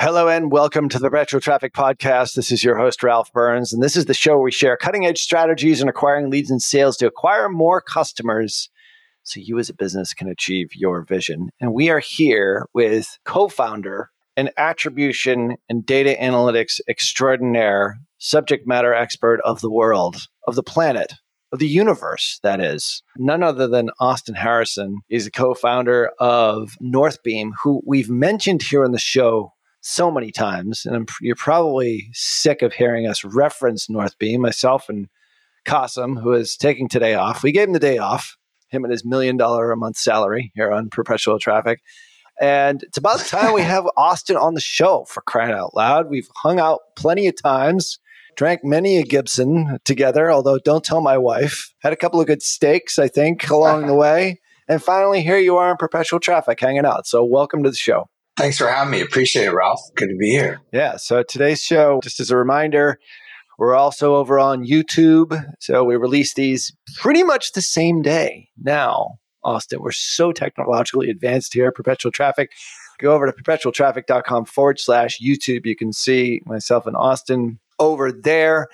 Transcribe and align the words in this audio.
Hello 0.00 0.28
and 0.28 0.52
welcome 0.52 0.88
to 0.90 1.00
the 1.00 1.10
Perpetual 1.10 1.40
Traffic 1.40 1.72
Podcast. 1.72 2.34
This 2.34 2.52
is 2.52 2.62
your 2.62 2.78
host, 2.78 3.02
Ralph 3.02 3.32
Burns, 3.32 3.72
and 3.72 3.82
this 3.82 3.96
is 3.96 4.04
the 4.04 4.14
show 4.14 4.34
where 4.34 4.44
we 4.44 4.52
share 4.52 4.76
cutting 4.76 5.04
edge 5.04 5.18
strategies 5.18 5.82
in 5.82 5.88
acquiring 5.88 6.30
leads 6.30 6.52
and 6.52 6.62
sales 6.62 6.96
to 6.98 7.08
acquire 7.08 7.48
more 7.48 7.80
customers 7.80 8.70
so 9.24 9.40
you 9.40 9.58
as 9.58 9.68
a 9.68 9.74
business 9.74 10.14
can 10.14 10.28
achieve 10.28 10.68
your 10.72 11.02
vision. 11.02 11.48
And 11.60 11.74
we 11.74 11.90
are 11.90 11.98
here 11.98 12.66
with 12.72 13.18
co 13.24 13.48
founder 13.48 14.10
and 14.36 14.52
attribution 14.56 15.56
and 15.68 15.84
data 15.84 16.14
analytics 16.20 16.78
extraordinaire, 16.88 17.98
subject 18.18 18.68
matter 18.68 18.94
expert 18.94 19.40
of 19.44 19.60
the 19.62 19.70
world, 19.70 20.28
of 20.46 20.54
the 20.54 20.62
planet, 20.62 21.14
of 21.50 21.58
the 21.58 21.66
universe, 21.66 22.38
that 22.44 22.60
is. 22.60 23.02
None 23.16 23.42
other 23.42 23.66
than 23.66 23.90
Austin 23.98 24.36
Harrison 24.36 25.00
is 25.08 25.26
a 25.26 25.32
co 25.32 25.54
founder 25.54 26.12
of 26.20 26.76
Northbeam, 26.80 27.50
who 27.64 27.82
we've 27.84 28.10
mentioned 28.10 28.62
here 28.62 28.84
on 28.84 28.92
the 28.92 29.00
show 29.00 29.54
so 29.80 30.10
many 30.10 30.30
times. 30.30 30.84
And 30.84 30.96
I'm, 30.96 31.06
you're 31.20 31.36
probably 31.36 32.08
sick 32.12 32.62
of 32.62 32.72
hearing 32.72 33.06
us 33.06 33.24
reference 33.24 33.88
North 33.88 34.18
Northbeam, 34.18 34.40
myself 34.40 34.88
and 34.88 35.08
Kasim, 35.64 36.16
who 36.16 36.32
is 36.32 36.56
taking 36.56 36.88
today 36.88 37.14
off. 37.14 37.42
We 37.42 37.52
gave 37.52 37.68
him 37.68 37.74
the 37.74 37.78
day 37.78 37.98
off, 37.98 38.36
him 38.68 38.84
and 38.84 38.92
his 38.92 39.04
million 39.04 39.36
dollar 39.36 39.70
a 39.70 39.76
month 39.76 39.96
salary 39.96 40.52
here 40.54 40.72
on 40.72 40.90
perpetual 40.90 41.38
traffic. 41.38 41.80
And 42.40 42.82
it's 42.82 42.98
about 42.98 43.20
time 43.20 43.54
we 43.54 43.62
have 43.74 43.88
Austin 43.96 44.36
on 44.36 44.54
the 44.54 44.60
show 44.60 45.04
for 45.08 45.20
crying 45.22 45.54
out 45.54 45.74
loud. 45.74 46.08
We've 46.08 46.28
hung 46.36 46.58
out 46.60 46.80
plenty 46.96 47.26
of 47.26 47.40
times 47.40 47.98
drank 48.38 48.62
many 48.62 48.98
a 48.98 49.02
Gibson 49.02 49.78
together, 49.84 50.30
although 50.30 50.58
don't 50.58 50.84
tell 50.84 51.00
my 51.00 51.18
wife. 51.18 51.74
Had 51.80 51.92
a 51.92 51.96
couple 51.96 52.20
of 52.20 52.28
good 52.28 52.40
steaks, 52.40 52.96
I 52.96 53.08
think, 53.08 53.50
along 53.50 53.88
the 53.88 53.94
way. 53.96 54.40
And 54.68 54.80
finally, 54.80 55.22
here 55.22 55.38
you 55.38 55.56
are 55.56 55.72
in 55.72 55.76
perpetual 55.76 56.20
traffic 56.20 56.60
hanging 56.60 56.86
out. 56.86 57.06
So, 57.06 57.24
welcome 57.24 57.64
to 57.64 57.70
the 57.70 57.76
show. 57.76 58.08
Thanks 58.38 58.56
for 58.56 58.68
having 58.68 58.92
me. 58.92 59.00
Appreciate 59.00 59.46
it, 59.46 59.52
Ralph. 59.52 59.80
Good 59.96 60.10
to 60.10 60.16
be 60.16 60.30
here. 60.30 60.60
Yeah. 60.72 60.96
So, 60.96 61.24
today's 61.24 61.60
show, 61.60 61.98
just 62.04 62.20
as 62.20 62.30
a 62.30 62.36
reminder, 62.36 63.00
we're 63.58 63.74
also 63.74 64.14
over 64.14 64.38
on 64.38 64.64
YouTube. 64.64 65.44
So, 65.58 65.82
we 65.82 65.96
release 65.96 66.34
these 66.34 66.72
pretty 66.98 67.24
much 67.24 67.50
the 67.50 67.60
same 67.60 68.00
day 68.00 68.48
now. 68.56 69.18
Austin, 69.42 69.80
we're 69.82 69.90
so 69.90 70.30
technologically 70.30 71.10
advanced 71.10 71.52
here, 71.52 71.72
perpetual 71.72 72.12
traffic. 72.12 72.52
Go 73.00 73.12
over 73.12 73.26
to 73.26 73.32
perpetualtraffic.com 73.32 74.44
forward 74.44 74.78
slash 74.78 75.18
YouTube. 75.20 75.66
You 75.66 75.74
can 75.74 75.92
see 75.92 76.40
myself 76.46 76.86
and 76.86 76.94
Austin 76.94 77.58
over 77.80 78.12
there. 78.12 78.68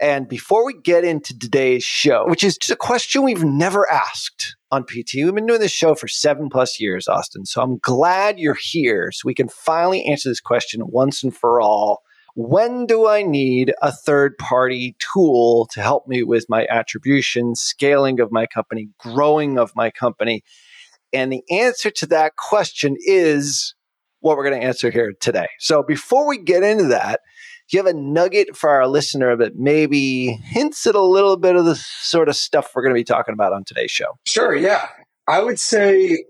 And 0.00 0.28
before 0.28 0.66
we 0.66 0.74
get 0.74 1.04
into 1.04 1.38
today's 1.38 1.82
show, 1.82 2.24
which 2.28 2.44
is 2.44 2.58
just 2.58 2.70
a 2.70 2.76
question 2.76 3.22
we've 3.22 3.44
never 3.44 3.90
asked 3.90 4.56
on 4.70 4.84
PT, 4.84 5.14
we've 5.16 5.34
been 5.34 5.46
doing 5.46 5.60
this 5.60 5.72
show 5.72 5.94
for 5.94 6.06
seven 6.06 6.50
plus 6.50 6.78
years, 6.78 7.08
Austin. 7.08 7.46
So 7.46 7.62
I'm 7.62 7.78
glad 7.78 8.38
you're 8.38 8.58
here 8.60 9.10
so 9.10 9.22
we 9.24 9.34
can 9.34 9.48
finally 9.48 10.04
answer 10.04 10.28
this 10.28 10.40
question 10.40 10.82
once 10.84 11.22
and 11.22 11.34
for 11.34 11.60
all. 11.60 12.02
When 12.34 12.84
do 12.84 13.08
I 13.08 13.22
need 13.22 13.72
a 13.80 13.90
third 13.90 14.36
party 14.36 14.94
tool 15.14 15.66
to 15.72 15.80
help 15.80 16.06
me 16.06 16.22
with 16.22 16.44
my 16.50 16.66
attribution, 16.68 17.54
scaling 17.54 18.20
of 18.20 18.30
my 18.30 18.46
company, 18.46 18.90
growing 18.98 19.58
of 19.58 19.72
my 19.74 19.90
company? 19.90 20.42
And 21.14 21.32
the 21.32 21.42
answer 21.50 21.90
to 21.90 22.06
that 22.08 22.36
question 22.36 22.96
is 22.98 23.74
what 24.20 24.36
we're 24.36 24.46
going 24.46 24.60
to 24.60 24.66
answer 24.66 24.90
here 24.90 25.14
today. 25.18 25.46
So 25.60 25.82
before 25.82 26.28
we 26.28 26.36
get 26.36 26.62
into 26.62 26.88
that, 26.88 27.20
do 27.68 27.76
you 27.76 27.84
have 27.84 27.92
a 27.92 27.98
nugget 27.98 28.56
for 28.56 28.70
our 28.70 28.86
listener 28.86 29.36
that 29.36 29.56
maybe 29.56 30.38
hints 30.44 30.86
at 30.86 30.94
a 30.94 31.02
little 31.02 31.36
bit 31.36 31.56
of 31.56 31.64
the 31.64 31.74
sort 31.74 32.28
of 32.28 32.36
stuff 32.36 32.70
we're 32.74 32.82
going 32.82 32.94
to 32.94 32.98
be 32.98 33.04
talking 33.04 33.32
about 33.32 33.52
on 33.52 33.64
today's 33.64 33.90
show? 33.90 34.18
Sure, 34.24 34.54
yeah. 34.54 34.88
I 35.26 35.42
would 35.42 35.58
say 35.58 36.24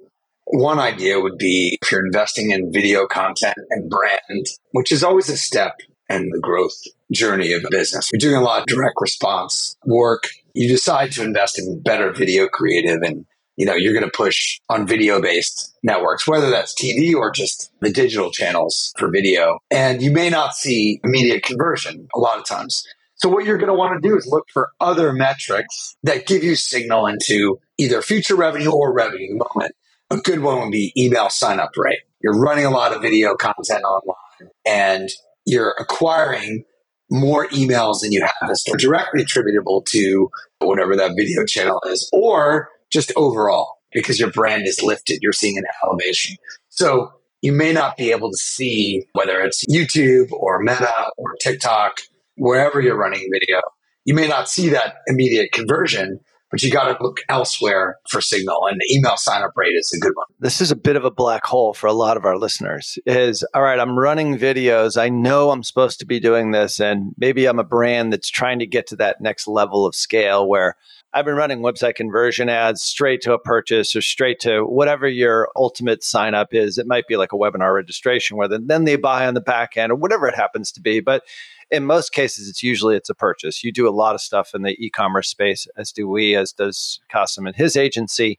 one 0.46 0.78
idea 0.78 1.20
would 1.20 1.36
be 1.36 1.78
if 1.82 1.92
you're 1.92 2.04
investing 2.04 2.52
in 2.52 2.72
video 2.72 3.06
content 3.06 3.56
and 3.70 3.90
brand, 3.90 4.46
which 4.70 4.90
is 4.90 5.02
always 5.02 5.28
a 5.28 5.36
step 5.36 5.80
in 6.08 6.30
the 6.30 6.40
growth 6.40 6.76
journey 7.12 7.52
of 7.52 7.64
a 7.64 7.68
business. 7.70 8.08
You're 8.12 8.30
doing 8.30 8.36
a 8.36 8.44
lot 8.44 8.60
of 8.60 8.66
direct 8.66 8.94
response 9.00 9.76
work. 9.84 10.28
You 10.54 10.68
decide 10.68 11.12
to 11.12 11.22
invest 11.22 11.58
in 11.58 11.82
better 11.82 12.12
video 12.12 12.48
creative 12.48 13.02
and 13.02 13.26
you 13.56 13.64
know, 13.66 13.74
you're 13.74 13.92
going 13.92 14.04
to 14.04 14.10
push 14.10 14.60
on 14.68 14.86
video 14.86 15.20
based 15.20 15.76
networks, 15.82 16.28
whether 16.28 16.50
that's 16.50 16.74
TV 16.74 17.14
or 17.14 17.30
just 17.30 17.72
the 17.80 17.90
digital 17.90 18.30
channels 18.30 18.92
for 18.98 19.10
video. 19.10 19.58
And 19.70 20.02
you 20.02 20.12
may 20.12 20.28
not 20.30 20.54
see 20.54 21.00
immediate 21.02 21.42
conversion 21.42 22.08
a 22.14 22.18
lot 22.18 22.38
of 22.38 22.46
times. 22.46 22.84
So 23.14 23.30
what 23.30 23.46
you're 23.46 23.56
going 23.56 23.68
to 23.68 23.74
want 23.74 24.00
to 24.00 24.08
do 24.08 24.16
is 24.16 24.26
look 24.26 24.46
for 24.52 24.70
other 24.78 25.12
metrics 25.12 25.96
that 26.02 26.26
give 26.26 26.44
you 26.44 26.54
signal 26.54 27.06
into 27.06 27.58
either 27.78 28.02
future 28.02 28.36
revenue 28.36 28.70
or 28.70 28.92
revenue 28.92 29.30
in 29.30 29.38
the 29.38 29.46
moment. 29.54 29.74
A 30.10 30.18
good 30.18 30.40
one 30.40 30.60
would 30.60 30.70
be 30.70 30.92
email 30.96 31.30
sign 31.30 31.58
up 31.58 31.70
rate. 31.76 32.00
You're 32.22 32.38
running 32.38 32.66
a 32.66 32.70
lot 32.70 32.94
of 32.94 33.00
video 33.00 33.34
content 33.34 33.84
online 33.84 34.50
and 34.66 35.08
you're 35.46 35.74
acquiring 35.78 36.64
more 37.10 37.46
emails 37.48 38.00
than 38.00 38.12
you 38.12 38.20
have 38.22 38.50
directly 38.78 39.22
attributable 39.22 39.82
to 39.90 40.28
whatever 40.58 40.96
that 40.96 41.12
video 41.16 41.44
channel 41.46 41.80
is, 41.86 42.08
or 42.12 42.68
just 42.96 43.12
overall 43.14 43.74
because 43.92 44.18
your 44.18 44.30
brand 44.30 44.66
is 44.66 44.82
lifted. 44.82 45.18
You're 45.20 45.34
seeing 45.34 45.58
an 45.58 45.64
elevation. 45.84 46.36
So 46.70 47.12
you 47.42 47.52
may 47.52 47.70
not 47.70 47.98
be 47.98 48.10
able 48.10 48.30
to 48.30 48.36
see 48.38 49.04
whether 49.12 49.38
it's 49.40 49.66
YouTube 49.66 50.32
or 50.32 50.62
Meta 50.62 51.10
or 51.18 51.36
TikTok, 51.42 51.98
wherever 52.36 52.80
you're 52.80 52.96
running 52.96 53.28
video. 53.30 53.60
You 54.06 54.14
may 54.14 54.28
not 54.28 54.48
see 54.48 54.70
that 54.70 54.94
immediate 55.08 55.52
conversion, 55.52 56.20
but 56.50 56.62
you 56.62 56.70
got 56.70 56.96
to 56.96 57.04
look 57.04 57.18
elsewhere 57.28 57.96
for 58.08 58.22
signal 58.22 58.66
and 58.66 58.80
the 58.80 58.96
email 58.96 59.18
sign 59.18 59.42
up 59.42 59.52
rate 59.56 59.74
is 59.76 59.92
a 59.94 60.00
good 60.00 60.12
one. 60.14 60.26
This 60.40 60.62
is 60.62 60.70
a 60.70 60.76
bit 60.76 60.96
of 60.96 61.04
a 61.04 61.10
black 61.10 61.44
hole 61.44 61.74
for 61.74 61.86
a 61.86 61.92
lot 61.92 62.16
of 62.16 62.24
our 62.24 62.38
listeners 62.38 62.98
is 63.04 63.44
all 63.52 63.62
right, 63.62 63.78
I'm 63.78 63.98
running 63.98 64.38
videos. 64.38 64.98
I 64.98 65.10
know 65.10 65.50
I'm 65.50 65.64
supposed 65.64 65.98
to 65.98 66.06
be 66.06 66.18
doing 66.18 66.52
this 66.52 66.80
and 66.80 67.12
maybe 67.18 67.44
I'm 67.44 67.58
a 67.58 67.64
brand 67.64 68.12
that's 68.12 68.30
trying 68.30 68.60
to 68.60 68.66
get 68.66 68.86
to 68.88 68.96
that 68.96 69.20
next 69.20 69.46
level 69.46 69.84
of 69.84 69.94
scale 69.94 70.48
where 70.48 70.76
I've 71.12 71.24
been 71.24 71.36
running 71.36 71.60
website 71.60 71.94
conversion 71.94 72.48
ads 72.48 72.82
straight 72.82 73.22
to 73.22 73.32
a 73.32 73.38
purchase 73.38 73.96
or 73.96 74.02
straight 74.02 74.38
to 74.40 74.62
whatever 74.62 75.08
your 75.08 75.48
ultimate 75.56 76.04
sign 76.04 76.34
up 76.34 76.52
is. 76.52 76.76
It 76.76 76.86
might 76.86 77.06
be 77.06 77.16
like 77.16 77.32
a 77.32 77.36
webinar 77.36 77.74
registration 77.74 78.36
where 78.36 78.48
then 78.48 78.84
they 78.84 78.96
buy 78.96 79.26
on 79.26 79.34
the 79.34 79.40
back 79.40 79.76
end 79.76 79.92
or 79.92 79.96
whatever 79.96 80.28
it 80.28 80.34
happens 80.34 80.70
to 80.72 80.80
be. 80.80 81.00
But 81.00 81.22
in 81.70 81.86
most 81.86 82.12
cases, 82.12 82.48
it's 82.48 82.62
usually 82.62 82.96
it's 82.96 83.08
a 83.08 83.14
purchase. 83.14 83.64
You 83.64 83.72
do 83.72 83.88
a 83.88 83.90
lot 83.90 84.14
of 84.14 84.20
stuff 84.20 84.54
in 84.54 84.62
the 84.62 84.76
e-commerce 84.78 85.28
space, 85.28 85.66
as 85.76 85.90
do 85.90 86.08
we, 86.08 86.36
as 86.36 86.52
does 86.52 87.00
Kasim 87.08 87.46
and 87.46 87.56
his 87.56 87.76
agency. 87.76 88.38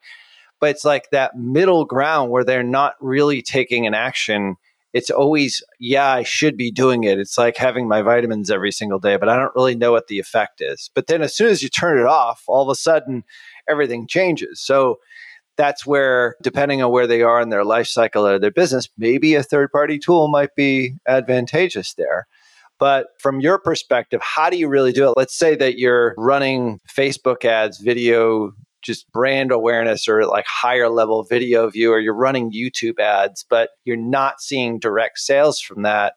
But 0.60 0.70
it's 0.70 0.84
like 0.84 1.10
that 1.10 1.36
middle 1.36 1.84
ground 1.84 2.30
where 2.30 2.44
they're 2.44 2.62
not 2.62 2.94
really 3.00 3.42
taking 3.42 3.86
an 3.86 3.94
action 3.94 4.56
it's 4.98 5.10
always, 5.10 5.62
yeah, 5.78 6.10
I 6.10 6.24
should 6.24 6.56
be 6.56 6.72
doing 6.72 7.04
it. 7.04 7.20
It's 7.20 7.38
like 7.38 7.56
having 7.56 7.86
my 7.86 8.02
vitamins 8.02 8.50
every 8.50 8.72
single 8.72 8.98
day, 8.98 9.16
but 9.16 9.28
I 9.28 9.36
don't 9.36 9.54
really 9.54 9.76
know 9.76 9.92
what 9.92 10.08
the 10.08 10.18
effect 10.18 10.60
is. 10.60 10.90
But 10.92 11.06
then 11.06 11.22
as 11.22 11.36
soon 11.36 11.48
as 11.48 11.62
you 11.62 11.68
turn 11.68 11.98
it 12.00 12.06
off, 12.06 12.42
all 12.48 12.62
of 12.62 12.68
a 12.68 12.74
sudden 12.74 13.22
everything 13.70 14.08
changes. 14.08 14.60
So 14.60 14.98
that's 15.56 15.86
where, 15.86 16.34
depending 16.42 16.82
on 16.82 16.90
where 16.90 17.06
they 17.06 17.22
are 17.22 17.40
in 17.40 17.48
their 17.50 17.64
life 17.64 17.86
cycle 17.86 18.26
or 18.26 18.40
their 18.40 18.50
business, 18.50 18.88
maybe 18.98 19.36
a 19.36 19.42
third 19.44 19.70
party 19.70 20.00
tool 20.00 20.26
might 20.26 20.54
be 20.56 20.94
advantageous 21.06 21.94
there. 21.94 22.26
But 22.80 23.06
from 23.20 23.40
your 23.40 23.58
perspective, 23.58 24.20
how 24.22 24.50
do 24.50 24.56
you 24.56 24.68
really 24.68 24.92
do 24.92 25.08
it? 25.08 25.14
Let's 25.16 25.36
say 25.36 25.54
that 25.56 25.78
you're 25.78 26.14
running 26.18 26.80
Facebook 26.92 27.44
ads, 27.44 27.78
video 27.78 28.52
just 28.82 29.10
brand 29.12 29.52
awareness 29.52 30.08
or 30.08 30.24
like 30.26 30.46
higher 30.46 30.88
level 30.88 31.24
video 31.24 31.68
view 31.68 31.92
or 31.92 32.00
you're 32.00 32.14
running 32.14 32.52
YouTube 32.52 32.98
ads, 32.98 33.44
but 33.48 33.70
you're 33.84 33.96
not 33.96 34.40
seeing 34.40 34.78
direct 34.78 35.18
sales 35.18 35.60
from 35.60 35.82
that. 35.82 36.14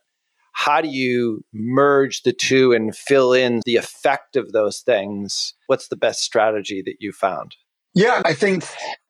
How 0.53 0.81
do 0.81 0.89
you 0.89 1.43
merge 1.53 2.23
the 2.23 2.33
two 2.33 2.73
and 2.73 2.95
fill 2.95 3.33
in 3.33 3.61
the 3.65 3.77
effect 3.77 4.35
of 4.35 4.51
those 4.51 4.81
things? 4.81 5.53
What's 5.67 5.87
the 5.87 5.95
best 5.95 6.21
strategy 6.21 6.81
that 6.85 6.97
you 6.99 7.11
found? 7.11 7.55
Yeah, 7.93 8.21
I 8.23 8.33
think 8.33 8.63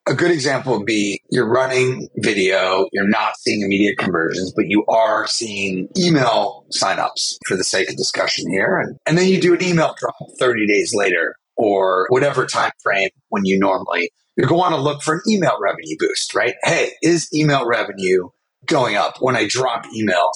A 0.08 0.14
good 0.14 0.32
example 0.32 0.76
would 0.76 0.86
be 0.86 1.20
you're 1.30 1.48
running 1.48 2.08
video, 2.16 2.86
you're 2.92 3.08
not 3.08 3.36
seeing 3.38 3.62
immediate 3.62 3.98
conversions, 3.98 4.52
but 4.56 4.64
you 4.66 4.84
are 4.86 5.28
seeing 5.28 5.88
email 5.96 6.64
signups 6.72 7.36
for 7.46 7.56
the 7.56 7.62
sake 7.62 7.88
of 7.88 7.96
discussion 7.96 8.50
here. 8.50 8.80
And, 8.80 8.96
and 9.06 9.16
then 9.16 9.28
you 9.28 9.40
do 9.40 9.54
an 9.54 9.62
email 9.62 9.94
drop 9.96 10.16
30 10.40 10.66
days 10.66 10.92
later 10.92 11.36
or 11.62 12.06
whatever 12.08 12.44
time 12.44 12.72
frame 12.82 13.10
when 13.28 13.44
you 13.44 13.56
normally 13.56 14.10
you're 14.36 14.48
going 14.48 14.72
to 14.72 14.80
look 14.80 15.02
for 15.02 15.14
an 15.14 15.20
email 15.28 15.58
revenue 15.60 15.96
boost, 15.98 16.34
right? 16.34 16.54
Hey, 16.64 16.92
is 17.02 17.28
email 17.34 17.66
revenue 17.66 18.30
going 18.66 18.96
up 18.96 19.16
when 19.20 19.36
I 19.36 19.46
drop 19.46 19.86
emails 19.86 20.32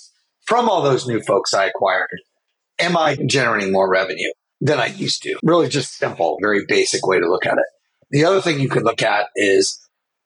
from 0.47 0.69
all 0.69 0.83
those 0.83 1.09
new 1.09 1.21
folks 1.23 1.55
I 1.55 1.67
acquired? 1.67 2.21
Am 2.79 2.97
I 2.97 3.17
generating 3.27 3.73
more 3.73 3.91
revenue 3.91 4.31
than 4.61 4.79
I 4.79 4.87
used 4.87 5.23
to? 5.23 5.37
Really 5.43 5.69
just 5.69 5.97
simple, 5.97 6.37
very 6.41 6.65
basic 6.69 7.07
way 7.07 7.19
to 7.19 7.29
look 7.29 7.47
at 7.47 7.55
it. 7.55 7.65
The 8.11 8.25
other 8.25 8.41
thing 8.41 8.61
you 8.61 8.69
could 8.69 8.85
look 8.85 9.03
at 9.03 9.29
is, 9.35 9.79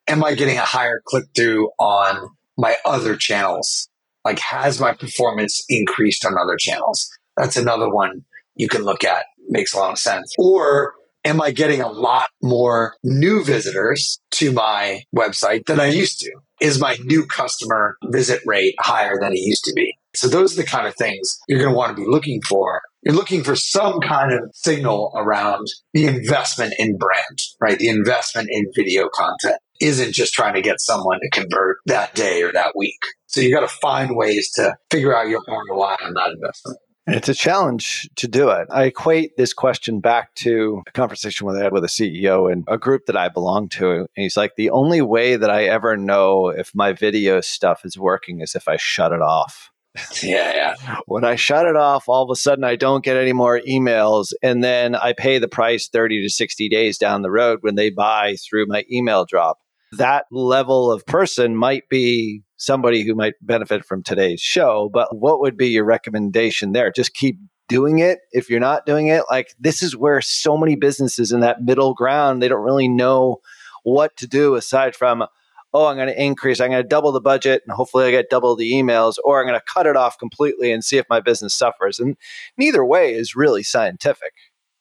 am 0.07 0.23
I 0.23 0.35
getting 0.35 0.57
a 0.57 0.65
higher 0.65 1.01
click 1.05 1.25
through 1.35 1.69
on 1.79 2.29
my 2.57 2.75
other 2.85 3.15
channels? 3.15 3.87
Like, 4.25 4.39
has 4.39 4.79
my 4.79 4.93
performance 4.93 5.63
increased 5.69 6.25
on 6.25 6.37
other 6.37 6.57
channels? 6.59 7.09
That's 7.37 7.57
another 7.57 7.89
one 7.89 8.25
you 8.55 8.67
can 8.67 8.83
look 8.83 9.03
at. 9.03 9.25
Makes 9.51 9.73
a 9.73 9.77
lot 9.77 9.91
of 9.91 9.99
sense. 9.99 10.33
Or 10.39 10.93
am 11.25 11.41
I 11.41 11.51
getting 11.51 11.81
a 11.81 11.91
lot 11.91 12.29
more 12.41 12.95
new 13.03 13.43
visitors 13.43 14.19
to 14.31 14.51
my 14.51 15.03
website 15.15 15.65
than 15.65 15.79
I 15.79 15.87
used 15.87 16.19
to? 16.21 16.31
Is 16.59 16.79
my 16.79 16.97
new 17.03 17.25
customer 17.25 17.97
visit 18.05 18.41
rate 18.45 18.75
higher 18.79 19.19
than 19.19 19.33
it 19.33 19.39
used 19.39 19.65
to 19.65 19.73
be? 19.75 19.97
So 20.15 20.27
those 20.27 20.53
are 20.53 20.61
the 20.61 20.67
kind 20.67 20.87
of 20.87 20.95
things 20.95 21.39
you're 21.47 21.59
going 21.59 21.71
to 21.71 21.77
want 21.77 21.95
to 21.95 22.01
be 22.01 22.09
looking 22.09 22.41
for. 22.47 22.81
You're 23.03 23.15
looking 23.15 23.43
for 23.43 23.55
some 23.55 23.99
kind 23.99 24.33
of 24.33 24.51
signal 24.53 25.11
around 25.15 25.67
the 25.93 26.05
investment 26.05 26.73
in 26.77 26.97
brand, 26.97 27.39
right? 27.59 27.79
The 27.79 27.89
investment 27.89 28.49
in 28.51 28.65
video 28.75 29.09
content 29.13 29.57
isn't 29.79 30.13
just 30.13 30.33
trying 30.33 30.53
to 30.53 30.61
get 30.61 30.79
someone 30.79 31.19
to 31.19 31.29
convert 31.31 31.77
that 31.87 32.13
day 32.13 32.43
or 32.43 32.51
that 32.53 32.73
week. 32.75 32.99
So 33.27 33.41
you 33.41 33.53
got 33.53 33.61
to 33.61 33.75
find 33.81 34.15
ways 34.15 34.51
to 34.55 34.75
figure 34.91 35.15
out 35.15 35.29
your 35.29 35.41
ROI 35.47 35.95
on 36.03 36.13
that 36.13 36.31
investment. 36.35 36.77
It's 37.11 37.29
a 37.29 37.33
challenge 37.33 38.09
to 38.15 38.27
do 38.27 38.49
it. 38.49 38.67
I 38.71 38.85
equate 38.85 39.35
this 39.35 39.53
question 39.53 39.99
back 39.99 40.33
to 40.35 40.81
a 40.87 40.91
conversation 40.91 41.47
I 41.49 41.63
had 41.63 41.73
with 41.73 41.83
a 41.83 41.87
CEO 41.87 42.51
in 42.51 42.63
a 42.67 42.77
group 42.77 43.05
that 43.07 43.17
I 43.17 43.27
belong 43.27 43.67
to. 43.69 43.91
And 43.91 44.07
he's 44.15 44.37
like, 44.37 44.55
the 44.55 44.69
only 44.69 45.01
way 45.01 45.35
that 45.35 45.49
I 45.49 45.65
ever 45.65 45.97
know 45.97 46.47
if 46.49 46.71
my 46.73 46.93
video 46.93 47.41
stuff 47.41 47.81
is 47.83 47.97
working 47.97 48.39
is 48.39 48.55
if 48.55 48.67
I 48.67 48.77
shut 48.77 49.11
it 49.11 49.21
off. 49.21 49.71
Yeah, 50.23 50.53
yeah. 50.53 50.99
When 51.05 51.25
I 51.25 51.35
shut 51.35 51.65
it 51.65 51.75
off, 51.75 52.07
all 52.07 52.23
of 52.23 52.29
a 52.31 52.35
sudden 52.35 52.63
I 52.63 52.77
don't 52.77 53.03
get 53.03 53.17
any 53.17 53.33
more 53.33 53.59
emails. 53.67 54.31
And 54.41 54.63
then 54.63 54.95
I 54.95 55.11
pay 55.11 55.37
the 55.37 55.49
price 55.49 55.89
30 55.89 56.23
to 56.23 56.29
60 56.29 56.69
days 56.69 56.97
down 56.97 57.23
the 57.23 57.31
road 57.31 57.59
when 57.61 57.75
they 57.75 57.89
buy 57.89 58.35
through 58.37 58.67
my 58.67 58.85
email 58.89 59.25
drop. 59.25 59.57
That 59.97 60.27
level 60.31 60.89
of 60.89 61.05
person 61.05 61.57
might 61.57 61.89
be 61.89 62.43
somebody 62.61 63.01
who 63.01 63.15
might 63.15 63.33
benefit 63.41 63.83
from 63.83 64.03
today's 64.03 64.39
show. 64.39 64.89
But 64.93 65.17
what 65.17 65.41
would 65.41 65.57
be 65.57 65.69
your 65.69 65.83
recommendation 65.83 66.73
there? 66.73 66.91
Just 66.91 67.15
keep 67.15 67.37
doing 67.67 67.99
it 67.99 68.19
if 68.31 68.49
you're 68.49 68.59
not 68.59 68.85
doing 68.85 69.07
it. 69.07 69.23
Like, 69.31 69.55
this 69.59 69.81
is 69.81 69.97
where 69.97 70.21
so 70.21 70.55
many 70.55 70.75
businesses 70.75 71.31
in 71.31 71.39
that 71.39 71.63
middle 71.63 71.95
ground, 71.95 72.41
they 72.41 72.47
don't 72.47 72.61
really 72.61 72.87
know 72.87 73.37
what 73.83 74.15
to 74.17 74.27
do 74.27 74.53
aside 74.55 74.95
from 74.95 75.25
oh, 75.73 75.85
I'm 75.85 75.95
going 75.95 76.09
to 76.09 76.21
increase, 76.21 76.59
I'm 76.59 76.71
going 76.71 76.83
to 76.83 76.87
double 76.87 77.13
the 77.13 77.21
budget 77.21 77.61
and 77.65 77.73
hopefully 77.73 78.05
I 78.05 78.11
get 78.11 78.29
double 78.29 78.57
the 78.57 78.73
emails, 78.73 79.15
or 79.23 79.39
I'm 79.39 79.47
going 79.47 79.57
to 79.57 79.65
cut 79.73 79.85
it 79.85 79.95
off 79.95 80.17
completely 80.19 80.69
and 80.69 80.83
see 80.83 80.97
if 80.97 81.05
my 81.09 81.21
business 81.21 81.53
suffers. 81.53 81.97
And 81.97 82.17
neither 82.57 82.83
way 82.83 83.13
is 83.13 83.37
really 83.37 83.63
scientific, 83.63 84.33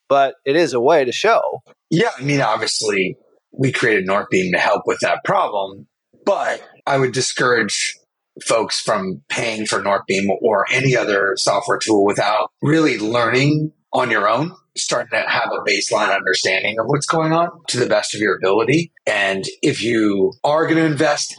but 0.09 0.35
it 0.45 0.57
is 0.57 0.73
a 0.73 0.81
way 0.81 1.05
to 1.05 1.13
show. 1.13 1.63
Yeah. 1.91 2.11
I 2.19 2.23
mean, 2.23 2.41
obviously, 2.41 3.17
we 3.53 3.71
created 3.71 4.07
Northbeam 4.07 4.51
to 4.53 4.59
help 4.59 4.83
with 4.85 4.99
that 5.03 5.21
problem, 5.25 5.87
but 6.25 6.61
I 6.87 6.99
would 6.99 7.13
discourage 7.13 7.97
folks 8.45 8.81
from 8.81 9.23
paying 9.29 9.67
for 9.67 9.83
Northbeam 9.83 10.31
or 10.41 10.67
any 10.71 10.97
other 10.97 11.35
software 11.37 11.79
tool 11.79 12.05
without 12.05 12.51
really 12.63 12.99
learning 12.99 13.73
on 13.93 14.11
your 14.11 14.29
own 14.29 14.53
starting 14.77 15.11
to 15.11 15.29
have 15.29 15.51
a 15.53 15.69
baseline 15.69 16.15
understanding 16.15 16.79
of 16.79 16.87
what's 16.87 17.07
going 17.07 17.33
on 17.33 17.49
to 17.69 17.79
the 17.79 17.87
best 17.87 18.15
of 18.15 18.21
your 18.21 18.37
ability. 18.37 18.93
And 19.07 19.45
if 19.63 19.83
you 19.83 20.33
are 20.45 20.65
going 20.65 20.77
to 20.77 20.85
invest 20.85 21.35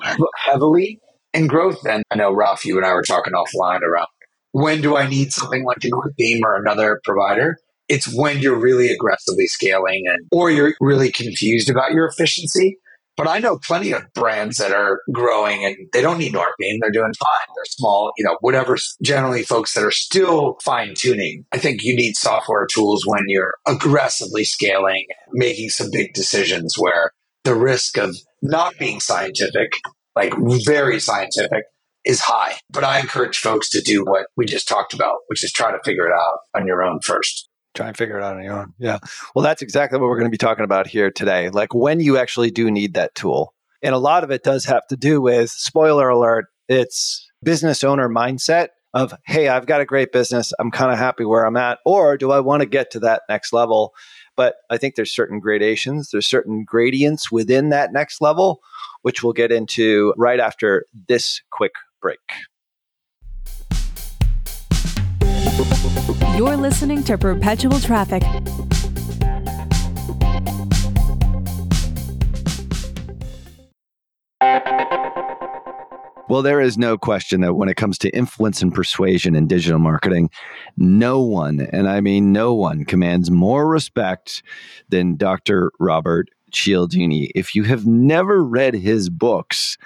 heavily 0.45 0.99
in 1.33 1.47
growth, 1.47 1.79
then 1.83 2.03
I 2.11 2.15
know 2.15 2.33
Ralph, 2.33 2.65
you 2.65 2.77
and 2.77 2.85
I 2.85 2.93
were 2.93 3.03
talking 3.03 3.33
offline 3.33 3.81
around 3.81 4.07
when 4.51 4.81
do 4.81 4.97
I 4.97 5.07
need 5.07 5.31
something 5.31 5.63
like 5.63 5.77
Northbeam 5.79 6.43
or 6.43 6.55
another 6.55 6.99
provider? 7.03 7.57
It's 7.87 8.13
when 8.13 8.39
you're 8.39 8.59
really 8.59 8.89
aggressively 8.89 9.47
scaling 9.47 10.03
and 10.07 10.27
or 10.31 10.51
you're 10.51 10.75
really 10.79 11.11
confused 11.11 11.69
about 11.69 11.91
your 11.91 12.07
efficiency 12.07 12.77
but 13.21 13.29
I 13.29 13.37
know 13.37 13.59
plenty 13.59 13.91
of 13.91 14.11
brands 14.15 14.57
that 14.57 14.71
are 14.71 15.01
growing 15.11 15.63
and 15.63 15.75
they 15.93 16.01
don't 16.01 16.17
need 16.17 16.33
Northbeam. 16.33 16.79
They're 16.81 16.89
doing 16.89 17.13
fine. 17.19 17.55
They're 17.55 17.65
small, 17.65 18.13
you 18.17 18.25
know, 18.25 18.35
whatever. 18.41 18.77
Generally, 19.03 19.43
folks 19.43 19.75
that 19.75 19.83
are 19.83 19.91
still 19.91 20.57
fine 20.63 20.95
tuning. 20.95 21.45
I 21.51 21.59
think 21.59 21.83
you 21.83 21.95
need 21.95 22.15
software 22.15 22.65
tools 22.65 23.05
when 23.05 23.21
you're 23.27 23.53
aggressively 23.67 24.43
scaling, 24.43 25.05
making 25.33 25.69
some 25.69 25.91
big 25.91 26.13
decisions 26.13 26.73
where 26.79 27.11
the 27.43 27.53
risk 27.53 27.99
of 27.99 28.15
not 28.41 28.73
being 28.79 28.99
scientific, 28.99 29.71
like 30.15 30.33
very 30.65 30.99
scientific, 30.99 31.65
is 32.03 32.21
high. 32.21 32.55
But 32.71 32.83
I 32.83 33.01
encourage 33.01 33.37
folks 33.37 33.69
to 33.69 33.81
do 33.81 34.03
what 34.03 34.25
we 34.35 34.47
just 34.47 34.67
talked 34.67 34.95
about, 34.95 35.17
which 35.27 35.43
is 35.43 35.51
try 35.51 35.71
to 35.71 35.77
figure 35.85 36.07
it 36.07 36.13
out 36.13 36.39
on 36.55 36.65
your 36.65 36.81
own 36.81 37.01
first 37.01 37.50
try 37.73 37.87
and 37.87 37.97
figure 37.97 38.17
it 38.17 38.23
out 38.23 38.35
on 38.35 38.43
your 38.43 38.59
own. 38.59 38.73
Yeah. 38.79 38.99
Well, 39.35 39.43
that's 39.43 39.61
exactly 39.61 39.99
what 39.99 40.07
we're 40.07 40.19
going 40.19 40.29
to 40.29 40.31
be 40.31 40.37
talking 40.37 40.65
about 40.65 40.87
here 40.87 41.11
today. 41.11 41.49
Like 41.49 41.73
when 41.73 41.99
you 41.99 42.17
actually 42.17 42.51
do 42.51 42.69
need 42.69 42.93
that 42.95 43.15
tool. 43.15 43.53
And 43.83 43.95
a 43.95 43.99
lot 43.99 44.23
of 44.23 44.31
it 44.31 44.43
does 44.43 44.65
have 44.65 44.85
to 44.87 44.97
do 44.97 45.21
with 45.21 45.49
spoiler 45.49 46.09
alert, 46.09 46.45
it's 46.67 47.27
business 47.43 47.83
owner 47.83 48.07
mindset 48.07 48.67
of, 48.93 49.13
hey, 49.25 49.47
I've 49.47 49.65
got 49.65 49.81
a 49.81 49.85
great 49.85 50.11
business. 50.11 50.53
I'm 50.59 50.69
kind 50.69 50.91
of 50.91 50.99
happy 50.99 51.25
where 51.25 51.45
I'm 51.45 51.57
at. 51.57 51.79
Or 51.85 52.17
do 52.17 52.31
I 52.31 52.41
want 52.41 52.61
to 52.61 52.67
get 52.67 52.91
to 52.91 52.99
that 52.99 53.23
next 53.29 53.53
level? 53.53 53.93
But 54.35 54.55
I 54.69 54.77
think 54.77 54.95
there's 54.95 55.13
certain 55.13 55.39
gradations, 55.39 56.09
there's 56.11 56.27
certain 56.27 56.63
gradients 56.65 57.31
within 57.31 57.69
that 57.69 57.91
next 57.91 58.21
level, 58.21 58.59
which 59.01 59.23
we'll 59.23 59.33
get 59.33 59.51
into 59.51 60.13
right 60.17 60.39
after 60.39 60.85
this 61.07 61.41
quick 61.51 61.73
break. 62.01 62.19
You're 66.35 66.57
listening 66.57 67.03
to 67.03 67.17
Perpetual 67.17 67.79
Traffic. 67.79 68.23
Well, 76.31 76.41
there 76.41 76.61
is 76.61 76.77
no 76.77 76.97
question 76.97 77.41
that 77.41 77.55
when 77.55 77.67
it 77.67 77.75
comes 77.75 77.97
to 77.97 78.09
influence 78.11 78.61
and 78.61 78.73
persuasion 78.73 79.35
in 79.35 79.47
digital 79.47 79.79
marketing, 79.79 80.29
no 80.77 81.19
one, 81.19 81.67
and 81.73 81.89
I 81.89 81.99
mean 81.99 82.31
no 82.31 82.53
one, 82.53 82.85
commands 82.85 83.29
more 83.29 83.67
respect 83.67 84.41
than 84.87 85.17
Dr. 85.17 85.73
Robert 85.77 86.29
Cialdini. 86.51 87.31
If 87.35 87.53
you 87.53 87.63
have 87.63 87.85
never 87.85 88.41
read 88.41 88.75
his 88.75 89.09
books, 89.09 89.77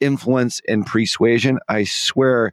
Influence 0.00 0.60
and 0.68 0.84
Persuasion, 0.84 1.58
I 1.70 1.84
swear 1.84 2.52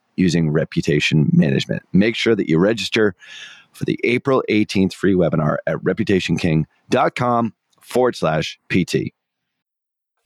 using 0.15 0.51
reputation 0.51 1.29
management. 1.33 1.83
Make 1.93 2.15
sure 2.15 2.35
that 2.35 2.49
you 2.49 2.57
register 2.57 3.15
for 3.71 3.85
the 3.85 3.99
April 4.03 4.43
18th 4.49 4.93
free 4.93 5.13
webinar 5.13 5.57
at 5.67 5.77
reputationking.com 5.77 7.53
forward 7.79 8.15
slash 8.15 8.59
PT. 8.69 9.13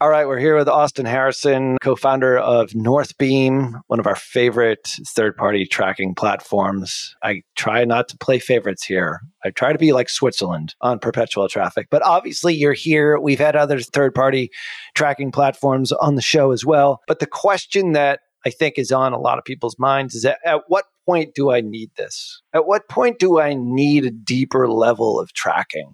All 0.01 0.09
right, 0.09 0.27
we're 0.27 0.39
here 0.39 0.57
with 0.57 0.67
Austin 0.67 1.05
Harrison, 1.05 1.77
co 1.81 1.95
founder 1.95 2.37
of 2.37 2.71
Northbeam, 2.71 3.79
one 3.87 3.97
of 3.97 4.05
our 4.05 4.17
favorite 4.17 4.89
third 5.07 5.37
party 5.37 5.65
tracking 5.65 6.13
platforms. 6.13 7.15
I 7.23 7.43
try 7.55 7.85
not 7.85 8.09
to 8.09 8.17
play 8.17 8.39
favorites 8.39 8.83
here. 8.83 9.21
I 9.45 9.51
try 9.51 9.71
to 9.71 9.79
be 9.79 9.93
like 9.93 10.09
Switzerland 10.09 10.75
on 10.81 10.99
perpetual 10.99 11.47
traffic, 11.47 11.87
but 11.89 12.03
obviously 12.03 12.53
you're 12.53 12.73
here. 12.73 13.17
We've 13.17 13.39
had 13.39 13.55
other 13.55 13.79
third 13.79 14.13
party 14.13 14.51
tracking 14.95 15.31
platforms 15.31 15.93
on 15.93 16.15
the 16.15 16.21
show 16.21 16.51
as 16.51 16.65
well. 16.65 16.99
But 17.07 17.19
the 17.19 17.25
question 17.25 17.93
that 17.93 18.19
I 18.45 18.49
think 18.49 18.77
is 18.77 18.91
on 18.91 19.13
a 19.13 19.19
lot 19.19 19.37
of 19.37 19.43
people's 19.43 19.77
minds 19.79 20.15
is 20.15 20.23
that 20.23 20.39
at 20.45 20.61
what 20.67 20.85
point 21.05 21.33
do 21.35 21.51
I 21.51 21.61
need 21.61 21.91
this? 21.97 22.41
At 22.53 22.67
what 22.67 22.87
point 22.89 23.19
do 23.19 23.39
I 23.39 23.53
need 23.53 24.05
a 24.05 24.11
deeper 24.11 24.69
level 24.69 25.19
of 25.19 25.33
tracking? 25.33 25.93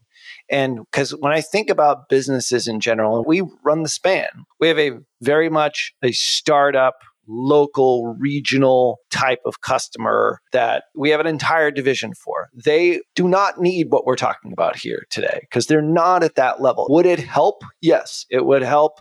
And 0.49 0.79
because 0.79 1.11
when 1.11 1.31
I 1.31 1.41
think 1.41 1.69
about 1.69 2.09
businesses 2.09 2.67
in 2.67 2.79
general, 2.79 3.23
we 3.25 3.43
run 3.63 3.83
the 3.83 3.89
span. 3.89 4.27
We 4.59 4.67
have 4.67 4.79
a 4.79 4.99
very 5.21 5.49
much 5.49 5.93
a 6.03 6.11
startup, 6.11 6.95
local, 7.27 8.15
regional 8.19 8.99
type 9.09 9.39
of 9.45 9.61
customer 9.61 10.41
that 10.51 10.83
we 10.95 11.09
have 11.09 11.19
an 11.19 11.27
entire 11.27 11.71
division 11.71 12.13
for. 12.13 12.49
They 12.53 13.01
do 13.15 13.27
not 13.27 13.61
need 13.61 13.87
what 13.89 14.05
we're 14.05 14.15
talking 14.15 14.51
about 14.51 14.75
here 14.75 15.05
today 15.09 15.39
because 15.41 15.67
they're 15.67 15.81
not 15.81 16.23
at 16.23 16.35
that 16.35 16.61
level. 16.61 16.87
Would 16.89 17.05
it 17.05 17.19
help? 17.19 17.63
Yes, 17.81 18.25
it 18.29 18.45
would 18.45 18.63
help, 18.63 18.99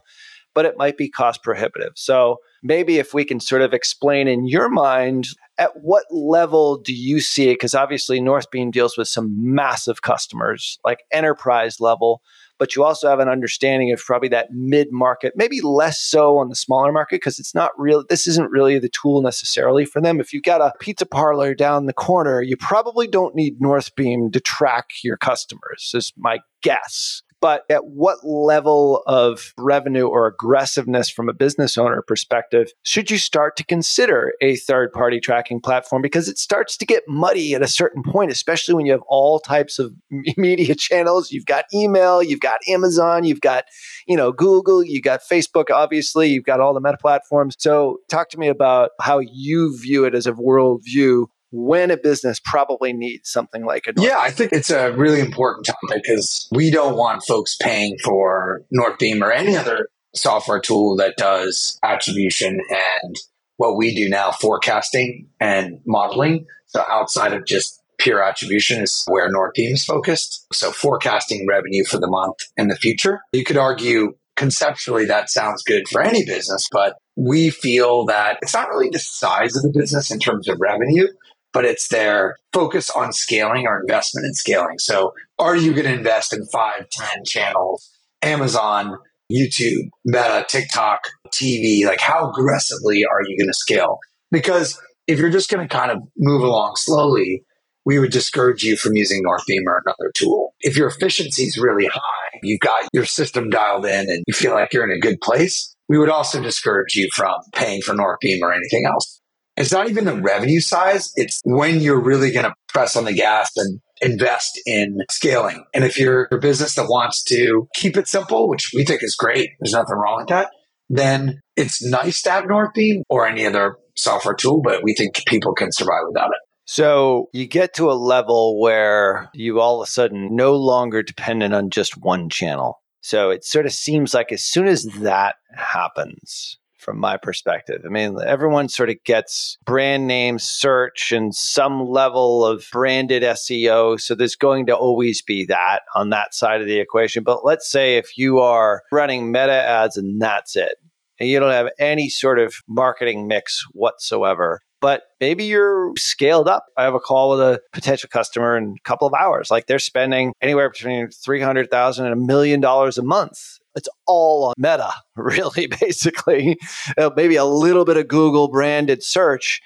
but 0.60 0.66
it 0.66 0.76
might 0.76 0.98
be 0.98 1.08
cost 1.08 1.42
prohibitive. 1.42 1.92
So 1.94 2.36
maybe 2.62 2.98
if 2.98 3.14
we 3.14 3.24
can 3.24 3.40
sort 3.40 3.62
of 3.62 3.72
explain 3.72 4.28
in 4.28 4.46
your 4.46 4.68
mind 4.68 5.28
at 5.56 5.70
what 5.80 6.04
level 6.10 6.76
do 6.76 6.92
you 6.92 7.18
see 7.18 7.48
it? 7.48 7.54
Because 7.54 7.74
obviously, 7.74 8.20
Northbeam 8.20 8.70
deals 8.70 8.98
with 8.98 9.08
some 9.08 9.34
massive 9.38 10.02
customers, 10.02 10.78
like 10.84 10.98
enterprise 11.10 11.80
level, 11.80 12.20
but 12.58 12.76
you 12.76 12.84
also 12.84 13.08
have 13.08 13.20
an 13.20 13.28
understanding 13.30 13.90
of 13.90 14.00
probably 14.00 14.28
that 14.28 14.48
mid 14.50 14.88
market, 14.90 15.32
maybe 15.34 15.62
less 15.62 15.98
so 15.98 16.36
on 16.36 16.50
the 16.50 16.54
smaller 16.54 16.92
market, 16.92 17.22
because 17.22 17.38
it's 17.38 17.54
not 17.54 17.70
real. 17.78 18.04
This 18.06 18.26
isn't 18.26 18.50
really 18.50 18.78
the 18.78 18.90
tool 18.90 19.22
necessarily 19.22 19.86
for 19.86 20.02
them. 20.02 20.20
If 20.20 20.34
you've 20.34 20.42
got 20.42 20.60
a 20.60 20.74
pizza 20.78 21.06
parlor 21.06 21.54
down 21.54 21.86
the 21.86 21.94
corner, 21.94 22.42
you 22.42 22.58
probably 22.58 23.06
don't 23.06 23.34
need 23.34 23.62
Northbeam 23.62 24.30
to 24.32 24.40
track 24.40 24.88
your 25.02 25.16
customers, 25.16 25.92
is 25.94 26.12
my 26.18 26.40
guess. 26.62 27.22
But 27.40 27.64
at 27.70 27.86
what 27.86 28.18
level 28.24 29.02
of 29.06 29.52
revenue 29.56 30.06
or 30.06 30.26
aggressiveness 30.26 31.08
from 31.08 31.28
a 31.28 31.32
business 31.32 31.78
owner 31.78 32.02
perspective 32.02 32.72
should 32.82 33.10
you 33.10 33.18
start 33.18 33.56
to 33.56 33.64
consider 33.64 34.32
a 34.40 34.56
third 34.56 34.92
party 34.92 35.20
tracking 35.20 35.60
platform? 35.60 36.02
Because 36.02 36.28
it 36.28 36.38
starts 36.38 36.76
to 36.76 36.86
get 36.86 37.02
muddy 37.08 37.54
at 37.54 37.62
a 37.62 37.68
certain 37.68 38.02
point, 38.02 38.30
especially 38.30 38.74
when 38.74 38.86
you 38.86 38.92
have 38.92 39.02
all 39.08 39.40
types 39.40 39.78
of 39.78 39.92
media 40.36 40.74
channels. 40.74 41.30
You've 41.32 41.46
got 41.46 41.64
email, 41.72 42.22
you've 42.22 42.40
got 42.40 42.58
Amazon, 42.68 43.24
you've 43.24 43.40
got, 43.40 43.64
you 44.06 44.16
know, 44.16 44.32
Google, 44.32 44.84
you've 44.84 45.04
got 45.04 45.20
Facebook, 45.20 45.70
obviously, 45.70 46.28
you've 46.28 46.44
got 46.44 46.60
all 46.60 46.74
the 46.74 46.80
meta 46.80 46.98
platforms. 46.98 47.56
So 47.58 47.98
talk 48.08 48.28
to 48.30 48.38
me 48.38 48.48
about 48.48 48.90
how 49.00 49.18
you 49.20 49.76
view 49.78 50.04
it 50.04 50.14
as 50.14 50.26
a 50.26 50.32
worldview 50.32 51.26
when 51.50 51.90
a 51.90 51.96
business 51.96 52.40
probably 52.44 52.92
needs 52.92 53.30
something 53.30 53.64
like 53.64 53.86
a 53.86 53.92
North 53.92 54.08
Yeah, 54.08 54.18
I 54.18 54.30
think 54.30 54.52
it's 54.52 54.70
a 54.70 54.92
really 54.92 55.20
important 55.20 55.66
topic 55.66 56.02
because 56.02 56.48
we 56.52 56.70
don't 56.70 56.96
want 56.96 57.22
folks 57.24 57.56
paying 57.60 57.96
for 58.04 58.62
Northbeam 58.72 59.22
or 59.22 59.32
any 59.32 59.56
other 59.56 59.88
software 60.14 60.60
tool 60.60 60.96
that 60.96 61.16
does 61.16 61.78
attribution 61.82 62.60
and 62.70 63.16
what 63.56 63.76
we 63.76 63.94
do 63.94 64.08
now, 64.08 64.30
forecasting 64.30 65.28
and 65.38 65.80
modeling. 65.86 66.46
So 66.66 66.84
outside 66.88 67.32
of 67.32 67.44
just 67.44 67.80
pure 67.98 68.22
attribution 68.22 68.82
is 68.82 69.04
where 69.06 69.28
Northbeam 69.30 69.72
is 69.72 69.84
focused. 69.84 70.46
So 70.52 70.72
forecasting 70.72 71.46
revenue 71.46 71.84
for 71.84 71.98
the 71.98 72.08
month 72.08 72.36
in 72.56 72.68
the 72.68 72.76
future. 72.76 73.20
You 73.32 73.44
could 73.44 73.58
argue 73.58 74.14
conceptually 74.36 75.04
that 75.04 75.28
sounds 75.28 75.62
good 75.62 75.86
for 75.88 76.00
any 76.00 76.24
business, 76.24 76.66
but 76.72 76.96
we 77.16 77.50
feel 77.50 78.06
that 78.06 78.38
it's 78.40 78.54
not 78.54 78.70
really 78.70 78.88
the 78.88 78.98
size 78.98 79.54
of 79.54 79.62
the 79.62 79.78
business 79.78 80.10
in 80.10 80.18
terms 80.18 80.48
of 80.48 80.56
revenue, 80.58 81.06
but 81.52 81.64
it's 81.64 81.88
their 81.88 82.36
focus 82.52 82.90
on 82.90 83.12
scaling 83.12 83.66
or 83.66 83.80
investment 83.80 84.26
in 84.26 84.34
scaling. 84.34 84.78
So 84.78 85.12
are 85.38 85.56
you 85.56 85.72
going 85.72 85.86
to 85.86 85.94
invest 85.94 86.32
in 86.32 86.44
five, 86.52 86.88
ten 86.90 87.24
channels, 87.24 87.90
Amazon, 88.22 88.96
YouTube, 89.32 89.88
Meta, 90.04 90.44
TikTok, 90.48 91.00
TV? 91.28 91.84
Like 91.84 92.00
how 92.00 92.30
aggressively 92.30 93.04
are 93.04 93.22
you 93.26 93.36
going 93.38 93.48
to 93.48 93.54
scale? 93.54 93.98
Because 94.30 94.80
if 95.06 95.18
you're 95.18 95.30
just 95.30 95.50
going 95.50 95.66
to 95.66 95.74
kind 95.76 95.90
of 95.90 95.98
move 96.16 96.42
along 96.42 96.74
slowly, 96.76 97.44
we 97.84 97.98
would 97.98 98.12
discourage 98.12 98.62
you 98.62 98.76
from 98.76 98.94
using 98.94 99.22
Northbeam 99.22 99.66
or 99.66 99.82
another 99.84 100.12
tool. 100.14 100.54
If 100.60 100.76
your 100.76 100.88
efficiency 100.88 101.44
is 101.44 101.58
really 101.58 101.86
high, 101.86 102.38
you've 102.42 102.60
got 102.60 102.88
your 102.92 103.06
system 103.06 103.50
dialed 103.50 103.86
in 103.86 104.08
and 104.08 104.22
you 104.26 104.34
feel 104.34 104.52
like 104.52 104.72
you're 104.72 104.88
in 104.88 104.96
a 104.96 105.00
good 105.00 105.20
place, 105.20 105.74
we 105.88 105.98
would 105.98 106.10
also 106.10 106.40
discourage 106.40 106.94
you 106.94 107.08
from 107.14 107.34
paying 107.52 107.82
for 107.82 107.94
Northbeam 107.94 108.42
or 108.42 108.52
anything 108.52 108.84
else. 108.86 109.19
It's 109.60 109.72
not 109.72 109.90
even 109.90 110.06
the 110.06 110.14
revenue 110.14 110.60
size. 110.60 111.12
It's 111.16 111.40
when 111.44 111.80
you're 111.80 112.00
really 112.00 112.30
going 112.30 112.46
to 112.46 112.54
press 112.68 112.96
on 112.96 113.04
the 113.04 113.12
gas 113.12 113.50
and 113.56 113.80
invest 114.00 114.58
in 114.64 115.00
scaling. 115.10 115.64
And 115.74 115.84
if 115.84 115.98
you're 115.98 116.28
a 116.32 116.38
business 116.38 116.74
that 116.76 116.86
wants 116.86 117.22
to 117.24 117.68
keep 117.74 117.98
it 117.98 118.08
simple, 118.08 118.48
which 118.48 118.70
we 118.74 118.84
think 118.84 119.02
is 119.02 119.14
great, 119.14 119.50
there's 119.60 119.74
nothing 119.74 119.96
wrong 119.96 120.20
with 120.20 120.28
that, 120.28 120.50
then 120.88 121.42
it's 121.56 121.84
nice 121.84 122.22
to 122.22 122.30
have 122.30 122.44
Northbeam 122.44 123.02
or 123.10 123.26
any 123.26 123.44
other 123.44 123.76
software 123.96 124.34
tool, 124.34 124.62
but 124.62 124.82
we 124.82 124.94
think 124.94 125.22
people 125.26 125.52
can 125.52 125.72
survive 125.72 126.04
without 126.08 126.30
it. 126.30 126.40
So 126.64 127.28
you 127.34 127.46
get 127.46 127.74
to 127.74 127.90
a 127.90 127.92
level 127.92 128.58
where 128.60 129.28
you 129.34 129.60
all 129.60 129.82
of 129.82 129.88
a 129.88 129.90
sudden 129.90 130.34
no 130.34 130.54
longer 130.54 131.02
dependent 131.02 131.52
on 131.52 131.68
just 131.68 131.98
one 131.98 132.30
channel. 132.30 132.80
So 133.02 133.30
it 133.30 133.44
sort 133.44 133.66
of 133.66 133.72
seems 133.72 134.14
like 134.14 134.32
as 134.32 134.44
soon 134.44 134.68
as 134.68 134.84
that 135.00 135.34
happens, 135.54 136.58
from 136.80 136.98
my 136.98 137.16
perspective. 137.16 137.82
I 137.84 137.88
mean, 137.88 138.16
everyone 138.24 138.68
sort 138.68 138.90
of 138.90 138.96
gets 139.04 139.56
brand 139.64 140.06
name 140.06 140.38
search 140.38 141.12
and 141.12 141.34
some 141.34 141.88
level 141.88 142.44
of 142.44 142.64
branded 142.72 143.22
SEO. 143.22 144.00
So 144.00 144.14
there's 144.14 144.36
going 144.36 144.66
to 144.66 144.76
always 144.76 145.22
be 145.22 145.44
that 145.46 145.82
on 145.94 146.10
that 146.10 146.34
side 146.34 146.60
of 146.60 146.66
the 146.66 146.80
equation. 146.80 147.22
But 147.22 147.44
let's 147.44 147.70
say 147.70 147.96
if 147.96 148.16
you 148.16 148.40
are 148.40 148.82
running 148.90 149.30
meta 149.30 149.52
ads 149.52 149.96
and 149.96 150.20
that's 150.20 150.56
it, 150.56 150.74
and 151.20 151.28
you 151.28 151.38
don't 151.38 151.52
have 151.52 151.68
any 151.78 152.08
sort 152.08 152.38
of 152.38 152.54
marketing 152.66 153.28
mix 153.28 153.62
whatsoever. 153.72 154.62
But 154.80 155.02
maybe 155.20 155.44
you're 155.44 155.92
scaled 155.98 156.48
up. 156.48 156.64
I 156.78 156.84
have 156.84 156.94
a 156.94 157.00
call 157.00 157.30
with 157.30 157.40
a 157.40 157.60
potential 157.74 158.08
customer 158.10 158.56
in 158.56 158.76
a 158.78 158.88
couple 158.88 159.06
of 159.06 159.12
hours. 159.12 159.50
Like 159.50 159.66
they're 159.66 159.78
spending 159.78 160.32
anywhere 160.40 160.70
between 160.70 161.10
300,000 161.10 162.06
and 162.06 162.14
a 162.14 162.16
million 162.16 162.60
dollars 162.60 162.96
a 162.96 163.02
month 163.02 163.59
it's 163.74 163.88
all 164.06 164.46
on 164.46 164.54
meta, 164.56 164.92
really, 165.16 165.66
basically. 165.66 166.58
Uh, 166.96 167.10
maybe 167.16 167.36
a 167.36 167.44
little 167.44 167.84
bit 167.84 167.96
of 167.96 168.08
Google 168.08 168.48
branded 168.48 169.02
search. 169.02 169.60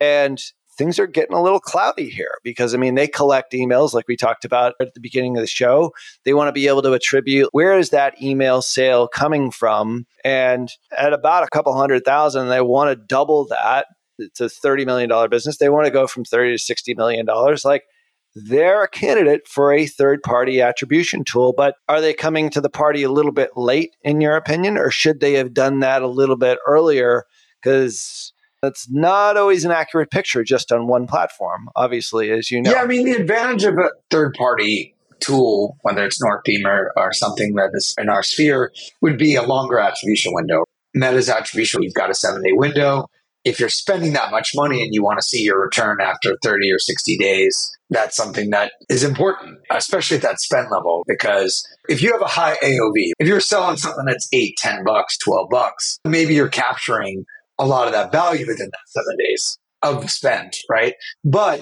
And 0.00 0.40
things 0.78 0.98
are 0.98 1.06
getting 1.06 1.36
a 1.36 1.42
little 1.42 1.60
cloudy 1.60 2.08
here 2.08 2.32
because, 2.42 2.74
I 2.74 2.78
mean, 2.78 2.94
they 2.94 3.06
collect 3.06 3.52
emails 3.52 3.92
like 3.92 4.08
we 4.08 4.16
talked 4.16 4.46
about 4.46 4.74
at 4.80 4.94
the 4.94 5.00
beginning 5.00 5.36
of 5.36 5.42
the 5.42 5.46
show. 5.46 5.92
They 6.24 6.32
want 6.32 6.48
to 6.48 6.52
be 6.52 6.68
able 6.68 6.80
to 6.82 6.94
attribute 6.94 7.50
where 7.52 7.78
is 7.78 7.90
that 7.90 8.20
email 8.22 8.62
sale 8.62 9.06
coming 9.06 9.50
from? 9.50 10.06
And 10.24 10.70
at 10.96 11.12
about 11.12 11.44
a 11.44 11.48
couple 11.52 11.74
hundred 11.76 12.04
thousand, 12.04 12.48
they 12.48 12.62
want 12.62 12.90
to 12.90 12.96
double 12.96 13.46
that. 13.48 13.88
It's 14.18 14.40
a 14.40 14.46
$30 14.46 14.86
million 14.86 15.30
business. 15.30 15.58
They 15.58 15.68
want 15.68 15.86
to 15.86 15.90
go 15.90 16.06
from 16.06 16.24
30 16.24 16.56
to 16.56 16.74
$60 16.74 16.96
million. 16.96 17.26
Like, 17.64 17.84
they're 18.34 18.82
a 18.82 18.88
candidate 18.88 19.46
for 19.48 19.72
a 19.72 19.86
third 19.86 20.22
party 20.22 20.60
attribution 20.60 21.24
tool. 21.24 21.52
But 21.56 21.74
are 21.88 22.00
they 22.00 22.14
coming 22.14 22.50
to 22.50 22.60
the 22.60 22.70
party 22.70 23.02
a 23.02 23.10
little 23.10 23.32
bit 23.32 23.50
late, 23.56 23.96
in 24.02 24.20
your 24.20 24.36
opinion, 24.36 24.78
or 24.78 24.90
should 24.90 25.20
they 25.20 25.34
have 25.34 25.54
done 25.54 25.80
that 25.80 26.02
a 26.02 26.08
little 26.08 26.36
bit 26.36 26.58
earlier? 26.66 27.24
Because 27.62 28.32
that's 28.62 28.88
not 28.90 29.36
always 29.36 29.64
an 29.64 29.72
accurate 29.72 30.10
picture 30.10 30.44
just 30.44 30.70
on 30.72 30.86
one 30.86 31.06
platform, 31.06 31.68
obviously, 31.76 32.30
as 32.30 32.50
you 32.50 32.62
know. 32.62 32.70
Yeah, 32.70 32.82
I 32.82 32.86
mean, 32.86 33.04
the 33.04 33.12
advantage 33.12 33.64
of 33.64 33.74
a 33.74 33.90
third 34.10 34.34
party 34.34 34.94
tool, 35.18 35.76
whether 35.82 36.04
it's 36.04 36.22
Northbeam 36.22 36.66
or, 36.66 36.92
or 36.96 37.12
something 37.12 37.54
that 37.54 37.70
is 37.74 37.94
in 37.98 38.08
our 38.08 38.22
sphere, 38.22 38.72
would 39.02 39.18
be 39.18 39.34
a 39.34 39.42
longer 39.42 39.78
attribution 39.78 40.32
window. 40.34 40.64
Meta's 40.94 41.28
attribution, 41.28 41.82
you've 41.82 41.94
got 41.94 42.10
a 42.10 42.14
seven 42.14 42.42
day 42.42 42.52
window 42.52 43.06
if 43.44 43.58
you're 43.58 43.68
spending 43.68 44.12
that 44.12 44.30
much 44.30 44.52
money 44.54 44.82
and 44.82 44.94
you 44.94 45.02
want 45.02 45.18
to 45.18 45.24
see 45.24 45.42
your 45.42 45.60
return 45.60 45.98
after 46.00 46.36
30 46.42 46.72
or 46.72 46.78
60 46.78 47.16
days, 47.16 47.70
that's 47.90 48.16
something 48.16 48.50
that 48.50 48.72
is 48.88 49.04
important, 49.04 49.58
especially 49.70 50.16
at 50.16 50.22
that 50.22 50.40
spend 50.40 50.68
level. 50.70 51.04
Because 51.06 51.66
if 51.88 52.02
you 52.02 52.12
have 52.12 52.22
a 52.22 52.26
high 52.26 52.56
AOV, 52.62 53.12
if 53.18 53.28
you're 53.28 53.40
selling 53.40 53.76
something 53.76 54.04
that's 54.06 54.28
eight, 54.32 54.56
10 54.58 54.84
bucks, 54.84 55.18
12 55.18 55.50
bucks, 55.50 55.98
maybe 56.04 56.34
you're 56.34 56.48
capturing 56.48 57.24
a 57.58 57.66
lot 57.66 57.86
of 57.86 57.92
that 57.92 58.12
value 58.12 58.46
within 58.46 58.70
that 58.70 58.88
seven 58.88 59.16
days 59.18 59.58
of 59.82 60.10
spend, 60.10 60.54
right? 60.70 60.94
But 61.24 61.60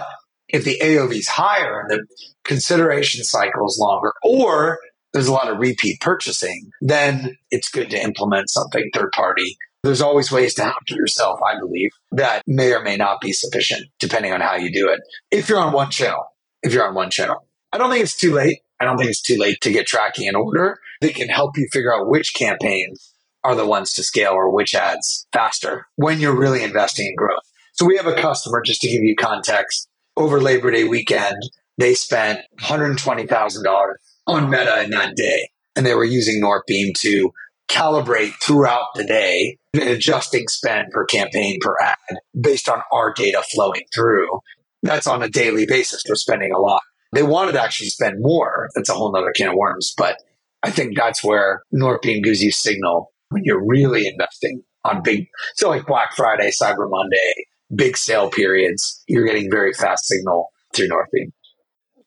if 0.48 0.64
the 0.64 0.78
AOV 0.82 1.12
is 1.12 1.28
higher 1.28 1.80
and 1.80 1.90
the 1.90 2.06
consideration 2.44 3.24
cycle 3.24 3.66
is 3.66 3.78
longer, 3.80 4.12
or 4.22 4.78
there's 5.12 5.28
a 5.28 5.32
lot 5.32 5.48
of 5.50 5.58
repeat 5.58 6.00
purchasing, 6.00 6.70
then 6.80 7.36
it's 7.50 7.70
good 7.70 7.90
to 7.90 8.02
implement 8.02 8.50
something 8.50 8.90
third 8.94 9.10
party. 9.12 9.56
There's 9.82 10.00
always 10.00 10.32
ways 10.32 10.54
to 10.54 10.64
hamper 10.64 10.94
yourself, 10.94 11.40
I 11.42 11.58
believe, 11.58 11.90
that 12.12 12.42
may 12.46 12.74
or 12.74 12.82
may 12.82 12.96
not 12.96 13.20
be 13.20 13.32
sufficient 13.32 13.86
depending 13.98 14.32
on 14.32 14.40
how 14.40 14.56
you 14.56 14.72
do 14.72 14.88
it. 14.88 15.00
If 15.30 15.48
you're 15.48 15.60
on 15.60 15.72
one 15.72 15.90
channel, 15.90 16.24
if 16.62 16.72
you're 16.72 16.86
on 16.86 16.94
one 16.94 17.10
channel, 17.10 17.46
I 17.72 17.78
don't 17.78 17.90
think 17.90 18.02
it's 18.02 18.16
too 18.16 18.34
late. 18.34 18.60
I 18.80 18.84
don't 18.84 18.98
think 18.98 19.10
it's 19.10 19.22
too 19.22 19.38
late 19.38 19.60
to 19.62 19.70
get 19.70 19.86
tracking 19.86 20.26
in 20.26 20.34
order. 20.34 20.78
They 21.00 21.10
can 21.10 21.28
help 21.28 21.56
you 21.56 21.68
figure 21.72 21.94
out 21.94 22.08
which 22.08 22.34
campaigns 22.34 23.12
are 23.44 23.54
the 23.54 23.66
ones 23.66 23.92
to 23.94 24.02
scale 24.02 24.32
or 24.32 24.52
which 24.52 24.74
ads 24.74 25.26
faster 25.32 25.86
when 25.96 26.20
you're 26.20 26.36
really 26.36 26.62
investing 26.62 27.06
in 27.06 27.14
growth. 27.14 27.42
So 27.72 27.86
we 27.86 27.96
have 27.96 28.06
a 28.06 28.20
customer, 28.20 28.60
just 28.62 28.80
to 28.80 28.88
give 28.88 29.02
you 29.02 29.14
context, 29.14 29.88
over 30.16 30.40
Labor 30.40 30.72
Day 30.72 30.84
weekend, 30.84 31.36
they 31.76 31.94
spent 31.94 32.40
$120,000 32.60 33.92
on 34.26 34.50
Meta 34.50 34.82
in 34.82 34.90
that 34.90 35.14
day. 35.14 35.50
And 35.76 35.86
they 35.86 35.94
were 35.94 36.04
using 36.04 36.40
Northbeam 36.40 36.92
to 36.98 37.32
calibrate 37.68 38.34
throughout 38.42 38.86
the 38.94 39.04
day 39.04 39.56
adjusting 39.74 40.48
spend 40.48 40.88
per 40.90 41.04
campaign 41.04 41.58
per 41.60 41.76
ad 41.80 41.96
based 42.40 42.68
on 42.68 42.80
our 42.92 43.12
data 43.12 43.42
flowing 43.54 43.82
through. 43.94 44.40
That's 44.82 45.06
on 45.06 45.22
a 45.22 45.28
daily 45.28 45.66
basis. 45.66 46.02
They're 46.04 46.16
spending 46.16 46.52
a 46.52 46.58
lot. 46.58 46.82
They 47.12 47.22
wanted 47.22 47.52
to 47.52 47.62
actually 47.62 47.88
spend 47.88 48.16
more. 48.18 48.68
That's 48.74 48.88
a 48.88 48.94
whole 48.94 49.12
nother 49.12 49.32
can 49.34 49.48
of 49.48 49.54
worms. 49.54 49.92
But 49.96 50.16
I 50.62 50.70
think 50.70 50.96
that's 50.96 51.22
where 51.22 51.62
Northbeam 51.72 52.22
gives 52.22 52.42
you 52.42 52.50
signal 52.50 53.12
when 53.30 53.44
you're 53.44 53.64
really 53.64 54.06
investing 54.06 54.62
on 54.84 55.02
big, 55.02 55.26
so 55.54 55.68
like 55.68 55.86
Black 55.86 56.14
Friday, 56.14 56.50
Cyber 56.50 56.88
Monday, 56.88 57.32
big 57.74 57.96
sale 57.96 58.30
periods, 58.30 59.02
you're 59.06 59.26
getting 59.26 59.50
very 59.50 59.72
fast 59.72 60.06
signal 60.06 60.48
through 60.74 60.88
Northbeam. 60.88 61.32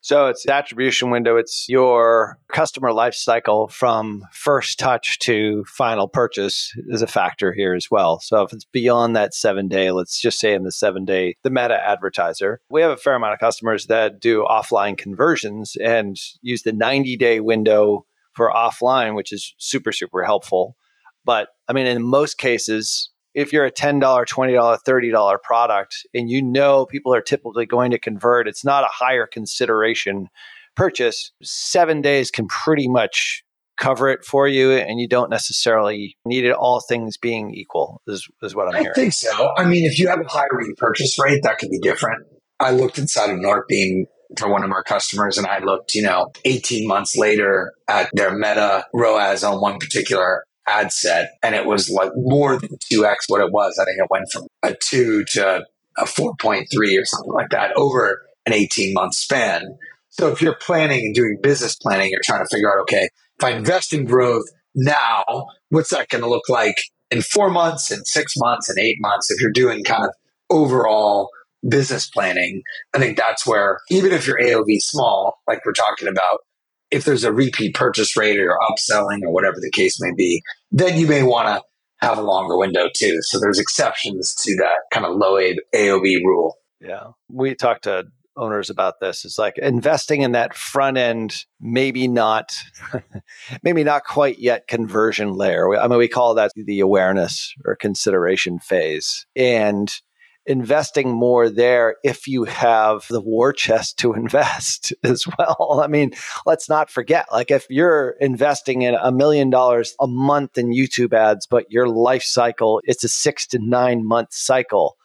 So 0.04 0.26
it's 0.26 0.44
the 0.44 0.52
attribution 0.52 1.10
window. 1.10 1.36
It's 1.36 1.66
your 1.68 2.36
customer 2.52 2.92
life 2.92 3.14
cycle 3.14 3.68
from 3.68 4.24
first 4.32 4.80
touch 4.80 5.20
to 5.20 5.64
final 5.68 6.08
purchase 6.08 6.72
is 6.88 7.02
a 7.02 7.06
factor 7.06 7.52
here 7.52 7.72
as 7.72 7.86
well. 7.88 8.18
So 8.18 8.42
if 8.42 8.52
it's 8.52 8.64
beyond 8.64 9.14
that 9.14 9.32
seven 9.32 9.68
day, 9.68 9.92
let's 9.92 10.20
just 10.20 10.40
say 10.40 10.54
in 10.54 10.64
the 10.64 10.72
seven 10.72 11.04
day, 11.04 11.36
the 11.44 11.50
meta 11.50 11.78
advertiser, 11.80 12.60
we 12.68 12.82
have 12.82 12.90
a 12.90 12.96
fair 12.96 13.14
amount 13.14 13.34
of 13.34 13.38
customers 13.38 13.86
that 13.86 14.20
do 14.20 14.44
offline 14.44 14.98
conversions 14.98 15.76
and 15.80 16.16
use 16.40 16.64
the 16.64 16.72
90 16.72 17.16
day 17.16 17.38
window 17.38 18.04
for 18.32 18.50
offline, 18.50 19.14
which 19.14 19.32
is 19.32 19.54
super, 19.58 19.92
super 19.92 20.24
helpful. 20.24 20.74
But 21.24 21.50
I 21.68 21.74
mean, 21.74 21.86
in 21.86 22.02
most 22.02 22.38
cases, 22.38 23.11
if 23.34 23.52
you're 23.52 23.64
a 23.64 23.72
$10, 23.72 24.00
$20, 24.00 24.78
$30 24.86 25.42
product 25.42 26.06
and 26.14 26.30
you 26.30 26.42
know 26.42 26.86
people 26.86 27.14
are 27.14 27.22
typically 27.22 27.66
going 27.66 27.90
to 27.90 27.98
convert, 27.98 28.48
it's 28.48 28.64
not 28.64 28.84
a 28.84 28.88
higher 28.90 29.26
consideration 29.26 30.28
purchase, 30.76 31.32
seven 31.42 32.00
days 32.00 32.30
can 32.30 32.46
pretty 32.48 32.88
much 32.88 33.42
cover 33.78 34.08
it 34.08 34.24
for 34.24 34.46
you 34.46 34.72
and 34.72 35.00
you 35.00 35.08
don't 35.08 35.30
necessarily 35.30 36.16
need 36.24 36.44
it 36.44 36.52
all 36.52 36.80
things 36.80 37.16
being 37.16 37.54
equal 37.54 38.00
is, 38.06 38.28
is 38.42 38.54
what 38.54 38.68
I'm 38.68 38.76
I 38.76 38.80
hearing. 38.80 38.94
think 38.94 39.12
so. 39.12 39.50
I 39.56 39.64
mean, 39.64 39.84
if 39.84 39.98
you 39.98 40.08
have 40.08 40.20
a 40.20 40.28
high 40.28 40.46
repurchase 40.52 41.18
rate, 41.18 41.42
that 41.42 41.58
could 41.58 41.70
be 41.70 41.80
different. 41.80 42.26
I 42.60 42.70
looked 42.70 42.98
inside 42.98 43.30
of 43.30 43.38
Northbeam 43.38 44.06
for 44.38 44.48
one 44.48 44.62
of 44.62 44.70
our 44.70 44.82
customers 44.84 45.36
and 45.36 45.46
I 45.46 45.58
looked, 45.58 45.94
you 45.94 46.02
know, 46.02 46.32
18 46.44 46.86
months 46.86 47.16
later 47.16 47.72
at 47.88 48.08
their 48.12 48.34
meta 48.34 48.86
ROAS 48.94 49.42
on 49.42 49.60
one 49.60 49.78
particular 49.78 50.44
ad 50.66 50.92
set 50.92 51.32
and 51.42 51.54
it 51.54 51.66
was 51.66 51.90
like 51.90 52.10
more 52.14 52.58
than 52.58 52.70
2x 52.90 53.16
what 53.28 53.40
it 53.40 53.52
was. 53.52 53.78
I 53.78 53.84
think 53.84 53.98
it 53.98 54.10
went 54.10 54.30
from 54.32 54.46
a 54.62 54.74
2 54.74 55.24
to 55.24 55.64
a 55.98 56.04
4.3 56.04 56.66
or 57.00 57.04
something 57.04 57.32
like 57.32 57.50
that 57.50 57.72
over 57.76 58.22
an 58.46 58.52
18 58.52 58.94
month 58.94 59.14
span. 59.14 59.76
So 60.10 60.30
if 60.30 60.42
you're 60.42 60.56
planning 60.56 61.00
and 61.00 61.14
doing 61.14 61.38
business 61.42 61.74
planning, 61.74 62.10
you're 62.10 62.20
trying 62.24 62.44
to 62.44 62.48
figure 62.50 62.70
out, 62.70 62.80
okay, 62.82 63.08
if 63.38 63.44
I 63.44 63.50
invest 63.50 63.92
in 63.92 64.04
growth 64.04 64.44
now, 64.74 65.24
what's 65.70 65.90
that 65.90 66.08
going 66.08 66.22
to 66.22 66.30
look 66.30 66.48
like 66.48 66.76
in 67.10 67.22
four 67.22 67.50
months 67.50 67.90
and 67.90 68.06
six 68.06 68.34
months 68.36 68.68
and 68.68 68.78
eight 68.78 68.98
months? 69.00 69.30
If 69.30 69.40
you're 69.40 69.52
doing 69.52 69.84
kind 69.84 70.04
of 70.04 70.10
overall 70.50 71.30
business 71.68 72.08
planning, 72.08 72.62
I 72.94 72.98
think 72.98 73.16
that's 73.16 73.46
where 73.46 73.78
even 73.90 74.12
if 74.12 74.26
your 74.26 74.38
AOV 74.38 74.80
small, 74.80 75.40
like 75.46 75.64
we're 75.64 75.72
talking 75.72 76.08
about, 76.08 76.40
if 76.92 77.04
there's 77.04 77.24
a 77.24 77.32
repeat 77.32 77.74
purchase 77.74 78.16
rate 78.16 78.38
or 78.38 78.58
upselling 78.70 79.22
or 79.22 79.32
whatever 79.32 79.56
the 79.60 79.70
case 79.70 80.00
may 80.00 80.12
be, 80.14 80.42
then 80.70 80.98
you 80.98 81.06
may 81.06 81.22
want 81.22 81.48
to 81.48 81.62
have 82.06 82.18
a 82.18 82.22
longer 82.22 82.56
window 82.56 82.88
too. 82.94 83.18
So 83.22 83.40
there's 83.40 83.58
exceptions 83.58 84.34
to 84.42 84.56
that 84.56 84.80
kind 84.92 85.06
of 85.06 85.16
low 85.16 85.38
AOV 85.74 86.24
rule. 86.24 86.56
Yeah. 86.80 87.08
We 87.28 87.54
talked 87.54 87.84
to 87.84 88.04
owners 88.36 88.70
about 88.70 89.00
this. 89.00 89.24
It's 89.24 89.38
like 89.38 89.58
investing 89.58 90.22
in 90.22 90.32
that 90.32 90.54
front 90.54 90.96
end, 90.96 91.44
maybe 91.60 92.08
not, 92.08 92.56
maybe 93.62 93.84
not 93.84 94.04
quite 94.04 94.38
yet 94.38 94.66
conversion 94.68 95.32
layer. 95.32 95.78
I 95.78 95.86
mean, 95.86 95.98
we 95.98 96.08
call 96.08 96.34
that 96.34 96.50
the 96.56 96.80
awareness 96.80 97.54
or 97.64 97.76
consideration 97.76 98.58
phase. 98.58 99.26
And 99.36 99.92
investing 100.46 101.10
more 101.10 101.48
there 101.48 101.96
if 102.02 102.26
you 102.26 102.44
have 102.44 103.06
the 103.08 103.20
war 103.20 103.52
chest 103.52 103.98
to 103.98 104.12
invest 104.14 104.92
as 105.02 105.24
well. 105.38 105.80
I 105.82 105.86
mean, 105.86 106.12
let's 106.46 106.68
not 106.68 106.90
forget, 106.90 107.26
like 107.32 107.50
if 107.50 107.66
you're 107.70 108.16
investing 108.20 108.82
in 108.82 108.94
a 108.94 109.12
million 109.12 109.50
dollars 109.50 109.94
a 110.00 110.06
month 110.06 110.58
in 110.58 110.72
YouTube 110.72 111.12
ads, 111.12 111.46
but 111.46 111.70
your 111.70 111.88
life 111.88 112.22
cycle, 112.22 112.80
it's 112.84 113.04
a 113.04 113.08
six 113.08 113.46
to 113.48 113.58
nine 113.58 114.06
month 114.06 114.32
cycle. 114.32 114.96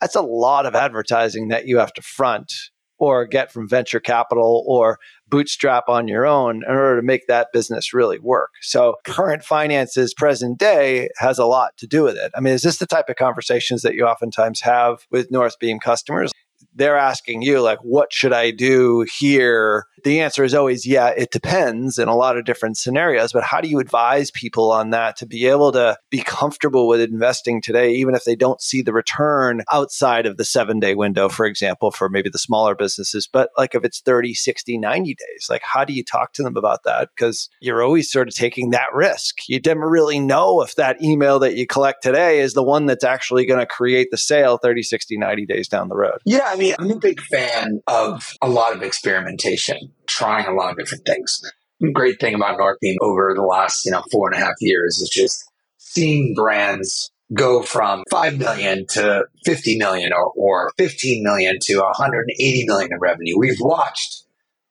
That's 0.00 0.16
a 0.16 0.22
lot 0.22 0.66
of 0.66 0.74
advertising 0.74 1.48
that 1.48 1.66
you 1.66 1.78
have 1.78 1.92
to 1.94 2.02
front 2.02 2.52
or 2.98 3.26
get 3.26 3.52
from 3.52 3.68
venture 3.68 4.00
capital 4.00 4.64
or 4.66 4.98
bootstrap 5.34 5.88
on 5.88 6.06
your 6.06 6.24
own 6.24 6.62
in 6.62 6.70
order 6.70 6.94
to 6.94 7.02
make 7.04 7.26
that 7.26 7.48
business 7.52 7.92
really 7.92 8.20
work. 8.20 8.52
So, 8.62 8.94
current 9.04 9.42
finances, 9.42 10.14
present 10.14 10.58
day, 10.58 11.08
has 11.16 11.40
a 11.40 11.44
lot 11.44 11.76
to 11.78 11.88
do 11.88 12.04
with 12.04 12.16
it. 12.16 12.30
I 12.36 12.40
mean, 12.40 12.54
is 12.54 12.62
this 12.62 12.78
the 12.78 12.86
type 12.86 13.08
of 13.08 13.16
conversations 13.16 13.82
that 13.82 13.96
you 13.96 14.06
oftentimes 14.06 14.60
have 14.60 14.98
with 15.10 15.32
Northbeam 15.32 15.80
customers? 15.80 16.30
They're 16.74 16.96
asking 16.96 17.42
you 17.42 17.60
like 17.60 17.78
what 17.80 18.12
should 18.12 18.32
i 18.32 18.50
do 18.50 19.06
here? 19.18 19.86
The 20.04 20.20
answer 20.20 20.44
is 20.44 20.54
always 20.54 20.86
yeah 20.86 21.08
it 21.08 21.30
depends 21.30 21.98
in 21.98 22.08
a 22.08 22.16
lot 22.16 22.36
of 22.36 22.44
different 22.44 22.76
scenarios 22.76 23.32
but 23.32 23.42
how 23.42 23.60
do 23.60 23.68
you 23.68 23.78
advise 23.78 24.30
people 24.30 24.70
on 24.70 24.90
that 24.90 25.16
to 25.16 25.26
be 25.26 25.46
able 25.46 25.72
to 25.72 25.96
be 26.10 26.18
comfortable 26.18 26.86
with 26.86 27.00
investing 27.00 27.62
today 27.62 27.92
even 27.94 28.14
if 28.14 28.24
they 28.24 28.36
don't 28.36 28.60
see 28.60 28.82
the 28.82 28.92
return 28.92 29.62
outside 29.72 30.26
of 30.26 30.36
the 30.36 30.44
7 30.44 30.78
day 30.78 30.94
window 30.94 31.28
for 31.28 31.46
example 31.46 31.90
for 31.90 32.08
maybe 32.08 32.28
the 32.28 32.38
smaller 32.38 32.74
businesses? 32.74 33.28
But 33.30 33.50
like 33.56 33.74
if 33.74 33.84
it's 33.84 34.00
30 34.00 34.34
60 34.34 34.78
90 34.78 35.14
days 35.14 35.46
like 35.48 35.62
how 35.62 35.84
do 35.84 35.92
you 35.92 36.04
talk 36.04 36.32
to 36.34 36.42
them 36.42 36.56
about 36.56 36.82
that? 36.84 37.08
Because 37.16 37.48
you're 37.60 37.82
always 37.82 38.10
sort 38.10 38.28
of 38.28 38.34
taking 38.34 38.70
that 38.70 38.92
risk. 38.92 39.48
You 39.48 39.60
never 39.64 39.88
really 39.88 40.20
know 40.20 40.60
if 40.62 40.74
that 40.76 41.02
email 41.02 41.38
that 41.38 41.56
you 41.56 41.66
collect 41.66 42.02
today 42.02 42.40
is 42.40 42.54
the 42.54 42.62
one 42.62 42.86
that's 42.86 43.04
actually 43.04 43.46
going 43.46 43.60
to 43.60 43.66
create 43.66 44.10
the 44.10 44.18
sale 44.18 44.58
30 44.58 44.82
60 44.82 45.16
90 45.16 45.46
days 45.46 45.68
down 45.68 45.88
the 45.88 45.96
road. 45.96 46.18
Yeah 46.24 46.53
I 46.54 46.56
mean, 46.56 46.74
I'm 46.78 46.92
a 46.92 46.98
big 47.00 47.20
fan 47.20 47.80
of 47.88 48.32
a 48.40 48.48
lot 48.48 48.76
of 48.76 48.82
experimentation, 48.84 49.90
trying 50.06 50.46
a 50.46 50.52
lot 50.52 50.70
of 50.70 50.78
different 50.78 51.04
things. 51.04 51.40
The 51.80 51.90
great 51.90 52.20
thing 52.20 52.36
about 52.36 52.60
Northbeam 52.60 52.94
over 53.00 53.32
the 53.34 53.42
last, 53.42 53.84
you 53.84 53.90
know, 53.90 54.04
four 54.12 54.30
and 54.30 54.40
a 54.40 54.44
half 54.44 54.54
years 54.60 54.98
is 54.98 55.10
just 55.12 55.50
seeing 55.78 56.32
brands 56.36 57.10
go 57.32 57.62
from 57.62 58.04
5 58.08 58.38
million 58.38 58.86
to 58.90 59.24
50 59.44 59.78
million 59.78 60.12
or, 60.12 60.32
or 60.36 60.72
15 60.78 61.24
million 61.24 61.58
to 61.62 61.78
180 61.78 62.66
million 62.66 62.90
in 62.92 63.00
revenue. 63.00 63.36
We've 63.36 63.58
watched 63.58 64.22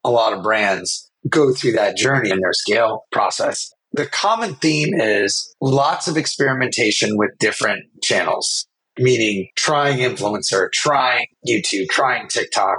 a 0.04 0.10
lot 0.10 0.32
of 0.32 0.42
brands 0.42 1.10
go 1.28 1.52
through 1.52 1.72
that 1.72 1.98
journey 1.98 2.30
in 2.30 2.40
their 2.40 2.54
scale 2.54 3.04
process. 3.12 3.70
The 3.92 4.06
common 4.06 4.54
theme 4.54 4.94
is 4.94 5.54
lots 5.60 6.08
of 6.08 6.16
experimentation 6.16 7.18
with 7.18 7.36
different 7.38 7.84
channels 8.02 8.66
meaning 8.98 9.48
trying 9.56 9.98
influencer, 9.98 10.70
trying 10.72 11.26
YouTube, 11.46 11.88
trying 11.88 12.28
TikTok, 12.28 12.78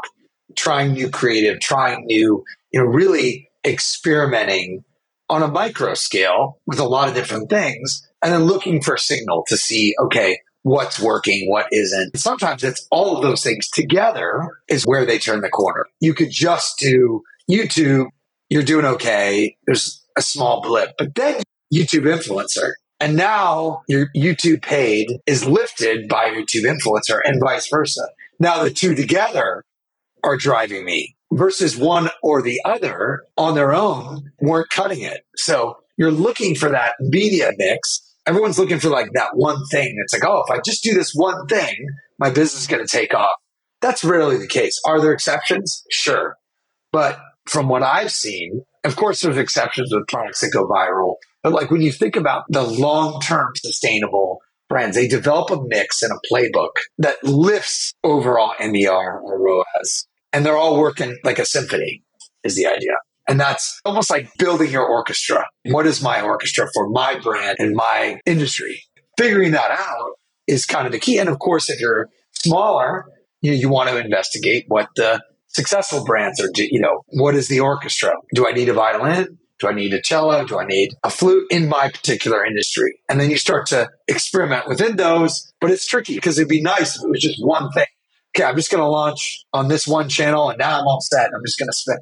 trying 0.55 0.93
new 0.93 1.09
creative, 1.09 1.59
trying 1.59 2.05
new, 2.05 2.43
you 2.71 2.79
know, 2.79 2.85
really 2.85 3.49
experimenting 3.65 4.83
on 5.29 5.41
a 5.41 5.47
micro 5.47 5.93
scale 5.93 6.59
with 6.67 6.79
a 6.79 6.83
lot 6.83 7.09
of 7.09 7.15
different 7.15 7.49
things 7.49 8.07
and 8.21 8.33
then 8.33 8.43
looking 8.43 8.81
for 8.81 8.97
signal 8.97 9.43
to 9.47 9.57
see, 9.57 9.93
okay, 9.99 10.39
what's 10.63 10.99
working, 10.99 11.49
what 11.49 11.67
isn't. 11.71 12.17
Sometimes 12.17 12.63
it's 12.63 12.87
all 12.89 13.15
of 13.15 13.23
those 13.23 13.43
things 13.43 13.69
together 13.69 14.47
is 14.67 14.83
where 14.83 15.05
they 15.05 15.19
turn 15.19 15.41
the 15.41 15.49
corner. 15.49 15.85
You 15.99 16.13
could 16.13 16.31
just 16.31 16.79
do 16.79 17.21
YouTube, 17.49 18.07
you're 18.49 18.63
doing 18.63 18.85
okay. 18.85 19.57
There's 19.67 20.03
a 20.17 20.21
small 20.21 20.61
blip, 20.61 20.93
but 20.97 21.13
then 21.13 21.41
YouTube 21.73 22.05
influencer, 22.05 22.73
and 22.99 23.15
now 23.15 23.83
your 23.87 24.09
YouTube 24.15 24.61
paid 24.61 25.07
is 25.25 25.45
lifted 25.45 26.07
by 26.07 26.29
YouTube 26.29 26.63
influencer 26.65 27.19
and 27.23 27.41
vice 27.41 27.67
versa. 27.69 28.07
Now 28.39 28.63
the 28.63 28.71
two 28.71 28.95
together 28.95 29.63
are 30.23 30.37
driving 30.37 30.85
me 30.85 31.15
versus 31.31 31.77
one 31.77 32.09
or 32.23 32.41
the 32.41 32.59
other 32.65 33.23
on 33.37 33.55
their 33.55 33.73
own 33.73 34.31
weren't 34.39 34.69
cutting 34.69 35.01
it. 35.01 35.25
So 35.35 35.77
you're 35.97 36.11
looking 36.11 36.55
for 36.55 36.69
that 36.69 36.93
media 36.99 37.51
mix 37.57 38.05
Everyone's 38.27 38.57
looking 38.57 38.79
for 38.79 38.89
like 38.89 39.11
that 39.13 39.35
one 39.35 39.63
thing. 39.67 39.95
It's 39.99 40.11
like, 40.11 40.25
oh, 40.25 40.43
if 40.47 40.51
I 40.51 40.59
just 40.65 40.83
do 40.83 40.93
this 40.93 41.13
one 41.13 41.45
thing, 41.45 41.87
my 42.17 42.29
business 42.29 42.61
is 42.61 42.67
going 42.67 42.85
to 42.85 42.89
take 42.89 43.13
off. 43.13 43.35
That's 43.81 44.03
rarely 44.03 44.37
the 44.37 44.47
case. 44.47 44.79
Are 44.85 44.99
there 44.99 45.13
exceptions? 45.13 45.83
Sure. 45.91 46.35
But 46.91 47.19
from 47.47 47.69
what 47.69 47.83
I've 47.83 48.11
seen, 48.11 48.63
of 48.83 48.95
course, 48.95 49.21
there's 49.21 49.37
exceptions 49.37 49.93
with 49.93 50.07
products 50.07 50.41
that 50.41 50.49
go 50.51 50.67
viral. 50.67 51.15
But 51.45 51.53
like 51.53 51.69
when 51.69 51.83
you 51.83 51.91
think 51.91 52.15
about 52.15 52.45
the 52.49 52.63
long 52.63 53.21
term 53.21 53.51
sustainable 53.57 54.39
brands, 54.67 54.97
they 54.97 55.07
develop 55.07 55.51
a 55.51 55.63
mix 55.67 56.01
and 56.01 56.11
a 56.11 56.33
playbook 56.33 56.71
that 56.97 57.23
lifts 57.23 57.93
overall 58.03 58.55
MER 58.59 59.19
or 59.19 59.39
ROAS. 59.39 60.07
And 60.33 60.43
they're 60.43 60.57
all 60.57 60.79
working 60.79 61.15
like 61.23 61.37
a 61.37 61.45
symphony, 61.45 62.01
is 62.43 62.55
the 62.55 62.65
idea. 62.65 62.93
And 63.27 63.39
that's 63.39 63.79
almost 63.85 64.09
like 64.09 64.31
building 64.39 64.71
your 64.71 64.87
orchestra. 64.87 65.45
What 65.65 65.85
is 65.85 66.01
my 66.01 66.19
orchestra 66.19 66.67
for 66.73 66.89
my 66.89 67.19
brand 67.19 67.57
and 67.59 67.75
my 67.75 68.19
industry? 68.25 68.81
Figuring 69.15 69.51
that 69.51 69.69
out 69.69 70.13
is 70.47 70.65
kind 70.65 70.87
of 70.87 70.93
the 70.93 70.99
key. 70.99 71.19
And 71.19 71.29
of 71.29 71.37
course, 71.37 71.69
if 71.69 71.79
you're 71.79 72.09
smaller, 72.31 73.05
you, 73.43 73.53
you 73.53 73.69
want 73.69 73.89
to 73.89 74.03
investigate 74.03 74.65
what 74.67 74.89
the 74.95 75.21
successful 75.49 76.03
brands 76.05 76.41
are, 76.41 76.49
you 76.55 76.79
know, 76.79 77.03
what 77.09 77.35
is 77.35 77.49
the 77.49 77.59
orchestra? 77.59 78.15
Do 78.33 78.47
I 78.47 78.51
need 78.51 78.67
a 78.67 78.73
violin? 78.73 79.37
Do 79.59 79.67
I 79.67 79.73
need 79.73 79.93
a 79.93 80.01
cello? 80.01 80.45
Do 80.45 80.59
I 80.59 80.65
need 80.65 80.95
a 81.03 81.09
flute 81.09 81.47
in 81.49 81.69
my 81.69 81.89
particular 81.89 82.45
industry? 82.45 82.99
And 83.09 83.19
then 83.19 83.29
you 83.29 83.37
start 83.37 83.67
to 83.67 83.89
experiment 84.07 84.67
within 84.67 84.97
those, 84.97 85.51
but 85.61 85.71
it's 85.71 85.87
tricky 85.87 86.15
because 86.15 86.37
it'd 86.37 86.49
be 86.49 86.61
nice 86.61 86.97
if 86.97 87.03
it 87.03 87.09
was 87.09 87.21
just 87.21 87.39
one 87.39 87.71
thing. 87.71 87.85
Okay, 88.35 88.43
I'm 88.43 88.57
just 88.57 88.69
going 88.69 88.83
to 88.83 88.89
launch 88.89 89.45
on 89.53 89.69
this 89.69 89.87
one 89.87 90.09
channel 90.09 90.49
and 90.49 90.59
now 90.59 90.79
I'm 90.79 90.87
all 90.87 90.99
set. 90.99 91.31
I'm 91.33 91.41
just 91.45 91.57
going 91.57 91.69
to 91.69 91.73
spend. 91.73 91.99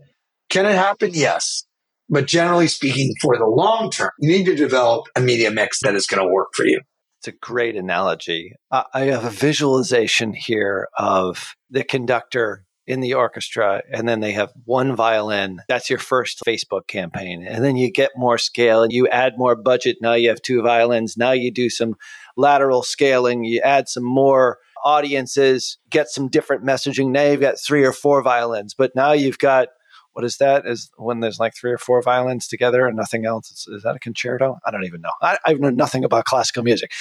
Can 0.50 0.66
it 0.66 0.74
happen? 0.74 1.12
Yes. 1.14 1.64
But 2.10 2.26
generally 2.28 2.68
speaking, 2.68 3.14
for 3.22 3.38
the 3.38 3.46
long 3.46 3.92
term, 3.92 4.12
you 4.20 4.30
need 4.30 4.46
to 4.46 4.56
develop 4.56 5.06
a 5.16 5.22
media 5.22 5.52
mix 5.52 5.80
that 5.82 5.96
is 5.96 6.08
going 6.08 6.26
to 6.26 6.32
work 6.32 6.50
for 6.54 6.66
you. 6.66 6.82
It's 7.20 7.28
a 7.28 7.32
great 7.32 7.76
analogy. 7.76 8.56
I 8.72 9.04
have 9.06 9.24
a 9.24 9.30
visualization 9.30 10.34
here 10.34 10.90
of 10.98 11.54
the 11.70 11.84
conductor 11.84 12.63
in 12.86 13.00
the 13.00 13.14
orchestra 13.14 13.82
and 13.92 14.08
then 14.08 14.20
they 14.20 14.34
have 14.34 14.52
one 14.66 14.96
violin 14.96 15.62
that's 15.70 15.90
your 15.90 16.00
first 16.00 16.42
facebook 16.46 16.86
campaign 16.88 17.46
and 17.48 17.64
then 17.64 17.78
you 17.78 17.90
get 17.92 18.12
more 18.16 18.38
scale 18.38 18.84
and 18.84 18.92
you 18.92 19.08
add 19.08 19.38
more 19.38 19.56
budget 19.56 19.98
now 20.02 20.14
you 20.14 20.28
have 20.30 20.42
two 20.42 20.62
violins 20.62 21.16
now 21.16 21.32
you 21.32 21.52
do 21.52 21.70
some 21.70 21.96
lateral 22.36 22.84
scaling 22.84 23.44
you 23.46 23.62
add 23.62 23.88
some 23.88 24.04
more 24.04 24.58
audiences 24.84 25.78
get 25.90 26.10
some 26.10 26.28
different 26.28 26.66
messaging 26.66 27.10
now 27.10 27.24
you've 27.24 27.40
got 27.40 27.56
three 27.58 27.86
or 27.86 27.94
four 27.94 28.22
violins 28.22 28.74
but 28.74 28.92
now 28.96 29.14
you've 29.14 29.40
got 29.40 29.70
what 30.14 30.24
is 30.24 30.38
that? 30.38 30.66
Is 30.66 30.92
when 30.98 31.20
there's 31.20 31.40
like 31.40 31.56
three 31.56 31.72
or 31.72 31.78
four 31.78 32.02
violins 32.02 32.48
together 32.48 32.86
and 32.86 32.96
nothing 32.96 33.26
else? 33.26 33.52
Is, 33.52 33.68
is 33.68 33.84
that 33.84 33.96
a 33.96 34.00
concerto? 34.00 34.60
I 34.64 34.72
don't 34.72 34.86
even 34.86 35.02
know. 35.02 35.12
I, 35.22 35.38
I 35.46 35.54
know 35.54 35.72
nothing 35.72 36.04
about 36.04 36.26
classical 36.26 36.64
music. 36.64 36.92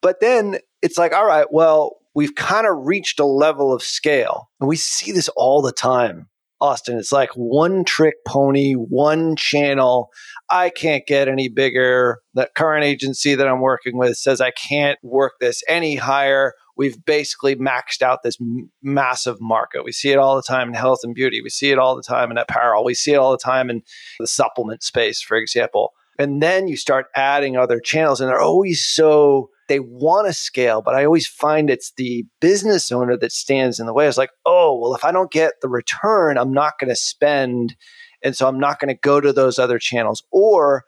But 0.00 0.20
then 0.20 0.58
it's 0.80 0.98
like, 0.98 1.12
all 1.12 1.26
right, 1.26 1.46
well, 1.50 1.98
we've 2.14 2.34
kind 2.34 2.66
of 2.66 2.86
reached 2.86 3.20
a 3.20 3.26
level 3.26 3.72
of 3.72 3.82
scale, 3.82 4.50
and 4.60 4.68
we 4.68 4.76
see 4.76 5.12
this 5.12 5.28
all 5.30 5.62
the 5.62 5.72
time. 5.72 6.28
Austin, 6.60 6.96
it's 6.96 7.10
like 7.10 7.30
one 7.34 7.84
trick 7.84 8.14
pony, 8.24 8.74
one 8.74 9.34
channel. 9.34 10.10
I 10.48 10.70
can't 10.70 11.04
get 11.06 11.26
any 11.26 11.48
bigger. 11.48 12.20
The 12.34 12.48
current 12.54 12.84
agency 12.84 13.34
that 13.34 13.48
I'm 13.48 13.60
working 13.60 13.98
with 13.98 14.16
says 14.16 14.40
I 14.40 14.52
can't 14.52 14.96
work 15.02 15.32
this 15.40 15.64
any 15.66 15.96
higher 15.96 16.52
we've 16.76 17.04
basically 17.04 17.56
maxed 17.56 18.02
out 18.02 18.22
this 18.22 18.38
m- 18.40 18.70
massive 18.82 19.40
market. 19.40 19.84
We 19.84 19.92
see 19.92 20.10
it 20.10 20.18
all 20.18 20.36
the 20.36 20.42
time 20.42 20.68
in 20.68 20.74
health 20.74 21.00
and 21.02 21.14
beauty. 21.14 21.40
We 21.42 21.50
see 21.50 21.70
it 21.70 21.78
all 21.78 21.96
the 21.96 22.02
time 22.02 22.30
in 22.30 22.38
apparel. 22.38 22.84
We 22.84 22.94
see 22.94 23.12
it 23.12 23.16
all 23.18 23.32
the 23.32 23.38
time 23.38 23.70
in 23.70 23.82
the 24.18 24.26
supplement 24.26 24.82
space, 24.82 25.20
for 25.20 25.36
example. 25.36 25.92
And 26.18 26.42
then 26.42 26.68
you 26.68 26.76
start 26.76 27.06
adding 27.16 27.56
other 27.56 27.80
channels, 27.80 28.20
and 28.20 28.28
they're 28.28 28.40
always 28.40 28.84
so 28.84 29.50
they 29.72 29.80
want 29.80 30.26
to 30.26 30.34
scale, 30.34 30.82
but 30.82 30.94
I 30.94 31.06
always 31.06 31.26
find 31.26 31.70
it's 31.70 31.94
the 31.96 32.26
business 32.42 32.92
owner 32.92 33.16
that 33.16 33.32
stands 33.32 33.80
in 33.80 33.86
the 33.86 33.94
way. 33.94 34.06
It's 34.06 34.18
like, 34.18 34.28
oh, 34.44 34.78
well, 34.78 34.94
if 34.94 35.02
I 35.02 35.12
don't 35.12 35.30
get 35.30 35.54
the 35.62 35.68
return, 35.70 36.36
I'm 36.36 36.52
not 36.52 36.74
going 36.78 36.90
to 36.90 36.96
spend. 36.96 37.74
And 38.22 38.36
so 38.36 38.46
I'm 38.46 38.60
not 38.60 38.80
going 38.80 38.94
to 38.94 39.00
go 39.00 39.18
to 39.18 39.32
those 39.32 39.58
other 39.58 39.78
channels. 39.78 40.22
Or 40.30 40.84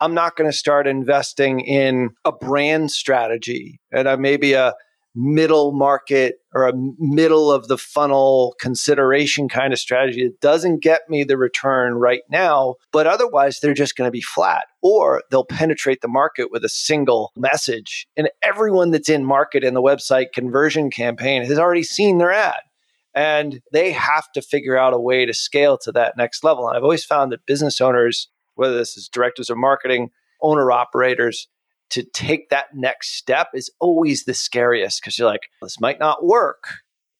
I'm 0.00 0.14
not 0.14 0.36
going 0.36 0.48
to 0.48 0.56
start 0.56 0.86
investing 0.86 1.58
in 1.58 2.10
a 2.24 2.30
brand 2.30 2.92
strategy 2.92 3.80
and 3.90 4.06
a, 4.06 4.16
maybe 4.16 4.52
a 4.52 4.72
middle 5.20 5.72
market 5.72 6.36
or 6.54 6.68
a 6.68 6.72
middle 6.98 7.50
of 7.50 7.66
the 7.66 7.76
funnel 7.76 8.54
consideration 8.60 9.48
kind 9.48 9.72
of 9.72 9.78
strategy 9.78 10.22
that 10.22 10.40
doesn't 10.40 10.80
get 10.80 11.10
me 11.10 11.24
the 11.24 11.36
return 11.36 11.94
right 11.94 12.22
now, 12.30 12.76
but 12.92 13.08
otherwise 13.08 13.58
they're 13.58 13.74
just 13.74 13.96
going 13.96 14.06
to 14.06 14.12
be 14.12 14.20
flat 14.20 14.66
or 14.80 15.24
they'll 15.30 15.44
penetrate 15.44 16.02
the 16.02 16.08
market 16.08 16.52
with 16.52 16.64
a 16.64 16.68
single 16.68 17.32
message. 17.36 18.06
And 18.16 18.30
everyone 18.42 18.92
that's 18.92 19.08
in 19.08 19.24
market 19.24 19.64
in 19.64 19.74
the 19.74 19.82
website 19.82 20.26
conversion 20.32 20.88
campaign 20.88 21.42
has 21.44 21.58
already 21.58 21.82
seen 21.82 22.18
their 22.18 22.32
ad. 22.32 22.60
And 23.12 23.60
they 23.72 23.90
have 23.90 24.30
to 24.34 24.42
figure 24.42 24.78
out 24.78 24.94
a 24.94 25.00
way 25.00 25.26
to 25.26 25.34
scale 25.34 25.78
to 25.78 25.90
that 25.92 26.16
next 26.16 26.44
level. 26.44 26.68
And 26.68 26.76
I've 26.76 26.84
always 26.84 27.04
found 27.04 27.32
that 27.32 27.44
business 27.44 27.80
owners, 27.80 28.28
whether 28.54 28.76
this 28.76 28.96
is 28.96 29.08
directors 29.08 29.50
of 29.50 29.56
marketing, 29.56 30.10
owner 30.40 30.70
operators, 30.70 31.48
to 31.90 32.02
take 32.02 32.50
that 32.50 32.66
next 32.74 33.16
step 33.16 33.48
is 33.54 33.70
always 33.80 34.24
the 34.24 34.34
scariest 34.34 35.00
because 35.00 35.18
you're 35.18 35.28
like, 35.28 35.48
this 35.62 35.80
might 35.80 35.98
not 35.98 36.24
work, 36.24 36.64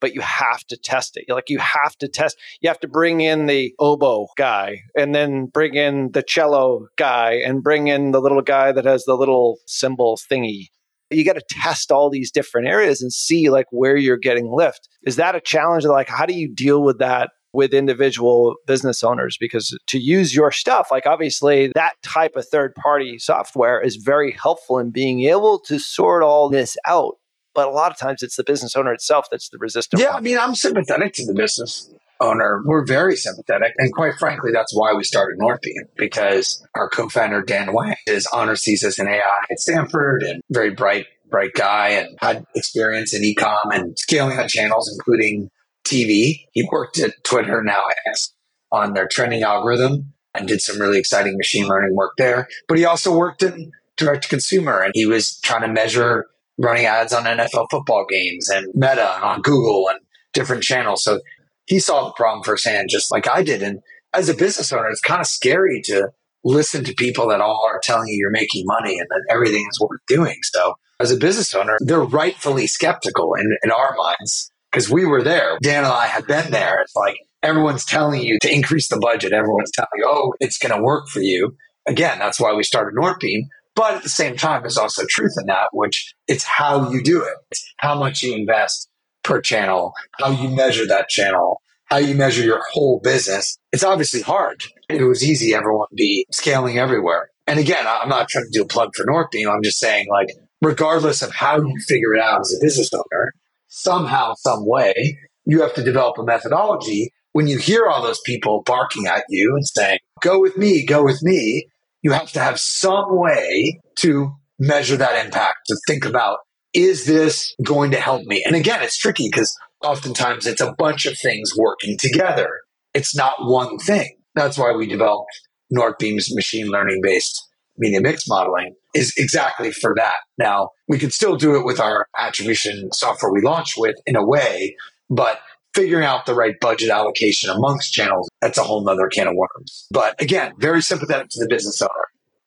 but 0.01 0.15
you 0.15 0.21
have 0.21 0.65
to 0.69 0.77
test 0.77 1.17
it. 1.17 1.25
You're 1.27 1.37
like, 1.37 1.51
you 1.51 1.59
have 1.59 1.97
to 1.99 2.09
test, 2.09 2.37
you 2.61 2.69
have 2.69 2.81
to 2.81 2.89
bring 2.89 3.21
in 3.21 3.47
the 3.47 3.75
oboe 3.79 4.29
guy 4.37 4.81
and 4.97 5.15
then 5.15 5.47
bring 5.47 5.75
in 5.75 6.11
the 6.13 6.23
cello 6.23 6.87
guy 6.97 7.41
and 7.45 7.63
bring 7.63 7.89
in 7.89 8.13
the 8.13 8.21
little 8.21 8.43
guy 8.43 8.73
that 8.73 8.85
has 8.85 9.05
the 9.05 9.15
little 9.15 9.59
cymbal 9.67 10.19
thingy. 10.31 10.69
You 11.11 11.25
got 11.25 11.37
to 11.37 11.45
test 11.49 11.91
all 11.91 12.11
these 12.11 12.31
different 12.31 12.69
areas 12.69 13.01
and 13.01 13.11
see 13.11 13.49
like 13.49 13.67
where 13.71 13.97
you're 13.97 14.19
getting 14.19 14.53
lift. 14.53 14.89
Is 15.05 15.17
that 15.17 15.35
a 15.35 15.41
challenge? 15.41 15.85
Like, 15.87 16.09
how 16.09 16.27
do 16.27 16.35
you 16.35 16.55
deal 16.55 16.83
with 16.83 16.99
that 16.99 17.31
with 17.59 17.75
individual 17.75 18.55
business 18.69 19.03
owners 19.03 19.37
because 19.37 19.77
to 19.89 19.99
use 19.99 20.33
your 20.33 20.53
stuff, 20.53 20.93
like 20.93 21.07
obviously 21.07 21.73
that 21.75 22.01
type 22.05 22.37
of 22.37 22.47
third 22.47 22.73
party 22.77 23.19
software 23.19 23.81
is 23.81 23.97
very 23.97 24.31
helpful 24.31 24.79
in 24.79 24.91
being 24.91 25.23
able 25.23 25.59
to 25.59 25.81
sort 25.81 26.23
all 26.23 26.49
this 26.49 26.77
out. 26.87 27.17
But 27.57 27.67
a 27.67 27.73
lot 27.73 27.91
of 27.91 27.99
times 27.99 28.23
it's 28.23 28.37
the 28.37 28.45
business 28.45 28.77
owner 28.77 28.93
itself 28.93 29.27
that's 29.29 29.49
the 29.49 29.59
resistant. 29.59 30.01
Yeah, 30.01 30.11
one. 30.11 30.19
I 30.19 30.21
mean, 30.21 30.39
I'm 30.39 30.55
sympathetic 30.55 31.15
to 31.15 31.27
the 31.27 31.35
business 31.35 31.91
owner. 32.21 32.63
We're 32.65 32.87
very 32.87 33.17
sympathetic. 33.17 33.73
And 33.77 33.93
quite 33.93 34.15
frankly, 34.21 34.53
that's 34.53 34.73
why 34.73 34.93
we 34.95 35.03
started 35.03 35.41
Northbeam 35.41 35.89
because 35.97 36.65
our 36.77 36.89
co-founder, 36.89 37.43
Dan 37.43 37.73
Wang, 37.73 37.97
is 38.07 38.29
honors 38.33 38.63
thesis 38.63 39.01
in 39.01 39.09
AI 39.09 39.41
at 39.51 39.59
Stanford 39.59 40.23
and 40.23 40.45
very 40.49 40.71
bright, 40.71 41.07
bright 41.29 41.55
guy 41.55 41.89
and 41.89 42.17
had 42.21 42.47
experience 42.55 43.13
in 43.13 43.23
ecom 43.23 43.75
and 43.75 43.99
scaling 43.99 44.39
out 44.39 44.49
channels, 44.49 44.89
including 44.97 45.51
TV. 45.89 46.47
He 46.53 46.69
worked 46.71 46.99
at 46.99 47.13
Twitter, 47.25 47.63
now 47.63 47.85
X, 48.07 48.35
on 48.71 48.95
their 48.95 49.09
trending 49.09 49.43
algorithm 49.43 50.13
and 50.35 50.47
did 50.47 50.61
some 50.61 50.81
really 50.81 50.99
exciting 50.99 51.37
machine 51.37 51.67
learning 51.67 51.95
work 51.95 52.13
there. 52.19 52.49
But 52.69 52.79
he 52.79 52.85
also 52.85 53.17
worked 53.17 53.43
in 53.43 53.73
direct 53.97 54.25
to 54.25 54.29
consumer 54.29 54.81
and 54.81 54.93
he 54.95 55.07
was 55.07 55.39
trying 55.41 55.63
to 55.63 55.69
measure 55.69 56.27
running 56.59 56.87
ads 56.87 57.13
on 57.13 57.25
NFL 57.25 57.69
football 57.71 58.05
games 58.09 58.49
and 58.49 58.67
Meta 58.75 59.15
and 59.17 59.25
on 59.25 59.43
Google 59.43 59.89
and 59.89 60.01
different 60.33 60.63
channels. 60.63 61.03
So 61.03 61.21
he 61.67 61.79
saw 61.79 62.07
the 62.07 62.13
problem 62.13 62.43
firsthand, 62.45 62.89
just 62.91 63.11
like 63.11 63.29
I 63.29 63.43
did. 63.43 63.63
And 63.63 63.81
as 64.13 64.29
a 64.29 64.35
business 64.35 64.73
owner, 64.73 64.89
it's 64.89 65.01
kind 65.01 65.21
of 65.21 65.27
scary 65.27 65.83
to 65.85 66.11
listen 66.45 66.85
to 66.85 66.95
people 66.95 67.29
that 67.29 67.41
all 67.41 67.65
are 67.69 67.81
telling 67.83 68.09
you 68.09 68.17
you're 68.17 68.31
making 68.31 68.65
money 68.67 68.99
and 68.99 69.09
that 69.09 69.27
everything 69.31 69.67
is 69.71 69.81
worth 69.81 70.01
doing. 70.07 70.37
So 70.43 70.75
as 71.01 71.11
a 71.11 71.17
business 71.17 71.55
owner, 71.55 71.77
they're 71.81 72.01
rightfully 72.01 72.67
skeptical 72.67 73.35
in, 73.35 73.57
in 73.63 73.71
our 73.71 73.95
minds 73.97 74.51
because 74.71 74.91
we 74.91 75.05
were 75.05 75.23
there. 75.23 75.59
Dan 75.63 75.85
and 75.85 75.93
I 75.93 76.07
had 76.07 76.27
been 76.27 76.51
there. 76.51 76.81
It's 76.83 76.97
like 76.97 77.19
everyone's 77.43 77.85
telling 77.85 78.23
you 78.23 78.39
to 78.41 78.55
increase 78.55 78.89
the 78.89 78.99
budget. 78.99 79.33
Everyone's 79.33 79.71
telling 79.73 79.89
you, 79.97 80.07
oh, 80.07 80.35
it's 80.41 80.59
going 80.59 80.77
to 80.77 80.83
work 80.83 81.09
for 81.09 81.21
you. 81.21 81.57
Again, 81.87 82.19
that's 82.19 82.41
why 82.41 82.53
we 82.53 82.63
started 82.63 82.95
Northbeam. 82.95 83.49
But 83.75 83.95
at 83.95 84.03
the 84.03 84.09
same 84.09 84.37
time, 84.37 84.63
there's 84.63 84.77
also 84.77 85.05
truth 85.09 85.35
in 85.41 85.47
that, 85.47 85.69
which 85.73 86.15
it's 86.27 86.45
how 86.45 86.91
you 86.91 87.03
do 87.03 87.23
it. 87.23 87.35
It's 87.51 87.73
how 87.77 87.99
much 87.99 88.23
you 88.23 88.35
invest 88.35 88.89
per 89.23 89.41
channel, 89.41 89.93
how 90.19 90.31
you 90.31 90.49
measure 90.49 90.87
that 90.87 91.09
channel, 91.09 91.63
how 91.85 91.99
you 91.99 92.15
measure 92.15 92.43
your 92.43 92.61
whole 92.73 93.01
business. 93.03 93.57
It's 93.73 93.85
obviously 93.85 94.21
hard. 94.21 94.63
It 94.89 95.03
was 95.05 95.25
easy, 95.25 95.55
everyone 95.55 95.87
be 95.95 96.27
scaling 96.33 96.79
everywhere. 96.79 97.31
And 97.47 97.59
again, 97.59 97.87
I'm 97.87 98.09
not 98.09 98.29
trying 98.29 98.45
to 98.45 98.51
do 98.53 98.63
a 98.63 98.67
plug 98.67 98.95
for 98.95 99.07
Northbeam. 99.07 99.49
I'm 99.49 99.63
just 99.63 99.79
saying, 99.79 100.09
like, 100.11 100.29
regardless 100.61 101.23
of 101.23 101.33
how 101.33 101.59
you 101.59 101.79
figure 101.87 102.15
it 102.15 102.21
out 102.21 102.41
as 102.41 102.55
a 102.55 102.65
business 102.65 102.93
owner, 102.93 103.33
somehow, 103.69 104.35
some 104.35 104.67
way, 104.67 105.19
you 105.45 105.63
have 105.63 105.75
to 105.75 105.85
develop 105.85 106.19
a 106.19 106.25
methodology. 106.25 107.13
When 107.33 107.47
you 107.47 107.59
hear 107.59 107.87
all 107.87 108.03
those 108.03 108.21
people 108.25 108.63
barking 108.65 109.07
at 109.07 109.25
you 109.29 109.55
and 109.55 109.67
saying, 109.67 109.99
go 110.23 110.41
with 110.41 110.57
me, 110.57 110.85
go 110.85 111.05
with 111.05 111.23
me, 111.23 111.69
you 112.03 112.13
have 112.13 112.33
to 112.33 112.41
have 112.41 112.59
some 112.59 113.07
way 113.17 113.81
to 113.97 114.33
measure 114.59 114.97
that 114.97 115.25
impact, 115.25 115.59
to 115.67 115.77
think 115.87 116.05
about, 116.05 116.39
is 116.75 117.07
this 117.07 117.55
going 117.63 117.93
to 117.93 118.01
help 118.01 118.25
me? 118.25 118.43
And 118.45 118.57
again, 118.57 118.83
it's 118.83 118.99
tricky 118.99 119.29
because 119.31 119.57
oftentimes 119.83 120.47
it's 120.47 120.61
a 120.61 120.75
bunch 120.79 121.07
of 121.07 121.19
things 121.19 121.57
working 121.57 121.97
together. 121.99 122.49
It's 122.95 123.17
not 123.17 123.35
one 123.41 123.79
thing. 123.79 124.17
That's 124.35 124.59
why 124.59 124.73
we 124.73 124.87
developed 124.87 125.31
Northbeam's 125.75 126.35
machine 126.35 126.69
learning 126.69 127.01
based 127.03 127.48
media 127.79 128.01
mix 128.01 128.29
modeling 128.29 128.75
is 128.95 129.15
exactly 129.17 129.73
for 129.73 129.95
that. 129.97 130.17
Now, 130.37 130.71
we 130.89 130.99
could 130.99 131.13
still 131.13 131.37
do 131.37 131.57
it 131.57 131.65
with 131.65 131.81
our 131.81 132.07
attribution 132.19 132.91
software 132.93 133.33
we 133.33 133.41
launched 133.41 133.75
with 133.77 133.97
in 134.07 134.17
a 134.17 134.25
way, 134.25 134.77
but 135.11 135.41
figuring 135.75 136.05
out 136.05 136.27
the 136.27 136.35
right 136.35 136.59
budget 136.61 136.91
allocation 136.91 137.51
amongst 137.51 137.93
channels, 137.93 138.29
that's 138.41 138.59
a 138.59 138.63
whole 138.63 138.85
nother 138.85 139.09
can 139.09 139.29
of 139.29 139.35
worms. 139.37 139.87
But 139.91 140.21
again, 140.21 140.53
very 140.59 140.83
sympathetic 140.83 141.29
to 141.31 141.41
the 141.41 141.49
business 141.49 141.81
owner, 141.81 141.91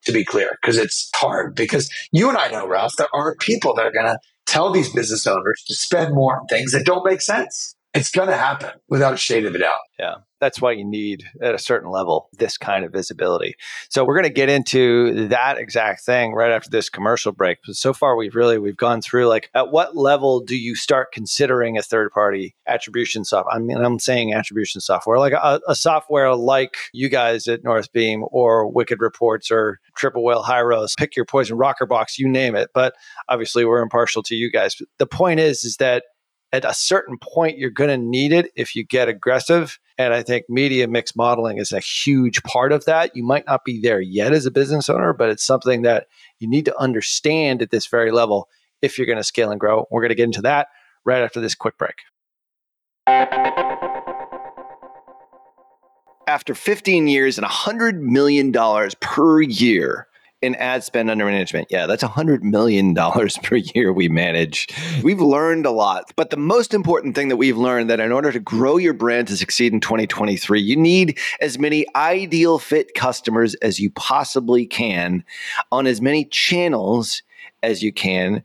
to 0.04 0.12
be 0.12 0.24
clear, 0.24 0.58
because 0.60 0.76
it's 0.76 1.08
hard. 1.14 1.54
Because 1.54 1.90
you 2.12 2.28
and 2.28 2.36
I 2.36 2.50
know, 2.50 2.66
Ralph, 2.66 2.94
there 2.98 3.08
are 3.14 3.34
people 3.36 3.74
that 3.74 3.86
are 3.86 3.92
going 3.92 4.06
to 4.06 4.18
tell 4.46 4.70
these 4.70 4.92
business 4.92 5.26
owners 5.26 5.62
to 5.66 5.74
spend 5.74 6.14
more 6.14 6.40
on 6.40 6.46
things 6.46 6.72
that 6.72 6.84
don't 6.84 7.04
make 7.06 7.22
sense. 7.22 7.74
It's 7.94 8.10
going 8.10 8.28
to 8.28 8.36
happen 8.36 8.70
without 8.88 9.14
a 9.14 9.18
shade 9.18 9.44
of 9.44 9.54
a 9.54 9.58
doubt. 9.58 9.78
Yeah. 9.98 10.14
That's 10.42 10.60
why 10.60 10.72
you 10.72 10.84
need 10.84 11.22
at 11.40 11.54
a 11.54 11.58
certain 11.58 11.88
level 11.88 12.28
this 12.36 12.58
kind 12.58 12.84
of 12.84 12.90
visibility. 12.90 13.54
So 13.90 14.04
we're 14.04 14.16
going 14.16 14.24
to 14.24 14.30
get 14.34 14.48
into 14.48 15.28
that 15.28 15.56
exact 15.56 16.04
thing 16.04 16.32
right 16.32 16.50
after 16.50 16.68
this 16.68 16.90
commercial 16.90 17.30
break. 17.30 17.58
But 17.64 17.76
so 17.76 17.92
far 17.92 18.16
we've 18.16 18.34
really 18.34 18.58
we've 18.58 18.76
gone 18.76 19.02
through 19.02 19.28
like 19.28 19.50
at 19.54 19.70
what 19.70 19.96
level 19.96 20.40
do 20.40 20.56
you 20.56 20.74
start 20.74 21.12
considering 21.12 21.78
a 21.78 21.82
third 21.82 22.10
party 22.10 22.56
attribution 22.66 23.24
software? 23.24 23.54
I 23.54 23.60
mean 23.60 23.76
I'm 23.76 24.00
saying 24.00 24.34
attribution 24.34 24.80
software 24.80 25.20
like 25.20 25.32
a, 25.32 25.60
a 25.68 25.76
software 25.76 26.34
like 26.34 26.74
you 26.92 27.08
guys 27.08 27.46
at 27.46 27.62
Northbeam 27.62 28.24
or 28.32 28.66
Wicked 28.66 29.00
Reports 29.00 29.48
or 29.48 29.78
Triple 29.94 30.24
Whale 30.24 30.42
Hyros, 30.42 30.96
pick 30.98 31.14
your 31.14 31.24
poison 31.24 31.56
Rockerbox, 31.56 32.18
you 32.18 32.28
name 32.28 32.56
it. 32.56 32.70
But 32.74 32.94
obviously 33.28 33.64
we're 33.64 33.80
impartial 33.80 34.24
to 34.24 34.34
you 34.34 34.50
guys. 34.50 34.74
The 34.98 35.06
point 35.06 35.38
is 35.38 35.64
is 35.64 35.76
that 35.76 36.02
at 36.52 36.64
a 36.64 36.74
certain 36.74 37.16
point, 37.18 37.58
you're 37.58 37.70
going 37.70 37.88
to 37.88 37.96
need 37.96 38.32
it 38.32 38.50
if 38.54 38.76
you 38.76 38.84
get 38.84 39.08
aggressive. 39.08 39.78
And 39.98 40.14
I 40.14 40.22
think 40.22 40.46
media 40.48 40.88
mix 40.88 41.14
modeling 41.14 41.58
is 41.58 41.72
a 41.72 41.80
huge 41.80 42.42
part 42.42 42.72
of 42.72 42.84
that. 42.86 43.14
You 43.14 43.24
might 43.24 43.46
not 43.46 43.64
be 43.64 43.80
there 43.80 44.00
yet 44.00 44.32
as 44.32 44.46
a 44.46 44.50
business 44.50 44.88
owner, 44.88 45.12
but 45.12 45.28
it's 45.28 45.44
something 45.44 45.82
that 45.82 46.06
you 46.38 46.48
need 46.48 46.64
to 46.64 46.78
understand 46.78 47.62
at 47.62 47.70
this 47.70 47.86
very 47.86 48.10
level 48.10 48.48
if 48.80 48.98
you're 48.98 49.06
going 49.06 49.18
to 49.18 49.24
scale 49.24 49.50
and 49.50 49.60
grow. 49.60 49.86
We're 49.90 50.00
going 50.00 50.10
to 50.10 50.14
get 50.14 50.24
into 50.24 50.42
that 50.42 50.68
right 51.04 51.22
after 51.22 51.40
this 51.40 51.54
quick 51.54 51.76
break. 51.78 51.96
After 56.26 56.54
15 56.54 57.08
years 57.08 57.36
and 57.36 57.46
$100 57.46 58.00
million 58.00 58.52
per 59.00 59.42
year, 59.42 60.06
in 60.42 60.54
ad 60.56 60.84
spend 60.84 61.10
under 61.10 61.24
management. 61.24 61.68
Yeah, 61.70 61.86
that's 61.86 62.02
$100 62.02 62.42
million 62.42 62.94
per 62.94 63.56
year 63.56 63.92
we 63.92 64.08
manage. 64.08 64.68
We've 65.02 65.20
learned 65.20 65.64
a 65.64 65.70
lot. 65.70 66.12
But 66.16 66.30
the 66.30 66.36
most 66.36 66.74
important 66.74 67.14
thing 67.14 67.28
that 67.28 67.36
we've 67.36 67.56
learned 67.56 67.88
that 67.90 68.00
in 68.00 68.12
order 68.12 68.32
to 68.32 68.40
grow 68.40 68.76
your 68.76 68.94
brand 68.94 69.28
to 69.28 69.36
succeed 69.36 69.72
in 69.72 69.80
2023, 69.80 70.60
you 70.60 70.76
need 70.76 71.18
as 71.40 71.58
many 71.58 71.86
ideal 71.94 72.58
fit 72.58 72.94
customers 72.94 73.54
as 73.56 73.78
you 73.78 73.90
possibly 73.92 74.66
can 74.66 75.24
on 75.70 75.86
as 75.86 76.00
many 76.00 76.24
channels 76.24 77.22
as 77.62 77.82
you 77.82 77.92
can 77.92 78.42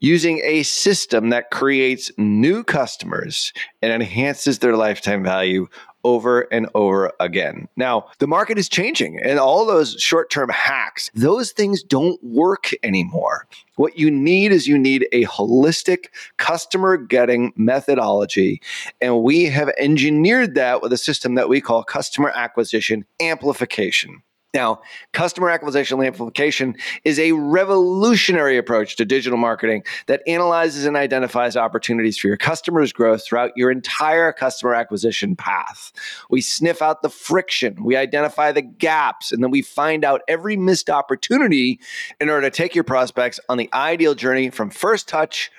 using 0.00 0.40
a 0.44 0.62
system 0.62 1.30
that 1.30 1.50
creates 1.50 2.10
new 2.18 2.62
customers 2.62 3.52
and 3.80 3.92
enhances 3.92 4.58
their 4.58 4.76
lifetime 4.76 5.22
value 5.22 5.66
over 6.06 6.42
and 6.52 6.68
over 6.76 7.12
again. 7.18 7.68
Now, 7.76 8.06
the 8.20 8.28
market 8.28 8.58
is 8.58 8.68
changing 8.68 9.20
and 9.20 9.40
all 9.40 9.66
those 9.66 9.96
short 9.98 10.30
term 10.30 10.48
hacks, 10.50 11.10
those 11.14 11.50
things 11.50 11.82
don't 11.82 12.22
work 12.22 12.70
anymore. 12.84 13.48
What 13.74 13.98
you 13.98 14.08
need 14.08 14.52
is 14.52 14.68
you 14.68 14.78
need 14.78 15.08
a 15.10 15.24
holistic 15.24 16.06
customer 16.36 16.96
getting 16.96 17.52
methodology. 17.56 18.62
And 19.00 19.24
we 19.24 19.46
have 19.46 19.68
engineered 19.78 20.54
that 20.54 20.80
with 20.80 20.92
a 20.92 20.96
system 20.96 21.34
that 21.34 21.48
we 21.48 21.60
call 21.60 21.82
customer 21.82 22.32
acquisition 22.34 23.04
amplification. 23.20 24.22
Now, 24.56 24.80
customer 25.12 25.50
acquisition 25.50 26.02
amplification 26.02 26.76
is 27.04 27.18
a 27.18 27.32
revolutionary 27.32 28.56
approach 28.56 28.96
to 28.96 29.04
digital 29.04 29.36
marketing 29.36 29.82
that 30.06 30.22
analyzes 30.26 30.86
and 30.86 30.96
identifies 30.96 31.58
opportunities 31.58 32.16
for 32.16 32.28
your 32.28 32.38
customers' 32.38 32.90
growth 32.90 33.22
throughout 33.22 33.50
your 33.54 33.70
entire 33.70 34.32
customer 34.32 34.72
acquisition 34.72 35.36
path. 35.36 35.92
We 36.30 36.40
sniff 36.40 36.80
out 36.80 37.02
the 37.02 37.10
friction, 37.10 37.84
we 37.84 37.96
identify 37.96 38.50
the 38.50 38.62
gaps, 38.62 39.30
and 39.30 39.42
then 39.44 39.50
we 39.50 39.60
find 39.60 40.06
out 40.06 40.22
every 40.26 40.56
missed 40.56 40.88
opportunity 40.88 41.78
in 42.18 42.30
order 42.30 42.48
to 42.48 42.56
take 42.56 42.74
your 42.74 42.84
prospects 42.84 43.38
on 43.50 43.58
the 43.58 43.68
ideal 43.74 44.14
journey 44.14 44.48
from 44.48 44.70
first 44.70 45.06
touch 45.06 45.50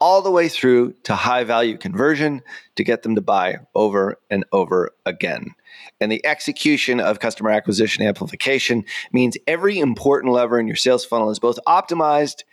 all 0.00 0.22
the 0.22 0.30
way 0.30 0.48
through 0.48 0.92
to 1.04 1.14
high 1.14 1.44
value 1.44 1.76
conversion 1.76 2.42
to 2.76 2.84
get 2.84 3.02
them 3.02 3.14
to 3.14 3.20
buy 3.20 3.58
over 3.74 4.18
and 4.30 4.44
over 4.52 4.90
again. 5.06 5.54
And 6.00 6.10
the 6.10 6.24
execution 6.24 7.00
of 7.00 7.20
customer 7.20 7.50
acquisition 7.50 8.04
amplification 8.04 8.84
means 9.12 9.36
every 9.46 9.78
important 9.78 10.32
lever 10.32 10.58
in 10.58 10.66
your 10.66 10.76
sales 10.76 11.04
funnel 11.04 11.30
is 11.30 11.38
both 11.38 11.58
optimized 11.66 12.44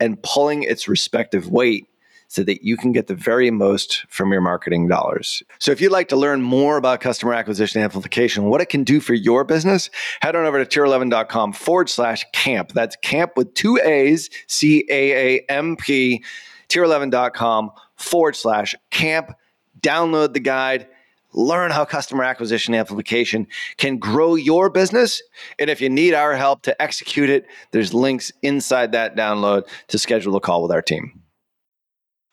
and 0.00 0.22
pulling 0.22 0.62
its 0.62 0.88
respective 0.88 1.48
weight 1.48 1.86
so 2.32 2.42
that 2.42 2.64
you 2.64 2.78
can 2.78 2.92
get 2.92 3.08
the 3.08 3.14
very 3.14 3.50
most 3.50 4.06
from 4.08 4.32
your 4.32 4.40
marketing 4.40 4.88
dollars. 4.88 5.42
So 5.58 5.70
if 5.70 5.82
you'd 5.82 5.92
like 5.92 6.08
to 6.08 6.16
learn 6.16 6.40
more 6.40 6.78
about 6.78 7.02
customer 7.02 7.34
acquisition 7.34 7.82
amplification, 7.82 8.44
what 8.44 8.62
it 8.62 8.70
can 8.70 8.84
do 8.84 9.00
for 9.00 9.12
your 9.12 9.44
business, 9.44 9.90
head 10.22 10.34
on 10.34 10.46
over 10.46 10.64
to 10.64 10.80
tier11.com 10.80 11.52
forward 11.52 11.90
slash 11.90 12.24
camp. 12.32 12.72
That's 12.72 12.96
camp 12.96 13.32
with 13.36 13.52
two 13.52 13.78
A's, 13.84 14.30
C 14.46 14.86
A 14.88 15.36
A 15.36 15.44
M 15.50 15.76
P, 15.76 16.24
tier11.com 16.72 17.70
forward 17.96 18.36
slash 18.36 18.74
camp. 18.90 19.32
Download 19.80 20.32
the 20.32 20.40
guide 20.40 20.86
learn 21.32 21.70
how 21.70 21.84
customer 21.84 22.24
acquisition 22.24 22.74
amplification 22.74 23.46
can 23.76 23.98
grow 23.98 24.34
your 24.34 24.70
business. 24.70 25.22
And 25.58 25.70
if 25.70 25.80
you 25.80 25.88
need 25.88 26.14
our 26.14 26.36
help 26.36 26.62
to 26.62 26.82
execute 26.82 27.30
it, 27.30 27.46
there's 27.70 27.94
links 27.94 28.32
inside 28.42 28.92
that 28.92 29.16
download 29.16 29.66
to 29.88 29.98
schedule 29.98 30.36
a 30.36 30.40
call 30.40 30.62
with 30.62 30.72
our 30.72 30.82
team. 30.82 31.21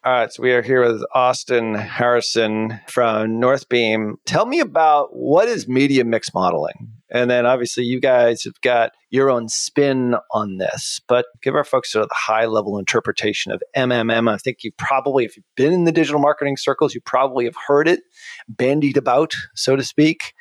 All 0.09 0.15
right, 0.15 0.33
so 0.33 0.41
we 0.41 0.53
are 0.53 0.63
here 0.63 0.81
with 0.91 1.03
Austin 1.13 1.75
Harrison 1.75 2.79
from 2.87 3.39
Northbeam. 3.39 4.15
Tell 4.25 4.47
me 4.47 4.59
about 4.59 5.09
what 5.15 5.47
is 5.47 5.67
media 5.67 6.03
mix 6.03 6.33
modeling? 6.33 6.93
And 7.11 7.29
then 7.29 7.45
obviously 7.45 7.83
you 7.83 8.01
guys 8.01 8.43
have 8.43 8.59
got 8.61 8.93
your 9.11 9.29
own 9.29 9.49
spin 9.49 10.15
on 10.31 10.57
this, 10.57 10.99
but 11.07 11.27
give 11.43 11.53
our 11.53 11.63
folks 11.63 11.91
sort 11.91 12.01
of 12.01 12.09
the 12.09 12.15
high 12.17 12.47
level 12.47 12.79
interpretation 12.79 13.51
of 13.51 13.61
MMM. 13.77 14.27
I 14.27 14.37
think 14.37 14.63
you 14.63 14.71
probably, 14.79 15.25
if 15.25 15.37
you've 15.37 15.45
been 15.55 15.73
in 15.73 15.83
the 15.83 15.91
digital 15.91 16.19
marketing 16.19 16.57
circles, 16.57 16.95
you 16.95 17.01
probably 17.01 17.45
have 17.45 17.55
heard 17.67 17.87
it 17.87 17.99
bandied 18.47 18.97
about, 18.97 19.35
so 19.53 19.75
to 19.75 19.83
speak. 19.83 20.33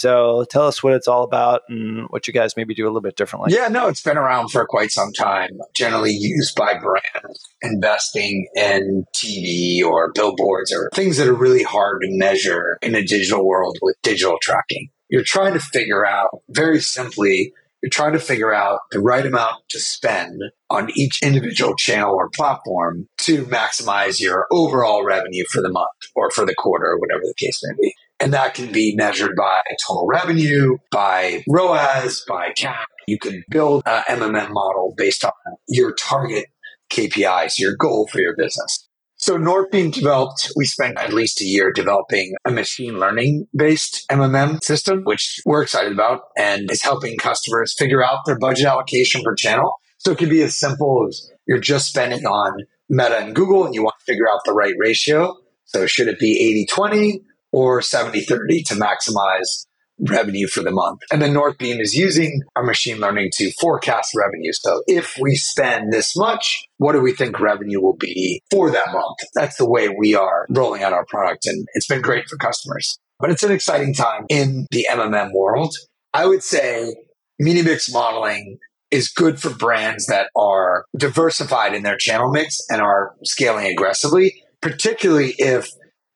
So 0.00 0.44
tell 0.50 0.66
us 0.66 0.82
what 0.82 0.94
it's 0.94 1.08
all 1.08 1.22
about 1.22 1.62
and 1.68 2.06
what 2.10 2.26
you 2.26 2.32
guys 2.32 2.56
maybe 2.56 2.74
do 2.74 2.84
a 2.84 2.88
little 2.88 3.00
bit 3.00 3.16
differently. 3.16 3.52
Yeah, 3.54 3.68
no, 3.68 3.88
it's 3.88 4.02
been 4.02 4.18
around 4.18 4.48
for 4.48 4.66
quite 4.66 4.90
some 4.90 5.12
time, 5.12 5.58
generally 5.74 6.12
used 6.12 6.56
by 6.56 6.78
brands 6.78 7.48
investing 7.62 8.48
in 8.54 9.04
TV 9.14 9.84
or 9.84 10.12
billboards 10.12 10.72
or 10.72 10.90
things 10.94 11.16
that 11.18 11.28
are 11.28 11.34
really 11.34 11.62
hard 11.62 12.02
to 12.02 12.08
measure 12.10 12.78
in 12.82 12.94
a 12.94 13.02
digital 13.02 13.46
world 13.46 13.78
with 13.82 13.96
digital 14.02 14.38
tracking 14.42 14.90
you're 15.10 15.24
trying 15.24 15.52
to 15.54 15.60
figure 15.60 16.06
out 16.06 16.30
very 16.48 16.80
simply, 16.80 17.52
you're 17.82 17.90
trying 17.90 18.12
to 18.12 18.20
figure 18.20 18.54
out 18.54 18.80
the 18.92 19.00
right 19.00 19.26
amount 19.26 19.56
to 19.70 19.80
spend 19.80 20.40
on 20.70 20.90
each 20.94 21.20
individual 21.22 21.74
channel 21.76 22.14
or 22.14 22.30
platform 22.30 23.08
to 23.18 23.44
maximize 23.46 24.20
your 24.20 24.46
overall 24.52 25.04
revenue 25.04 25.44
for 25.50 25.60
the 25.60 25.68
month 25.68 25.88
or 26.14 26.30
for 26.30 26.46
the 26.46 26.54
quarter 26.54 26.86
or 26.86 26.98
whatever 26.98 27.22
the 27.22 27.34
case 27.36 27.60
may 27.64 27.74
be. 27.80 27.94
And 28.20 28.32
that 28.34 28.54
can 28.54 28.70
be 28.70 28.94
measured 28.96 29.34
by 29.36 29.60
total 29.86 30.06
revenue, 30.06 30.76
by 30.90 31.42
ROAS, 31.48 32.24
by 32.28 32.52
CAC. 32.56 32.84
You 33.06 33.18
can 33.18 33.42
build 33.50 33.82
a 33.86 34.02
MMM 34.08 34.50
model 34.50 34.94
based 34.96 35.24
on 35.24 35.32
your 35.68 35.94
target 35.94 36.46
KPIs, 36.90 37.58
your 37.58 37.74
goal 37.76 38.06
for 38.12 38.20
your 38.20 38.36
business. 38.36 38.86
So 39.16 39.36
Northbeam 39.36 39.90
developed, 39.90 40.50
we 40.56 40.64
spent 40.64 40.98
at 40.98 41.12
least 41.12 41.42
a 41.42 41.44
year 41.44 41.72
developing 41.72 42.34
a 42.46 42.50
machine 42.50 42.98
learning 42.98 43.48
based 43.54 44.06
MMM 44.10 44.64
system, 44.64 45.02
which 45.04 45.40
we're 45.44 45.62
excited 45.62 45.92
about 45.92 46.22
and 46.38 46.70
is 46.70 46.82
helping 46.82 47.18
customers 47.18 47.74
figure 47.78 48.02
out 48.02 48.24
their 48.24 48.38
budget 48.38 48.64
allocation 48.64 49.22
per 49.22 49.34
channel. 49.34 49.74
So 49.98 50.12
it 50.12 50.18
can 50.18 50.30
be 50.30 50.40
as 50.40 50.56
simple 50.56 51.06
as 51.06 51.30
you're 51.46 51.58
just 51.58 51.88
spending 51.88 52.24
on 52.24 52.64
Meta 52.88 53.18
and 53.18 53.34
Google 53.34 53.66
and 53.66 53.74
you 53.74 53.82
want 53.82 53.96
to 54.00 54.04
figure 54.06 54.26
out 54.26 54.40
the 54.46 54.54
right 54.54 54.74
ratio. 54.78 55.36
So 55.66 55.86
should 55.86 56.08
it 56.08 56.18
be 56.18 56.40
80 56.40 56.66
20 56.66 57.22
or 57.52 57.82
70 57.82 58.20
30 58.22 58.62
to 58.64 58.74
maximize 58.74 59.66
revenue 60.08 60.46
for 60.46 60.62
the 60.62 60.70
month. 60.70 61.00
And 61.12 61.20
then 61.20 61.34
Northbeam 61.34 61.78
is 61.78 61.94
using 61.94 62.42
our 62.56 62.62
machine 62.62 62.98
learning 62.98 63.30
to 63.34 63.52
forecast 63.60 64.12
revenue. 64.16 64.52
So 64.52 64.82
if 64.86 65.16
we 65.20 65.34
spend 65.34 65.92
this 65.92 66.16
much, 66.16 66.64
what 66.78 66.92
do 66.92 67.00
we 67.00 67.12
think 67.12 67.38
revenue 67.38 67.80
will 67.80 67.96
be 67.96 68.42
for 68.50 68.70
that 68.70 68.92
month? 68.92 69.18
That's 69.34 69.56
the 69.56 69.68
way 69.68 69.88
we 69.88 70.14
are 70.14 70.46
rolling 70.50 70.82
out 70.82 70.92
our 70.92 71.04
product. 71.06 71.46
And 71.46 71.66
it's 71.74 71.86
been 71.86 72.00
great 72.00 72.28
for 72.28 72.36
customers. 72.36 72.98
But 73.18 73.30
it's 73.30 73.42
an 73.42 73.52
exciting 73.52 73.92
time 73.92 74.24
in 74.30 74.66
the 74.70 74.86
MMM 74.90 75.32
world. 75.34 75.74
I 76.14 76.26
would 76.26 76.42
say 76.42 76.94
media 77.38 77.62
mix 77.62 77.92
modeling 77.92 78.58
is 78.90 79.08
good 79.08 79.40
for 79.40 79.50
brands 79.50 80.06
that 80.06 80.28
are 80.34 80.84
diversified 80.96 81.74
in 81.74 81.82
their 81.82 81.96
channel 81.96 82.30
mix 82.30 82.60
and 82.70 82.80
are 82.80 83.14
scaling 83.24 83.66
aggressively, 83.66 84.42
particularly 84.62 85.34
if 85.38 85.70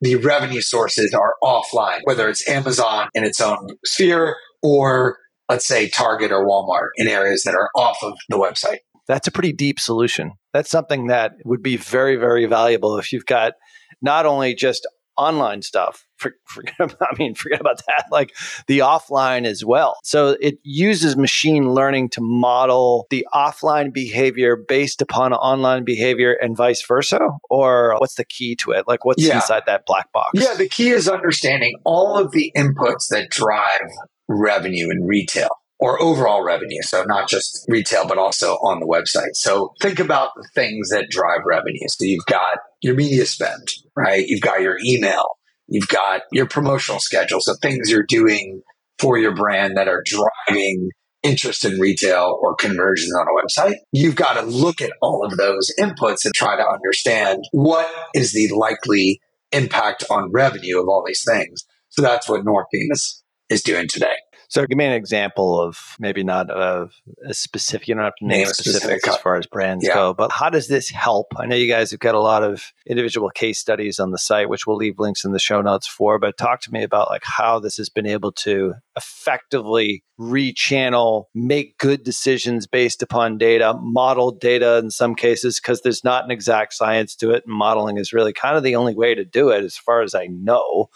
the 0.04 0.16
revenue 0.16 0.60
sources 0.60 1.14
are 1.14 1.34
offline, 1.42 2.00
whether 2.04 2.28
it's 2.28 2.48
Amazon 2.48 3.08
in 3.14 3.24
its 3.24 3.40
own 3.40 3.68
sphere 3.84 4.36
or 4.62 5.18
let's 5.48 5.66
say 5.66 5.88
Target 5.88 6.32
or 6.32 6.46
Walmart 6.46 6.88
in 6.96 7.08
areas 7.08 7.42
that 7.44 7.54
are 7.54 7.70
off 7.76 7.98
of 8.02 8.14
the 8.28 8.36
website. 8.36 8.78
That's 9.06 9.28
a 9.28 9.32
pretty 9.32 9.52
deep 9.52 9.78
solution. 9.78 10.32
That's 10.52 10.70
something 10.70 11.08
that 11.08 11.32
would 11.44 11.62
be 11.62 11.76
very, 11.76 12.16
very 12.16 12.46
valuable 12.46 12.98
if 12.98 13.12
you've 13.12 13.26
got 13.26 13.52
not 14.00 14.24
only 14.24 14.54
just 14.54 14.86
online 15.16 15.62
stuff. 15.62 16.06
For, 16.16 16.32
forget 16.46 16.74
about, 16.78 17.02
I 17.02 17.16
mean, 17.18 17.34
forget 17.34 17.60
about 17.60 17.78
that. 17.86 18.04
Like 18.10 18.34
the 18.66 18.80
offline 18.80 19.44
as 19.46 19.64
well. 19.64 19.96
So 20.04 20.36
it 20.40 20.58
uses 20.62 21.16
machine 21.16 21.72
learning 21.74 22.10
to 22.10 22.20
model 22.20 23.06
the 23.10 23.26
offline 23.34 23.92
behavior 23.92 24.56
based 24.56 25.02
upon 25.02 25.32
online 25.32 25.84
behavior 25.84 26.32
and 26.40 26.56
vice 26.56 26.84
versa. 26.86 27.18
Or 27.50 27.96
what's 27.98 28.14
the 28.14 28.24
key 28.24 28.56
to 28.56 28.72
it? 28.72 28.86
Like 28.86 29.04
what's 29.04 29.22
Yeah. 29.22 29.36
inside 29.36 29.64
that 29.66 29.86
black 29.86 30.12
box? 30.12 30.30
Yeah, 30.34 30.54
the 30.54 30.68
key 30.68 30.90
is 30.90 31.08
understanding 31.08 31.78
all 31.84 32.16
of 32.18 32.30
the 32.32 32.52
inputs 32.56 33.08
that 33.10 33.30
drive 33.30 33.90
revenue 34.28 34.90
in 34.90 35.04
retail 35.04 35.50
or 35.80 36.00
overall 36.00 36.42
revenue. 36.44 36.80
So 36.82 37.02
not 37.04 37.28
just 37.28 37.66
retail, 37.68 38.06
but 38.06 38.16
also 38.16 38.54
on 38.54 38.80
the 38.80 38.86
website. 38.86 39.34
So 39.34 39.74
think 39.82 39.98
about 39.98 40.30
the 40.36 40.48
things 40.54 40.88
that 40.90 41.08
drive 41.10 41.40
revenue. 41.44 41.86
So 41.88 42.04
you've 42.04 42.24
got 42.26 42.58
your 42.80 42.94
media 42.94 43.26
spend, 43.26 43.68
right? 43.96 44.24
You've 44.26 44.40
got 44.40 44.60
your 44.62 44.78
email. 44.84 45.24
You've 45.68 45.88
got 45.88 46.22
your 46.32 46.46
promotional 46.46 47.00
schedule. 47.00 47.38
So 47.40 47.54
things 47.60 47.90
you're 47.90 48.06
doing 48.06 48.62
for 48.98 49.18
your 49.18 49.34
brand 49.34 49.76
that 49.76 49.88
are 49.88 50.02
driving 50.04 50.90
interest 51.22 51.64
in 51.64 51.80
retail 51.80 52.38
or 52.40 52.54
conversions 52.54 53.12
on 53.14 53.26
a 53.26 53.42
website. 53.42 53.76
You've 53.92 54.14
got 54.14 54.34
to 54.34 54.42
look 54.42 54.80
at 54.82 54.92
all 55.00 55.24
of 55.24 55.36
those 55.38 55.72
inputs 55.80 56.24
and 56.24 56.34
try 56.34 56.56
to 56.56 56.64
understand 56.66 57.42
what 57.52 57.90
is 58.14 58.32
the 58.32 58.54
likely 58.54 59.20
impact 59.50 60.04
on 60.10 60.30
revenue 60.32 60.80
of 60.80 60.88
all 60.88 61.02
these 61.06 61.24
things. 61.26 61.64
So 61.88 62.02
that's 62.02 62.28
what 62.28 62.44
Northbeam 62.44 62.88
is, 62.90 63.22
is 63.48 63.62
doing 63.62 63.88
today. 63.88 64.16
So 64.54 64.64
give 64.66 64.78
me 64.78 64.84
an 64.84 64.92
example 64.92 65.60
of 65.60 65.96
maybe 65.98 66.22
not 66.22 66.48
of 66.48 66.92
a 67.28 67.34
specific, 67.34 67.88
you 67.88 67.96
don't 67.96 68.04
have 68.04 68.14
to 68.20 68.24
name, 68.24 68.38
Name 68.38 68.46
a 68.46 68.54
specific 68.54 69.04
as 69.08 69.16
far 69.16 69.34
as 69.34 69.48
brands 69.48 69.84
Yeah. 69.84 69.94
go, 69.94 70.14
but 70.14 70.30
how 70.30 70.48
does 70.48 70.68
this 70.68 70.90
help? 70.90 71.26
I 71.36 71.46
know 71.46 71.56
you 71.56 71.66
guys 71.66 71.90
have 71.90 71.98
got 71.98 72.14
a 72.14 72.20
lot 72.20 72.44
of 72.44 72.72
individual 72.86 73.30
case 73.30 73.58
studies 73.58 73.98
on 73.98 74.12
the 74.12 74.16
site, 74.16 74.48
which 74.48 74.64
we'll 74.64 74.76
leave 74.76 75.00
links 75.00 75.24
in 75.24 75.32
the 75.32 75.40
show 75.40 75.60
notes 75.60 75.88
for, 75.88 76.20
but 76.20 76.36
talk 76.36 76.60
to 76.60 76.72
me 76.72 76.84
about 76.84 77.10
like 77.10 77.24
how 77.24 77.58
this 77.58 77.76
has 77.78 77.88
been 77.88 78.06
able 78.06 78.30
to 78.30 78.74
effectively 78.96 80.04
rechannel, 80.20 81.24
make 81.34 81.76
good 81.78 82.04
decisions 82.04 82.68
based 82.68 83.02
upon 83.02 83.38
data, 83.38 83.74
model 83.82 84.30
data 84.30 84.78
in 84.78 84.92
some 84.92 85.16
cases, 85.16 85.58
because 85.58 85.80
there's 85.80 86.04
not 86.04 86.22
an 86.22 86.30
exact 86.30 86.74
science 86.74 87.16
to 87.16 87.32
it. 87.32 87.42
And 87.44 87.56
modeling 87.56 87.98
is 87.98 88.12
really 88.12 88.32
kind 88.32 88.56
of 88.56 88.62
the 88.62 88.76
only 88.76 88.94
way 88.94 89.16
to 89.16 89.24
do 89.24 89.48
it, 89.48 89.64
as 89.64 89.76
far 89.76 90.02
as 90.02 90.14
I 90.14 90.26
know 90.26 90.90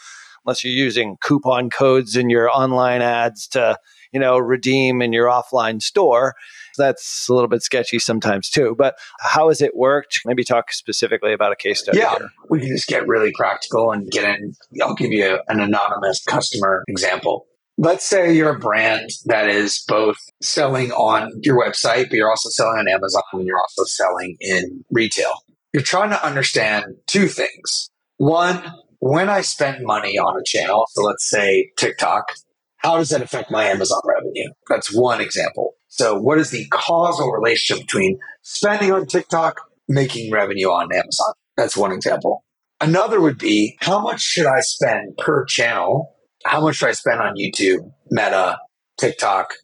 unless 0.44 0.64
you're 0.64 0.72
using 0.72 1.16
coupon 1.22 1.70
codes 1.70 2.16
in 2.16 2.30
your 2.30 2.48
online 2.50 3.02
ads 3.02 3.46
to 3.48 3.76
you 4.12 4.20
know 4.20 4.38
redeem 4.38 5.02
in 5.02 5.12
your 5.12 5.26
offline 5.26 5.80
store 5.82 6.34
that's 6.76 7.26
a 7.28 7.34
little 7.34 7.48
bit 7.48 7.62
sketchy 7.62 7.98
sometimes 7.98 8.48
too 8.48 8.74
but 8.78 8.94
how 9.20 9.48
has 9.48 9.60
it 9.60 9.76
worked 9.76 10.20
maybe 10.24 10.44
talk 10.44 10.72
specifically 10.72 11.32
about 11.32 11.52
a 11.52 11.56
case 11.56 11.80
study 11.80 11.98
Yeah, 11.98 12.16
here. 12.16 12.30
we 12.48 12.60
can 12.60 12.68
just 12.68 12.86
get 12.88 13.06
really 13.06 13.32
practical 13.36 13.90
and 13.92 14.08
get 14.10 14.24
in. 14.38 14.54
I'll 14.82 14.94
give 14.94 15.10
you 15.12 15.38
an 15.48 15.60
anonymous 15.60 16.22
customer 16.24 16.84
example. 16.88 17.46
Let's 17.80 18.04
say 18.04 18.32
you're 18.34 18.56
a 18.56 18.58
brand 18.58 19.10
that 19.26 19.48
is 19.48 19.84
both 19.86 20.16
selling 20.42 20.90
on 20.92 21.30
your 21.42 21.56
website, 21.64 22.04
but 22.08 22.14
you're 22.14 22.30
also 22.30 22.48
selling 22.48 22.78
on 22.78 22.88
Amazon 22.88 23.22
and 23.34 23.46
you're 23.46 23.58
also 23.58 23.84
selling 23.84 24.36
in 24.40 24.84
retail. 24.90 25.32
You're 25.72 25.82
trying 25.82 26.10
to 26.10 26.24
understand 26.26 26.84
two 27.06 27.28
things. 27.28 27.90
One, 28.16 28.62
when 29.00 29.28
I 29.28 29.42
spend 29.42 29.84
money 29.84 30.18
on 30.18 30.38
a 30.38 30.44
channel, 30.44 30.86
so 30.90 31.02
let's 31.02 31.28
say 31.28 31.70
TikTok, 31.76 32.32
how 32.78 32.96
does 32.96 33.10
that 33.10 33.22
affect 33.22 33.50
my 33.50 33.64
Amazon 33.64 34.00
revenue? 34.04 34.50
That's 34.68 34.94
one 34.94 35.20
example. 35.20 35.74
So, 35.88 36.18
what 36.18 36.38
is 36.38 36.50
the 36.50 36.66
causal 36.70 37.30
relationship 37.30 37.86
between 37.86 38.18
spending 38.42 38.92
on 38.92 39.06
TikTok, 39.06 39.60
making 39.88 40.32
revenue 40.32 40.68
on 40.68 40.92
Amazon? 40.92 41.32
That's 41.56 41.76
one 41.76 41.92
example. 41.92 42.44
Another 42.80 43.20
would 43.20 43.38
be 43.38 43.76
how 43.80 44.00
much 44.00 44.20
should 44.20 44.46
I 44.46 44.60
spend 44.60 45.16
per 45.18 45.44
channel? 45.44 46.14
How 46.44 46.60
much 46.60 46.76
should 46.76 46.90
I 46.90 46.92
spend 46.92 47.20
on 47.20 47.34
YouTube, 47.36 47.90
Meta, 48.10 48.58
TikTok? 48.98 49.54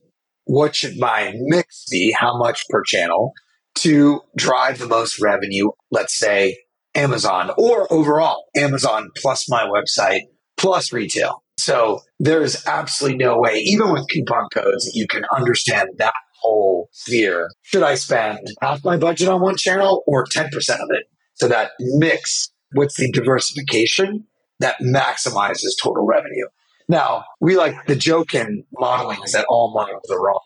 What 0.45 0.75
should 0.75 0.99
my 0.99 1.33
mix 1.37 1.85
be? 1.91 2.13
How 2.19 2.37
much 2.37 2.65
per 2.69 2.83
channel 2.83 3.33
to 3.77 4.21
drive 4.37 4.79
the 4.79 4.89
most 4.89 5.21
revenue? 5.21 5.71
Let's 5.91 6.19
say 6.19 6.57
Amazon 6.95 7.51
or 7.59 7.93
overall 7.93 8.45
Amazon 8.57 9.11
plus 9.17 9.49
my 9.49 9.65
website 9.67 10.23
plus 10.57 10.93
retail. 10.93 11.43
So 11.59 12.01
there 12.19 12.43
is 12.43 12.65
absolutely 12.67 13.19
no 13.19 13.39
way, 13.39 13.55
even 13.55 13.93
with 13.93 14.09
coupon 14.11 14.49
codes, 14.53 14.85
that 14.87 14.93
you 14.95 15.07
can 15.07 15.25
understand 15.37 15.91
that 15.99 16.15
whole 16.41 16.89
sphere. 16.93 17.49
Should 17.63 17.83
I 17.83 17.95
spend 17.95 18.41
half 18.61 18.85
my 18.85 18.97
budget 18.97 19.29
on 19.29 19.41
one 19.41 19.57
channel 19.57 20.03
or 20.07 20.27
10% 20.27 20.47
of 20.47 20.89
it? 20.91 21.05
So 21.35 21.49
that 21.49 21.73
mix, 21.79 22.51
with 22.75 22.95
the 22.97 23.11
diversification 23.11 24.27
that 24.61 24.77
maximizes 24.81 25.71
total 25.81 26.05
revenue? 26.07 26.47
Now, 26.89 27.25
we 27.41 27.57
like 27.57 27.87
the 27.87 27.97
joke 27.97 28.35
in 28.35 28.65
modeling 28.79 29.21
is 29.25 29.33
that 29.33 29.47
all 29.49 29.73
models 29.73 30.11
are 30.11 30.23
wrong. 30.23 30.41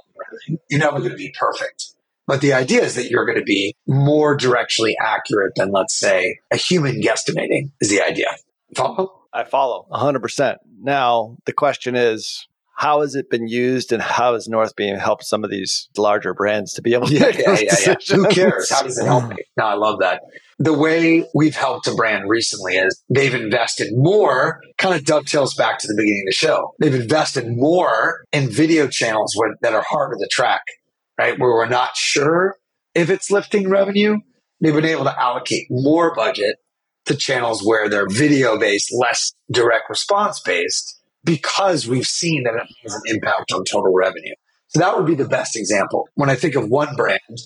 You're 0.69 0.81
never 0.81 0.99
going 0.99 1.11
to 1.11 1.17
be 1.17 1.35
perfect. 1.39 1.95
But 2.29 2.43
the 2.43 2.53
idea 2.53 2.85
is 2.85 2.95
that 2.95 3.11
you're 3.11 3.25
going 3.25 3.39
to 3.39 3.45
be 3.45 3.75
more 3.89 4.37
directionally 4.37 4.93
accurate 5.01 5.55
than, 5.57 5.73
let's 5.73 5.99
say, 5.99 6.39
a 6.53 6.57
human 6.57 7.01
guesstimating 7.01 7.73
is 7.81 7.89
the 7.89 8.01
idea. 8.01 8.29
Follow? 8.77 9.19
i 9.33 9.45
follow 9.45 9.87
100% 9.93 10.57
now 10.81 11.37
the 11.45 11.53
question 11.53 11.95
is 11.95 12.47
how 12.77 13.01
has 13.01 13.15
it 13.15 13.29
been 13.29 13.49
used 13.49 13.93
and 13.93 14.01
how 14.01 14.35
has 14.35 14.49
northbeam 14.49 14.97
helped 14.97 15.25
some 15.25 15.43
of 15.43 15.51
these 15.51 15.89
larger 15.97 16.33
brands 16.33 16.73
to 16.73 16.83
be 16.83 16.95
able 16.95 17.09
to 17.09 17.15
Yeah, 17.15 17.31
yeah, 17.37 17.59
yeah, 17.61 17.75
yeah. 17.87 17.95
Who 18.15 18.29
cares? 18.29 18.71
How 18.71 18.83
does 18.83 18.99
it 18.99 19.05
help 19.05 19.29
me? 19.29 19.37
No, 19.57 19.65
I 19.65 19.75
love 19.75 19.99
that. 19.99 20.23
The 20.61 20.73
way 20.73 21.29
we've 21.35 21.57
helped 21.57 21.89
a 21.89 21.95
brand 21.95 22.29
recently 22.29 22.75
is 22.75 23.03
they've 23.11 23.35
invested 23.35 23.93
more, 23.97 24.61
kind 24.77 24.95
of 24.95 25.05
dovetails 25.05 25.55
back 25.55 25.79
to 25.81 25.89
the 25.89 25.95
beginning 25.97 26.23
of 26.27 26.31
the 26.31 26.37
show. 26.37 26.75
They've 26.79 26.95
invested 26.95 27.49
more 27.49 28.25
in 28.33 28.49
video 28.49 28.87
channels 28.87 29.35
where, 29.37 29.57
that 29.63 29.75
are 29.75 29.85
harder 29.89 30.17
to 30.17 30.29
track, 30.31 30.63
right? 31.19 31.39
Where 31.39 31.51
we're 31.51 31.69
not 31.69 31.97
sure 31.97 32.57
if 32.95 33.11
it's 33.11 33.31
lifting 33.31 33.69
revenue. 33.69 34.19
They've 34.61 34.75
been 34.75 34.85
able 34.85 35.05
to 35.05 35.21
allocate 35.21 35.67
more 35.71 36.15
budget 36.15 36.57
to 37.07 37.17
channels 37.17 37.63
where 37.65 37.89
they're 37.89 38.09
video 38.09 38.59
based, 38.59 38.93
less 38.93 39.33
direct 39.51 39.89
response 39.89 40.41
based, 40.41 41.01
because 41.25 41.87
we've 41.87 42.07
seen 42.07 42.45
that 42.45 42.55
it 42.55 42.67
has 42.83 42.95
an 42.95 43.03
impact 43.07 43.53
on 43.53 43.65
total 43.65 43.93
revenue. 43.95 44.35
So 44.69 44.81
that 44.81 44.97
would 44.97 45.07
be 45.07 45.15
the 45.15 45.29
best 45.29 45.57
example. 45.57 46.09
When 46.15 46.29
I 46.29 46.35
think 46.35 46.55
of 46.55 46.69
one 46.69 46.95
brand, 46.97 47.41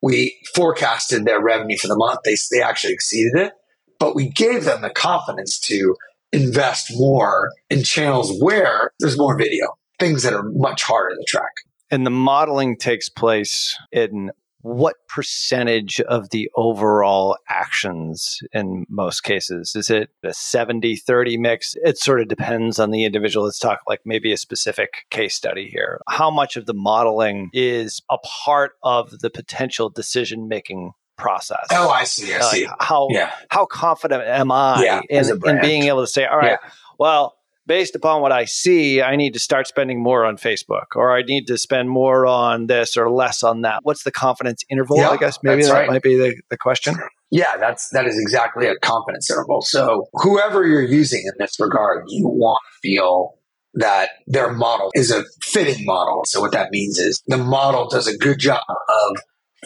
we 0.00 0.36
forecasted 0.54 1.24
their 1.24 1.42
revenue 1.42 1.76
for 1.76 1.88
the 1.88 1.96
month. 1.96 2.20
They, 2.24 2.36
they 2.50 2.62
actually 2.62 2.94
exceeded 2.94 3.34
it, 3.36 3.52
but 3.98 4.14
we 4.14 4.28
gave 4.28 4.64
them 4.64 4.82
the 4.82 4.90
confidence 4.90 5.58
to 5.60 5.96
invest 6.32 6.90
more 6.94 7.50
in 7.68 7.82
channels 7.82 8.40
where 8.40 8.92
there's 8.98 9.18
more 9.18 9.36
video, 9.36 9.66
things 9.98 10.22
that 10.22 10.32
are 10.32 10.42
much 10.42 10.82
harder 10.82 11.14
to 11.14 11.24
track. 11.28 11.52
And 11.92 12.04
the 12.04 12.10
modeling 12.10 12.76
takes 12.76 13.08
place 13.08 13.78
in 13.92 14.32
what 14.62 14.94
percentage 15.08 16.00
of 16.02 16.30
the 16.30 16.48
overall 16.56 17.36
actions 17.48 18.38
in 18.52 18.86
most 18.88 19.22
cases? 19.22 19.74
Is 19.74 19.90
it 19.90 20.10
a 20.22 20.32
70 20.32 20.96
30 20.96 21.36
mix? 21.36 21.74
It 21.84 21.98
sort 21.98 22.20
of 22.20 22.28
depends 22.28 22.78
on 22.78 22.92
the 22.92 23.04
individual. 23.04 23.44
Let's 23.46 23.58
talk 23.58 23.80
like 23.88 24.00
maybe 24.04 24.32
a 24.32 24.36
specific 24.36 25.06
case 25.10 25.34
study 25.34 25.68
here. 25.68 26.00
How 26.08 26.30
much 26.30 26.56
of 26.56 26.66
the 26.66 26.74
modeling 26.74 27.50
is 27.52 28.02
a 28.10 28.18
part 28.18 28.72
of 28.84 29.18
the 29.18 29.30
potential 29.30 29.88
decision 29.90 30.46
making 30.48 30.92
process? 31.18 31.66
Oh, 31.72 31.90
I 31.90 32.04
see. 32.04 32.32
I 32.32 32.40
see. 32.40 32.66
how 32.80 33.08
Yeah. 33.10 33.32
how 33.48 33.66
confident 33.66 34.22
am 34.22 34.50
I 34.52 34.82
Yeah, 34.84 35.00
in, 35.10 35.28
in 35.44 35.60
being 35.60 35.82
able 35.84 36.02
to 36.02 36.06
say, 36.06 36.24
all 36.24 36.38
right, 36.38 36.58
Yeah. 36.62 36.70
well, 37.00 37.36
based 37.66 37.94
upon 37.94 38.22
what 38.22 38.32
I 38.32 38.44
see, 38.44 39.02
I 39.02 39.16
need 39.16 39.34
to 39.34 39.38
start 39.38 39.66
spending 39.66 40.02
more 40.02 40.24
on 40.24 40.36
Facebook 40.36 40.96
or 40.96 41.16
I 41.16 41.22
need 41.22 41.46
to 41.46 41.58
spend 41.58 41.90
more 41.90 42.26
on 42.26 42.66
this 42.66 42.96
or 42.96 43.10
less 43.10 43.42
on 43.42 43.62
that. 43.62 43.80
What's 43.82 44.04
the 44.04 44.10
confidence 44.10 44.64
interval? 44.70 44.98
Yeah, 44.98 45.10
I 45.10 45.16
guess 45.16 45.38
maybe 45.42 45.62
that 45.62 45.72
right. 45.72 45.88
might 45.88 46.02
be 46.02 46.16
the, 46.16 46.34
the 46.50 46.56
question. 46.56 46.96
Yeah, 47.30 47.56
that's 47.56 47.88
that 47.90 48.06
is 48.06 48.18
exactly 48.20 48.66
a 48.66 48.76
confidence 48.76 49.30
interval. 49.30 49.62
So 49.62 50.06
whoever 50.12 50.66
you're 50.66 50.82
using 50.82 51.22
in 51.24 51.32
this 51.38 51.58
regard, 51.58 52.04
you 52.08 52.28
want 52.28 52.60
to 52.66 52.88
feel 52.88 53.38
that 53.74 54.10
their 54.26 54.52
model 54.52 54.90
is 54.94 55.10
a 55.10 55.24
fitting 55.40 55.86
model. 55.86 56.24
So 56.26 56.40
what 56.40 56.52
that 56.52 56.70
means 56.70 56.98
is 56.98 57.22
the 57.26 57.38
model 57.38 57.88
does 57.88 58.06
a 58.06 58.16
good 58.18 58.38
job 58.38 58.62
of 58.68 59.16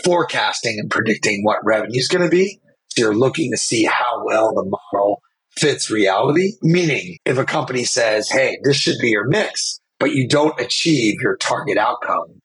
forecasting 0.05 0.79
and 0.79 0.91
predicting 0.91 1.43
what 1.43 1.59
revenue 1.65 1.99
is 1.99 2.09
going 2.09 2.23
to 2.23 2.31
be. 2.31 2.61
So 2.89 3.03
you're 3.03 3.17
looking 3.17 3.51
to 3.51 3.57
see 3.57 3.85
how 3.85 4.25
well 4.25 4.55
the 4.55 4.65
model 4.65 5.21
fits 5.59 5.91
reality. 5.91 6.53
Meaning, 6.63 7.19
if 7.25 7.39
a 7.39 7.45
company 7.45 7.85
says, 7.85 8.31
"Hey, 8.31 8.59
this 8.63 8.77
should 8.77 8.99
be 9.01 9.11
your 9.11 9.27
mix," 9.27 9.81
but 9.99 10.13
you 10.13 10.29
don't 10.29 10.61
achieve 10.61 11.21
your 11.21 11.37
target 11.37 11.79
outcome, 11.79 12.41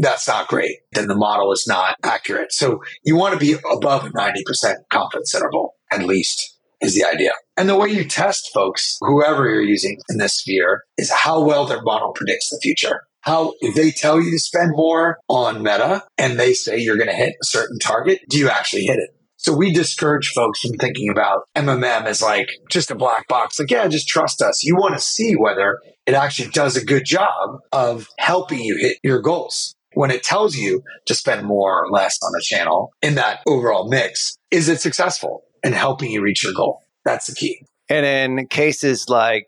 that's 0.00 0.28
not 0.28 0.48
great. 0.48 0.78
Then 0.92 1.08
the 1.08 1.14
model 1.14 1.52
is 1.52 1.64
not 1.66 1.96
accurate. 2.02 2.52
So 2.52 2.80
you 3.04 3.16
want 3.16 3.34
to 3.34 3.40
be 3.40 3.56
above 3.72 4.06
a 4.06 4.10
90% 4.10 4.76
confidence 4.90 5.34
interval, 5.34 5.74
at 5.92 6.02
least, 6.04 6.58
is 6.80 6.94
the 6.94 7.04
idea. 7.04 7.32
And 7.56 7.68
the 7.68 7.76
way 7.76 7.88
you 7.88 8.04
test 8.04 8.50
folks, 8.52 8.98
whoever 9.00 9.48
you're 9.48 9.62
using 9.62 9.98
in 10.10 10.18
this 10.18 10.34
sphere, 10.34 10.82
is 10.98 11.10
how 11.10 11.42
well 11.42 11.66
their 11.66 11.82
model 11.82 12.12
predicts 12.12 12.50
the 12.50 12.60
future. 12.62 13.02
How, 13.20 13.54
if 13.60 13.74
they 13.74 13.90
tell 13.90 14.20
you 14.20 14.30
to 14.30 14.38
spend 14.38 14.70
more 14.74 15.18
on 15.28 15.62
meta 15.62 16.04
and 16.16 16.38
they 16.38 16.52
say 16.52 16.78
you're 16.78 16.96
going 16.96 17.08
to 17.08 17.14
hit 17.14 17.30
a 17.30 17.46
certain 17.46 17.78
target, 17.78 18.20
do 18.28 18.38
you 18.38 18.48
actually 18.48 18.84
hit 18.84 18.98
it? 18.98 19.10
So 19.46 19.54
we 19.54 19.72
discourage 19.72 20.32
folks 20.32 20.58
from 20.58 20.72
thinking 20.72 21.08
about 21.08 21.42
MMM 21.54 22.06
as 22.06 22.20
like 22.20 22.48
just 22.68 22.90
a 22.90 22.96
black 22.96 23.28
box. 23.28 23.60
Like, 23.60 23.70
yeah, 23.70 23.86
just 23.86 24.08
trust 24.08 24.42
us. 24.42 24.64
You 24.64 24.74
want 24.74 24.94
to 24.94 25.00
see 25.00 25.34
whether 25.34 25.78
it 26.04 26.14
actually 26.14 26.48
does 26.48 26.76
a 26.76 26.84
good 26.84 27.04
job 27.04 27.60
of 27.70 28.08
helping 28.18 28.58
you 28.58 28.76
hit 28.76 28.98
your 29.04 29.22
goals. 29.22 29.76
When 29.94 30.10
it 30.10 30.24
tells 30.24 30.56
you 30.56 30.82
to 31.06 31.14
spend 31.14 31.46
more 31.46 31.84
or 31.84 31.92
less 31.92 32.18
on 32.24 32.32
a 32.36 32.42
channel 32.42 32.90
in 33.02 33.14
that 33.14 33.38
overall 33.46 33.88
mix, 33.88 34.36
is 34.50 34.68
it 34.68 34.80
successful 34.80 35.44
in 35.62 35.72
helping 35.72 36.10
you 36.10 36.22
reach 36.22 36.42
your 36.42 36.52
goal? 36.52 36.82
That's 37.04 37.28
the 37.28 37.36
key. 37.36 37.62
And 37.88 38.04
in 38.04 38.48
cases 38.48 39.08
like 39.08 39.46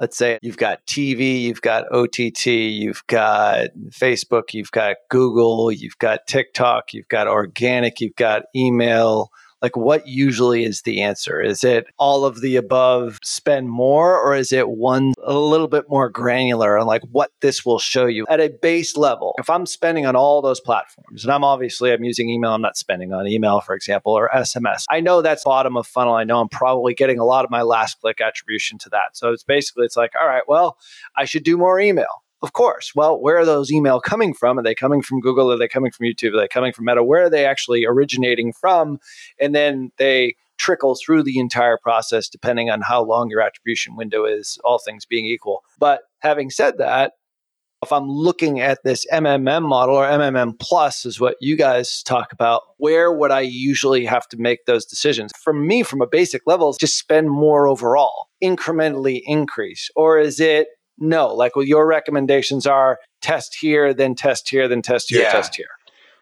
let's 0.00 0.16
say 0.16 0.38
you've 0.42 0.56
got 0.56 0.84
TV, 0.86 1.42
you've 1.42 1.60
got 1.60 1.84
OTT, 1.92 2.46
you've 2.46 3.06
got 3.06 3.68
Facebook, 3.90 4.54
you've 4.54 4.70
got 4.70 4.96
Google, 5.10 5.70
you've 5.70 5.98
got 5.98 6.26
TikTok, 6.26 6.94
you've 6.94 7.08
got 7.08 7.28
organic, 7.28 8.00
you've 8.00 8.16
got 8.16 8.44
email, 8.56 9.30
like 9.62 9.76
what 9.76 10.06
usually 10.06 10.64
is 10.64 10.82
the 10.82 11.02
answer? 11.02 11.40
Is 11.40 11.64
it 11.64 11.86
all 11.98 12.24
of 12.24 12.40
the 12.40 12.56
above, 12.56 13.18
spend 13.22 13.68
more, 13.68 14.18
or 14.18 14.34
is 14.34 14.52
it 14.52 14.68
one 14.68 15.12
a 15.22 15.34
little 15.34 15.68
bit 15.68 15.84
more 15.88 16.08
granular 16.08 16.78
on 16.78 16.86
like 16.86 17.02
what 17.10 17.30
this 17.40 17.64
will 17.64 17.78
show 17.78 18.06
you 18.06 18.26
at 18.28 18.40
a 18.40 18.48
base 18.48 18.96
level? 18.96 19.34
If 19.38 19.50
I'm 19.50 19.66
spending 19.66 20.06
on 20.06 20.16
all 20.16 20.42
those 20.42 20.60
platforms, 20.60 21.24
and 21.24 21.32
I'm 21.32 21.44
obviously 21.44 21.92
I'm 21.92 22.04
using 22.04 22.30
email, 22.30 22.52
I'm 22.52 22.62
not 22.62 22.76
spending 22.76 23.12
on 23.12 23.26
email, 23.26 23.60
for 23.60 23.74
example, 23.74 24.12
or 24.12 24.30
SMS. 24.34 24.84
I 24.90 25.00
know 25.00 25.22
that's 25.22 25.44
bottom 25.44 25.76
of 25.76 25.86
funnel. 25.86 26.14
I 26.14 26.24
know 26.24 26.40
I'm 26.40 26.48
probably 26.48 26.94
getting 26.94 27.18
a 27.18 27.24
lot 27.24 27.44
of 27.44 27.50
my 27.50 27.62
last 27.62 28.00
click 28.00 28.20
attribution 28.20 28.78
to 28.78 28.88
that. 28.90 29.16
So 29.16 29.32
it's 29.32 29.44
basically 29.44 29.84
it's 29.84 29.96
like, 29.96 30.12
all 30.20 30.26
right, 30.26 30.44
well, 30.48 30.78
I 31.16 31.24
should 31.24 31.44
do 31.44 31.56
more 31.56 31.78
email. 31.80 32.22
Of 32.42 32.52
course. 32.54 32.92
Well, 32.94 33.20
where 33.20 33.38
are 33.38 33.44
those 33.44 33.70
email 33.70 34.00
coming 34.00 34.32
from? 34.32 34.58
Are 34.58 34.62
they 34.62 34.74
coming 34.74 35.02
from 35.02 35.20
Google? 35.20 35.52
Are 35.52 35.58
they 35.58 35.68
coming 35.68 35.90
from 35.90 36.06
YouTube? 36.06 36.34
Are 36.34 36.40
they 36.40 36.48
coming 36.48 36.72
from 36.72 36.86
Meta? 36.86 37.04
Where 37.04 37.24
are 37.24 37.30
they 37.30 37.44
actually 37.44 37.84
originating 37.84 38.52
from? 38.52 38.98
And 39.38 39.54
then 39.54 39.92
they 39.98 40.36
trickle 40.58 40.94
through 40.94 41.22
the 41.22 41.38
entire 41.38 41.78
process 41.82 42.28
depending 42.28 42.70
on 42.70 42.82
how 42.82 43.02
long 43.02 43.30
your 43.30 43.40
attribution 43.40 43.96
window 43.96 44.24
is, 44.24 44.58
all 44.64 44.78
things 44.78 45.04
being 45.06 45.26
equal. 45.26 45.62
But 45.78 46.02
having 46.20 46.50
said 46.50 46.78
that, 46.78 47.12
if 47.82 47.92
I'm 47.92 48.10
looking 48.10 48.60
at 48.60 48.80
this 48.84 49.06
MMM 49.10 49.62
model 49.62 49.96
or 49.96 50.04
MMM 50.04 50.58
plus 50.58 51.06
is 51.06 51.18
what 51.18 51.36
you 51.40 51.56
guys 51.56 52.02
talk 52.02 52.30
about, 52.30 52.62
where 52.76 53.10
would 53.10 53.30
I 53.30 53.40
usually 53.40 54.04
have 54.04 54.28
to 54.28 54.36
make 54.36 54.66
those 54.66 54.84
decisions? 54.84 55.32
For 55.42 55.54
me, 55.54 55.82
from 55.82 56.02
a 56.02 56.06
basic 56.06 56.42
level, 56.46 56.74
just 56.78 56.98
spend 56.98 57.30
more 57.30 57.66
overall, 57.66 58.28
incrementally 58.44 59.22
increase. 59.24 59.90
Or 59.96 60.18
is 60.18 60.40
it 60.40 60.68
no, 61.00 61.28
like 61.28 61.56
well, 61.56 61.64
your 61.64 61.86
recommendations 61.86 62.66
are 62.66 62.98
test 63.20 63.56
here, 63.60 63.92
then 63.94 64.14
test 64.14 64.48
here, 64.48 64.68
then 64.68 64.82
test 64.82 65.10
here, 65.10 65.22
yeah. 65.22 65.32
test 65.32 65.56
here. 65.56 65.68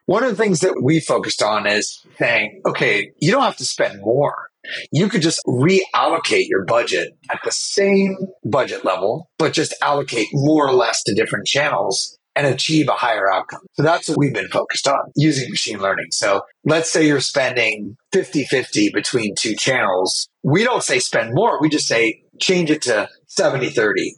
One 0.07 0.25
of 0.25 0.31
the 0.31 0.43
things 0.43 0.61
that 0.61 0.83
we 0.83 1.01
focused 1.01 1.43
on 1.43 1.67
is 1.67 2.03
saying, 2.19 2.63
okay, 2.65 3.13
you 3.21 3.31
don't 3.31 3.43
have 3.43 3.59
to 3.59 3.65
spend 3.65 4.01
more. 4.01 4.49
You 4.91 5.09
could 5.09 5.21
just 5.21 5.41
reallocate 5.47 6.49
your 6.49 6.65
budget 6.65 7.11
at 7.31 7.41
the 7.45 7.53
same 7.53 8.17
budget 8.43 8.87
level, 8.87 9.29
but 9.39 9.53
just 9.53 9.75
allocate 9.83 10.29
more 10.33 10.67
or 10.67 10.73
less 10.73 11.03
to 11.05 11.15
different 11.15 11.47
channels 11.47 12.19
and 12.35 12.47
achieve 12.47 12.89
a 12.89 12.93
higher 12.93 13.31
outcome. 13.31 13.61
So 13.73 13.83
that's 13.83 14.09
what 14.09 14.17
we've 14.17 14.33
been 14.33 14.49
focused 14.49 14.87
on 14.87 15.11
using 15.17 15.51
machine 15.51 15.79
learning. 15.81 16.07
So 16.13 16.43
let's 16.65 16.91
say 16.91 17.07
you're 17.07 17.21
spending 17.21 17.97
50 18.13 18.45
50 18.45 18.91
between 18.95 19.35
two 19.37 19.57
channels. 19.57 20.29
We 20.43 20.65
don't 20.65 20.85
say 20.85 21.01
spend 21.01 21.35
more. 21.35 21.61
We 21.61 21.69
just 21.69 21.89
say 21.89 22.23
change 22.41 22.71
it 22.71 22.83
to 22.83 23.11
70 23.27 23.71
30 23.71 24.15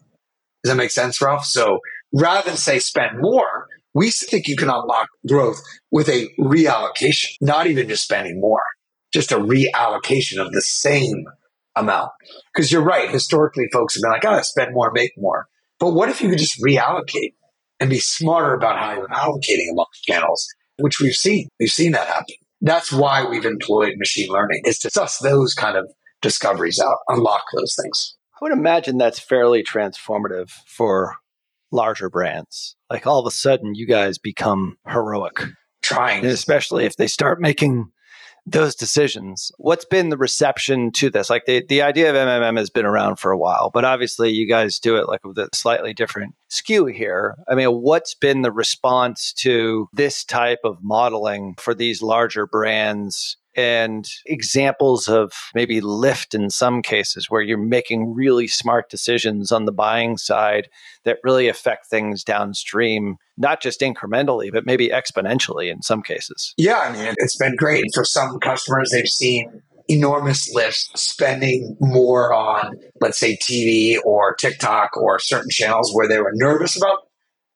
does 0.63 0.73
that 0.73 0.77
make 0.77 0.91
sense, 0.91 1.21
Ralph? 1.21 1.45
So 1.45 1.81
rather 2.13 2.49
than 2.49 2.57
say 2.57 2.79
spend 2.79 3.21
more, 3.21 3.67
we 3.95 4.11
think 4.11 4.47
you 4.47 4.57
can 4.57 4.71
unlock 4.71 5.09
growth 5.27 5.61
with 5.91 6.09
a 6.09 6.29
reallocation, 6.39 7.31
not 7.41 7.67
even 7.67 7.89
just 7.89 8.05
spending 8.05 8.41
more, 8.41 8.63
just 9.13 9.33
a 9.33 9.39
reallocation 9.39 10.39
of 10.39 10.53
the 10.53 10.63
same 10.63 11.25
amount. 11.77 12.11
Because 12.55 12.71
you're 12.71 12.83
right. 12.83 13.11
Historically, 13.11 13.67
folks 13.73 13.95
have 13.95 14.03
been 14.03 14.13
like, 14.13 14.25
oh, 14.25 14.43
spend 14.43 14.75
more, 14.75 14.93
make 14.93 15.13
more. 15.17 15.47
But 15.79 15.93
what 15.95 16.09
if 16.09 16.21
you 16.21 16.29
could 16.29 16.39
just 16.39 16.63
reallocate 16.63 17.33
and 17.81 17.91
be 17.91 17.99
smarter 17.99 18.55
about 18.55 18.79
how 18.79 18.93
you're 18.93 19.09
allocating 19.09 19.73
amongst 19.73 20.05
channels, 20.05 20.47
which 20.79 21.01
we've 21.01 21.17
seen. 21.17 21.49
We've 21.59 21.71
seen 21.71 21.93
that 21.93 22.07
happen. 22.07 22.35
That's 22.61 22.93
why 22.93 23.25
we've 23.25 23.47
employed 23.47 23.95
machine 23.97 24.31
learning 24.31 24.63
is 24.67 24.79
to 24.81 24.91
suss 24.91 25.19
those 25.19 25.55
kind 25.55 25.79
of 25.79 25.91
discoveries 26.21 26.79
out, 26.79 26.99
unlock 27.09 27.43
those 27.57 27.75
things. 27.83 28.17
I 28.41 28.45
would 28.45 28.53
imagine 28.53 28.97
that's 28.97 29.19
fairly 29.19 29.63
transformative 29.63 30.51
for 30.67 31.17
larger 31.71 32.09
brands. 32.09 32.75
Like 32.89 33.07
all 33.07 33.21
of 33.21 33.27
a 33.27 33.31
sudden, 33.31 33.75
you 33.75 33.87
guys 33.87 34.17
become 34.19 34.79
heroic. 34.89 35.43
Trying. 35.83 36.25
And 36.25 36.33
especially 36.33 36.85
if 36.85 36.97
they 36.97 37.07
start 37.07 37.41
making 37.41 37.91
those 38.47 38.75
decisions. 38.75 39.53
What's 39.59 39.85
been 39.85 40.09
the 40.09 40.17
reception 40.17 40.91
to 40.93 41.11
this? 41.11 41.29
Like 41.29 41.45
the, 41.47 41.65
the 41.69 41.83
idea 41.83 42.11
of 42.11 42.17
MMM 42.17 42.57
has 42.57 42.71
been 42.71 42.87
around 42.87 43.17
for 43.17 43.31
a 43.31 43.39
while, 43.39 43.71
but 43.73 43.85
obviously 43.85 44.31
you 44.31 44.49
guys 44.49 44.79
do 44.79 44.97
it 44.97 45.09
like 45.09 45.25
with 45.25 45.39
a 45.39 45.49
slightly 45.53 45.93
different 45.93 46.35
skew 46.49 46.87
here. 46.87 47.37
I 47.49 47.55
mean, 47.55 47.69
what's 47.69 48.15
been 48.15 48.43
the 48.43 48.53
response 48.53 49.33
to 49.35 49.89
this 49.93 50.25
type 50.25 50.61
of 50.65 50.79
modeling 50.83 51.55
for 51.59 51.75
these 51.75 52.03
larger 52.03 52.47
brands 52.47 53.37
and 53.57 54.09
examples 54.27 55.09
of 55.09 55.33
maybe 55.55 55.81
lift 55.81 56.35
in 56.35 56.51
some 56.51 56.83
cases 56.83 57.29
where 57.29 57.43
you're 57.43 57.59
making 57.59 58.15
really 58.15 58.47
smart 58.47 58.89
decisions 58.91 59.51
on 59.51 59.65
the 59.65 59.73
buying 59.73 60.17
side 60.17 60.69
that 61.05 61.19
really 61.25 61.49
affect 61.49 61.87
things 61.87 62.23
downstream, 62.23 63.17
not 63.37 63.61
just 63.61 63.81
incrementally, 63.81 64.53
but 64.53 64.67
maybe 64.67 64.89
exponentially 64.89 65.71
in 65.71 65.83
some 65.83 66.03
cases. 66.03 66.55
Yeah, 66.57 66.79
I 66.79 66.93
mean, 66.93 67.15
it's 67.19 67.37
been 67.37 67.57
great. 67.57 67.85
For 67.95 68.05
some 68.05 68.39
customers, 68.39 68.91
they've 68.91 69.09
seen 69.09 69.63
enormous 69.89 70.53
lifts 70.55 70.89
spending 70.95 71.77
more 71.81 72.33
on, 72.33 72.77
let's 73.01 73.19
say, 73.19 73.37
TV 73.37 73.97
or 74.05 74.35
TikTok 74.35 74.97
or 74.97 75.19
certain 75.19 75.51
channels 75.51 75.93
where 75.93 76.07
they 76.07 76.21
were 76.21 76.33
nervous 76.35 76.77
about 76.77 77.09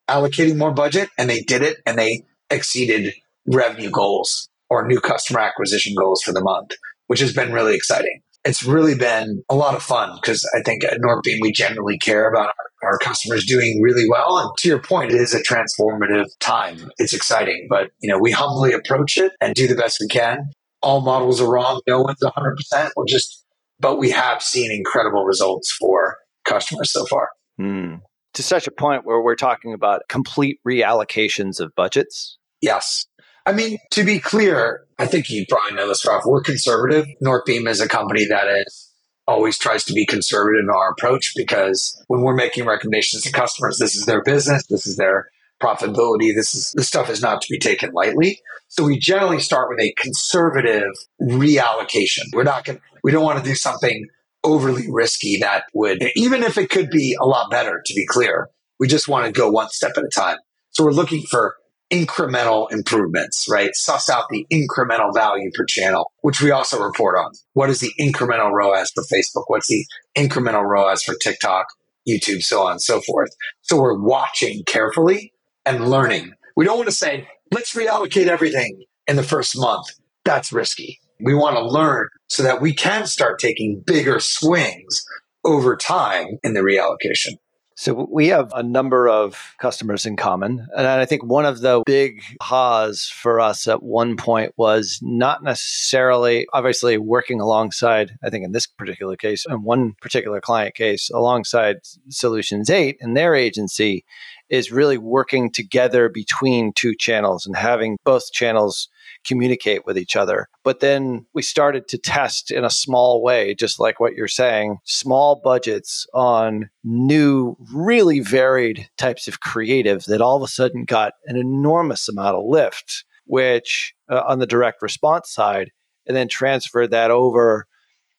allocating 0.09 0.57
more 0.57 0.73
budget 0.73 1.09
and 1.17 1.31
they 1.31 1.41
did 1.41 1.63
it 1.63 1.79
and 1.87 1.97
they 1.97 2.25
exceeded 2.51 3.15
revenue 3.47 3.91
goals 3.91 4.49
or 4.71 4.87
new 4.87 5.01
customer 5.01 5.41
acquisition 5.41 5.95
goals 5.99 6.23
for 6.23 6.33
the 6.33 6.43
month, 6.43 6.73
which 7.07 7.21
has 7.21 7.33
been 7.33 7.53
really 7.53 7.75
exciting. 7.75 8.21
It's 8.45 8.63
really 8.63 8.95
been 8.95 9.43
a 9.49 9.55
lot 9.55 9.75
of 9.75 9.83
fun 9.83 10.19
because 10.21 10.49
I 10.55 10.61
think 10.63 10.85
at 10.85 11.01
Northbeam, 11.01 11.39
we 11.41 11.51
generally 11.51 11.97
care 11.99 12.29
about 12.29 12.53
our, 12.83 12.91
our 12.91 12.99
customers 12.99 13.47
doing 13.47 13.81
really 13.81 14.09
well. 14.09 14.39
And 14.39 14.51
to 14.59 14.69
your 14.69 14.81
point, 14.81 15.13
it 15.13 15.21
is 15.21 15.33
a 15.33 15.43
transformative 15.43 16.27
time. 16.41 16.91
It's 16.99 17.15
exciting, 17.15 17.67
but 17.71 17.91
you 18.01 18.11
know, 18.11 18.19
we 18.19 18.33
humbly 18.33 18.73
approach 18.73 19.17
it 19.17 19.33
and 19.41 19.55
do 19.55 19.67
the 19.67 19.75
best 19.75 19.99
we 19.99 20.09
can. 20.09 20.51
All 20.83 21.01
models 21.01 21.41
are 21.41 21.51
wrong. 21.51 21.81
No 21.87 22.03
one's 22.03 22.21
100%. 22.21 22.91
We're 22.97 23.07
just, 23.07 23.47
but 23.81 23.97
we 23.97 24.11
have 24.11 24.43
seen 24.43 24.71
incredible 24.71 25.25
results 25.25 25.73
for 25.73 26.19
customers 26.45 26.93
so 26.93 27.07
far. 27.07 27.31
Mm. 27.59 28.01
To 28.35 28.43
such 28.43 28.67
a 28.67 28.71
point 28.71 29.07
where 29.07 29.23
we're 29.23 29.37
talking 29.37 29.73
about 29.73 30.03
complete 30.09 30.59
reallocations 30.67 31.61
of 31.61 31.75
budgets. 31.75 32.37
Yes. 32.61 33.07
I 33.47 33.53
mean, 33.53 33.79
to 33.91 34.05
be 34.05 34.19
clear, 34.19 34.87
I 34.99 35.07
think 35.07 35.29
you 35.29 35.45
probably 35.49 35.77
know 35.77 35.89
this, 35.89 36.07
Ralph. 36.07 36.25
We're 36.25 36.43
conservative. 36.43 37.07
Northbeam 37.21 37.69
is 37.69 37.81
a 37.81 37.89
company 37.89 38.27
that 38.27 38.47
is 38.49 38.91
always 39.27 39.59
tries 39.59 39.85
to 39.85 39.93
be 39.93 40.07
conservative 40.07 40.65
in 40.65 40.71
our 40.71 40.91
approach 40.91 41.33
because 41.37 42.03
when 42.09 42.23
we're 42.23 42.35
making 42.35 42.67
recommendations 42.67 43.23
to 43.23 43.33
customers, 43.33 43.79
this 43.79 43.95
is 43.95 44.07
their 44.07 44.23
business, 44.23 44.67
this 44.67 44.87
is 44.87 44.97
their 44.97 45.29
profitability. 45.63 46.35
This 46.35 46.55
is 46.55 46.73
this 46.75 46.89
stuff 46.89 47.09
is 47.11 47.23
not 47.23 47.41
to 47.43 47.47
be 47.51 47.59
taken 47.59 47.93
lightly. 47.93 48.41
So 48.69 48.85
we 48.85 48.99
generally 48.99 49.41
start 49.41 49.69
with 49.71 49.81
a 49.81 49.95
conservative 49.97 50.91
reallocation. 51.21 52.25
We're 52.33 52.43
not 52.43 52.65
going 52.65 52.81
we 53.03 53.13
don't 53.13 53.25
want 53.25 53.39
to 53.39 53.45
do 53.45 53.55
something 53.55 54.07
overly 54.43 54.91
risky 54.91 55.39
that 55.39 55.65
would 55.73 56.03
even 56.17 56.43
if 56.43 56.59
it 56.59 56.69
could 56.69 56.91
be 56.91 57.17
a 57.19 57.25
lot 57.25 57.51
better 57.51 57.83
to 57.85 57.95
be 57.95 58.07
clear. 58.07 58.49
We 58.79 58.89
just 58.89 59.09
want 59.09 59.27
to 59.27 59.33
go 59.33 59.51
one 59.51 59.69
step 59.71 59.93
at 59.97 60.05
a 60.05 60.09
time. 60.09 60.39
So 60.71 60.85
we're 60.85 60.91
looking 60.91 61.23
for 61.31 61.55
incremental 61.95 62.71
improvements, 62.73 63.47
right? 63.49 63.71
Suss 63.75 64.09
out 64.11 64.25
the 64.31 64.47
incremental 64.53 65.15
value 65.15 65.51
per 65.55 65.65
channel, 65.65 66.11
which 66.23 66.41
we 66.41 66.51
also 66.51 66.83
report 66.83 67.17
on. 67.17 67.31
What 67.53 67.71
is 67.71 67.81
the 67.81 67.93
incremental 68.01 68.51
ROAS 68.51 68.91
for 68.95 69.05
Facebook? 69.05 69.45
What's 69.47 69.69
the 69.69 69.85
incremental 70.17 70.65
ROAS 70.65 71.03
for 71.03 71.15
TikTok, 71.23 71.67
YouTube, 72.09 72.43
so 72.43 72.67
on 72.67 72.73
and 72.73 72.83
so 72.83 73.01
forth. 73.01 73.31
So 73.63 73.81
we're 73.81 73.99
watching 73.99 74.63
carefully 74.67 75.33
and 75.65 75.89
learning. 75.89 76.33
We 76.57 76.65
don't 76.65 76.77
want 76.77 76.89
to 76.89 76.95
say, 76.95 77.29
let's 77.51 77.75
reallocate 77.75 78.27
everything 78.27 78.85
in 79.07 79.17
the 79.17 79.23
first 79.23 79.57
month. 79.57 79.87
That's 80.25 80.53
risky. 80.53 81.01
We 81.21 81.35
want 81.35 81.57
to 81.57 81.65
learn 81.65 82.09
so 82.29 82.43
that 82.43 82.61
we 82.61 82.75
can 82.75 83.07
start 83.07 83.39
taking 83.39 83.83
bigger 83.87 84.21
swings 84.21 85.05
over 85.45 85.77
time 85.77 86.39
in 86.43 86.55
the 86.55 86.61
reallocation. 86.61 87.39
So 87.77 88.09
we 88.11 88.29
have 88.29 88.53
a 88.55 88.63
number 88.63 89.09
of 89.09 89.55
customers 89.59 90.07
in 90.07 90.17
common. 90.17 90.67
And 90.77 90.87
I 90.87 91.05
think 91.07 91.25
one 91.25 91.45
of 91.45 91.61
the 91.61 91.83
big 91.85 92.23
ha's 92.41 93.07
for 93.07 93.41
us 93.41 93.67
at 93.67 93.83
one 93.83 94.17
point 94.17 94.53
was 94.57 95.01
not 95.03 95.43
necessarily, 95.43 96.47
obviously, 96.53 96.99
working 96.99 97.41
alongside, 97.41 98.17
I 98.23 98.31
think 98.31 98.45
in 98.45 98.53
this 98.53 98.67
particular 98.67 99.17
case, 99.17 99.45
in 99.49 99.65
one 99.65 99.95
particular 100.01 100.41
client 100.41 100.77
case, 100.77 101.11
alongside 101.11 101.81
Solutions 102.11 102.71
8 102.71 102.99
and 103.01 103.17
their 103.17 103.35
agency. 103.35 104.05
Is 104.51 104.73
really 104.73 104.99
working 104.99 105.51
together 105.51 106.09
between 106.09 106.73
two 106.75 106.95
channels 106.95 107.47
and 107.47 107.57
having 107.57 107.97
both 108.05 108.33
channels 108.33 108.89
communicate 109.27 109.87
with 109.87 109.97
each 109.97 110.17
other. 110.17 110.49
But 110.63 110.81
then 110.81 111.27
we 111.33 111.43
started 111.43 111.89
to 111.89 111.99
test 111.99 112.51
in 112.51 112.65
a 112.65 112.71
small 112.71 113.23
way, 113.23 113.55
just 113.55 113.81
like 113.81 114.01
what 114.01 114.15
you're 114.15 114.29
saying, 114.29 114.79
small 114.85 115.41
budgets 115.43 116.07
on 116.13 116.69
new, 116.83 117.57
really 117.73 118.21
varied 118.21 118.89
types 118.99 119.27
of 119.29 119.41
creative 119.41 120.05
that 120.05 120.21
all 120.21 120.37
of 120.37 120.43
a 120.43 120.49
sudden 120.49 120.85
got 120.85 121.15
an 121.27 121.37
enormous 121.37 122.09
amount 122.09 122.37
of 122.37 122.45
lift, 122.47 123.05
which 123.25 123.95
uh, 124.11 124.23
on 124.27 124.39
the 124.39 124.47
direct 124.47 124.83
response 124.83 125.33
side, 125.33 125.71
and 126.07 126.17
then 126.17 126.29
transferred 126.29 126.91
that 126.91 127.11
over 127.11 127.67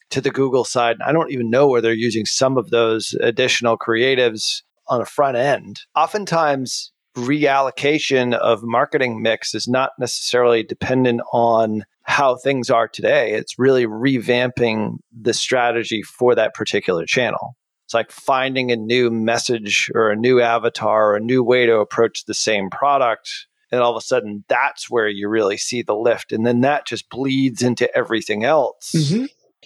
to 0.10 0.22
the 0.22 0.32
Google 0.32 0.64
side. 0.64 0.98
I 1.06 1.12
don't 1.12 1.32
even 1.32 1.50
know 1.50 1.68
where 1.68 1.82
they're 1.82 1.94
using 1.94 2.26
some 2.26 2.58
of 2.58 2.70
those 2.70 3.14
additional 3.22 3.78
creatives 3.78 4.62
on 4.88 5.02
a 5.02 5.06
front 5.06 5.38
end. 5.38 5.82
Oftentimes, 5.96 6.92
reallocation 7.16 8.34
of 8.34 8.62
marketing 8.64 9.22
mix 9.22 9.56
is 9.56 9.68
not 9.68 9.92
necessarily 10.00 10.64
dependent 10.64 11.22
on 11.32 11.84
how 12.04 12.36
things 12.36 12.70
are 12.70 12.88
today. 12.88 13.34
It's 13.34 13.58
really 13.58 13.86
revamping 13.86 14.98
the 15.12 15.34
strategy 15.34 16.04
for 16.04 16.36
that 16.36 16.54
particular 16.54 17.06
channel. 17.06 17.56
It's 17.86 17.94
like 17.94 18.12
finding 18.12 18.72
a 18.72 18.76
new 18.76 19.10
message 19.10 19.90
or 19.94 20.12
a 20.12 20.16
new 20.16 20.42
avatar 20.42 21.12
or 21.12 21.16
a 21.16 21.22
new 21.22 21.44
way 21.44 21.66
to 21.66 21.78
approach 21.78 22.26
the 22.26 22.34
same 22.34 22.70
product. 22.70 23.30
And 23.72 23.82
all 23.82 23.92
of 23.92 23.98
a 23.98 24.06
sudden, 24.06 24.44
that's 24.48 24.90
where 24.90 25.08
you 25.08 25.28
really 25.28 25.58
see 25.58 25.82
the 25.82 25.96
lift. 25.96 26.32
And 26.32 26.46
then 26.46 26.62
that 26.62 26.86
just 26.86 27.10
bleeds 27.10 27.62
into 27.62 27.94
everything 27.96 28.44
else. 28.44 28.92
Mm-hmm. 28.96 29.26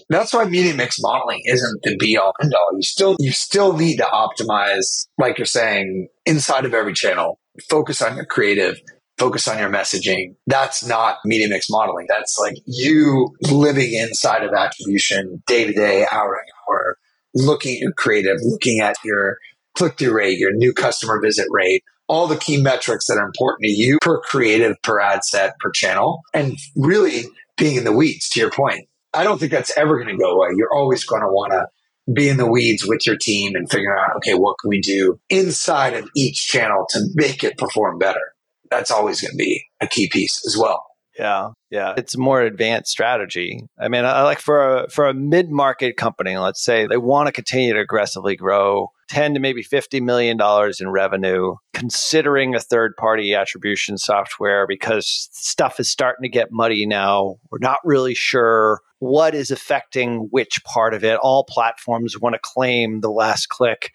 That's 0.09 0.33
why 0.33 0.45
media 0.45 0.73
mix 0.73 0.99
modeling 0.99 1.41
isn't 1.45 1.83
the 1.83 1.95
be 1.97 2.17
all 2.17 2.33
end 2.41 2.53
all. 2.53 2.75
You 2.75 2.81
still 2.81 3.15
you 3.19 3.31
still 3.31 3.77
need 3.77 3.97
to 3.97 4.07
optimize, 4.11 5.07
like 5.17 5.37
you're 5.37 5.45
saying, 5.45 6.07
inside 6.25 6.65
of 6.65 6.73
every 6.73 6.93
channel. 6.93 7.39
Focus 7.69 8.01
on 8.01 8.15
your 8.15 8.25
creative, 8.25 8.79
focus 9.17 9.47
on 9.47 9.59
your 9.59 9.69
messaging. 9.69 10.35
That's 10.47 10.85
not 10.85 11.17
media 11.25 11.47
mix 11.47 11.69
modeling. 11.69 12.07
That's 12.09 12.39
like 12.39 12.55
you 12.65 13.35
living 13.51 13.93
inside 13.93 14.43
of 14.43 14.53
attribution 14.53 15.43
day 15.45 15.65
to 15.65 15.73
day, 15.73 16.07
hour 16.11 16.35
to 16.35 16.53
hour, 16.71 16.97
looking 17.35 17.75
at 17.75 17.81
your 17.81 17.93
creative, 17.93 18.37
looking 18.41 18.79
at 18.79 18.95
your 19.05 19.37
click 19.75 19.97
through 19.97 20.13
rate, 20.13 20.39
your 20.39 20.53
new 20.53 20.73
customer 20.73 21.21
visit 21.21 21.47
rate, 21.51 21.83
all 22.07 22.27
the 22.27 22.35
key 22.35 22.59
metrics 22.59 23.05
that 23.07 23.17
are 23.17 23.25
important 23.25 23.65
to 23.65 23.71
you 23.71 23.99
per 24.01 24.19
creative, 24.21 24.75
per 24.81 24.99
ad 24.99 25.23
set, 25.23 25.53
per 25.59 25.69
channel, 25.71 26.21
and 26.33 26.57
really 26.75 27.25
being 27.57 27.75
in 27.75 27.83
the 27.83 27.91
weeds 27.91 28.27
to 28.29 28.39
your 28.39 28.49
point. 28.49 28.87
I 29.13 29.23
don't 29.23 29.39
think 29.39 29.51
that's 29.51 29.75
ever 29.77 29.97
going 29.97 30.15
to 30.15 30.21
go 30.21 30.31
away. 30.31 30.49
You're 30.55 30.73
always 30.73 31.03
going 31.03 31.21
to 31.21 31.27
want 31.27 31.51
to 31.53 31.67
be 32.13 32.29
in 32.29 32.37
the 32.37 32.49
weeds 32.49 32.85
with 32.85 33.05
your 33.05 33.17
team 33.17 33.55
and 33.55 33.69
figure 33.69 33.97
out, 33.97 34.15
okay, 34.17 34.33
what 34.33 34.55
can 34.61 34.69
we 34.69 34.81
do 34.81 35.19
inside 35.29 35.93
of 35.93 36.09
each 36.15 36.47
channel 36.47 36.85
to 36.89 37.01
make 37.15 37.43
it 37.43 37.57
perform 37.57 37.97
better? 37.97 38.33
That's 38.69 38.91
always 38.91 39.21
going 39.21 39.31
to 39.31 39.37
be 39.37 39.65
a 39.81 39.87
key 39.87 40.09
piece 40.09 40.43
as 40.45 40.57
well. 40.57 40.85
Yeah, 41.17 41.49
yeah, 41.69 41.95
it's 41.97 42.15
more 42.15 42.41
advanced 42.41 42.91
strategy. 42.91 43.65
I 43.77 43.89
mean, 43.89 44.05
I 44.05 44.23
like 44.23 44.39
for 44.39 44.83
a 44.83 44.89
for 44.89 45.05
a 45.05 45.13
mid 45.13 45.51
market 45.51 45.97
company, 45.97 46.37
let's 46.37 46.63
say 46.63 46.87
they 46.87 46.95
want 46.95 47.27
to 47.27 47.33
continue 47.33 47.73
to 47.73 47.79
aggressively 47.81 48.37
grow, 48.37 48.91
ten 49.09 49.33
to 49.33 49.41
maybe 49.41 49.61
fifty 49.61 49.99
million 49.99 50.37
dollars 50.37 50.79
in 50.79 50.89
revenue, 50.89 51.55
considering 51.73 52.55
a 52.55 52.59
third 52.61 52.95
party 52.95 53.33
attribution 53.35 53.97
software 53.97 54.65
because 54.65 55.29
stuff 55.33 55.77
is 55.81 55.89
starting 55.89 56.23
to 56.23 56.29
get 56.29 56.53
muddy 56.53 56.85
now. 56.85 57.35
We're 57.51 57.59
not 57.59 57.79
really 57.83 58.15
sure 58.15 58.79
what 58.99 59.33
is 59.33 59.51
affecting 59.51 60.27
which 60.31 60.63
part 60.63 60.93
of 60.93 61.03
it. 61.03 61.17
All 61.21 61.45
platforms 61.45 62.19
want 62.19 62.35
to 62.35 62.39
claim 62.43 63.01
the 63.01 63.11
last 63.11 63.49
click 63.49 63.91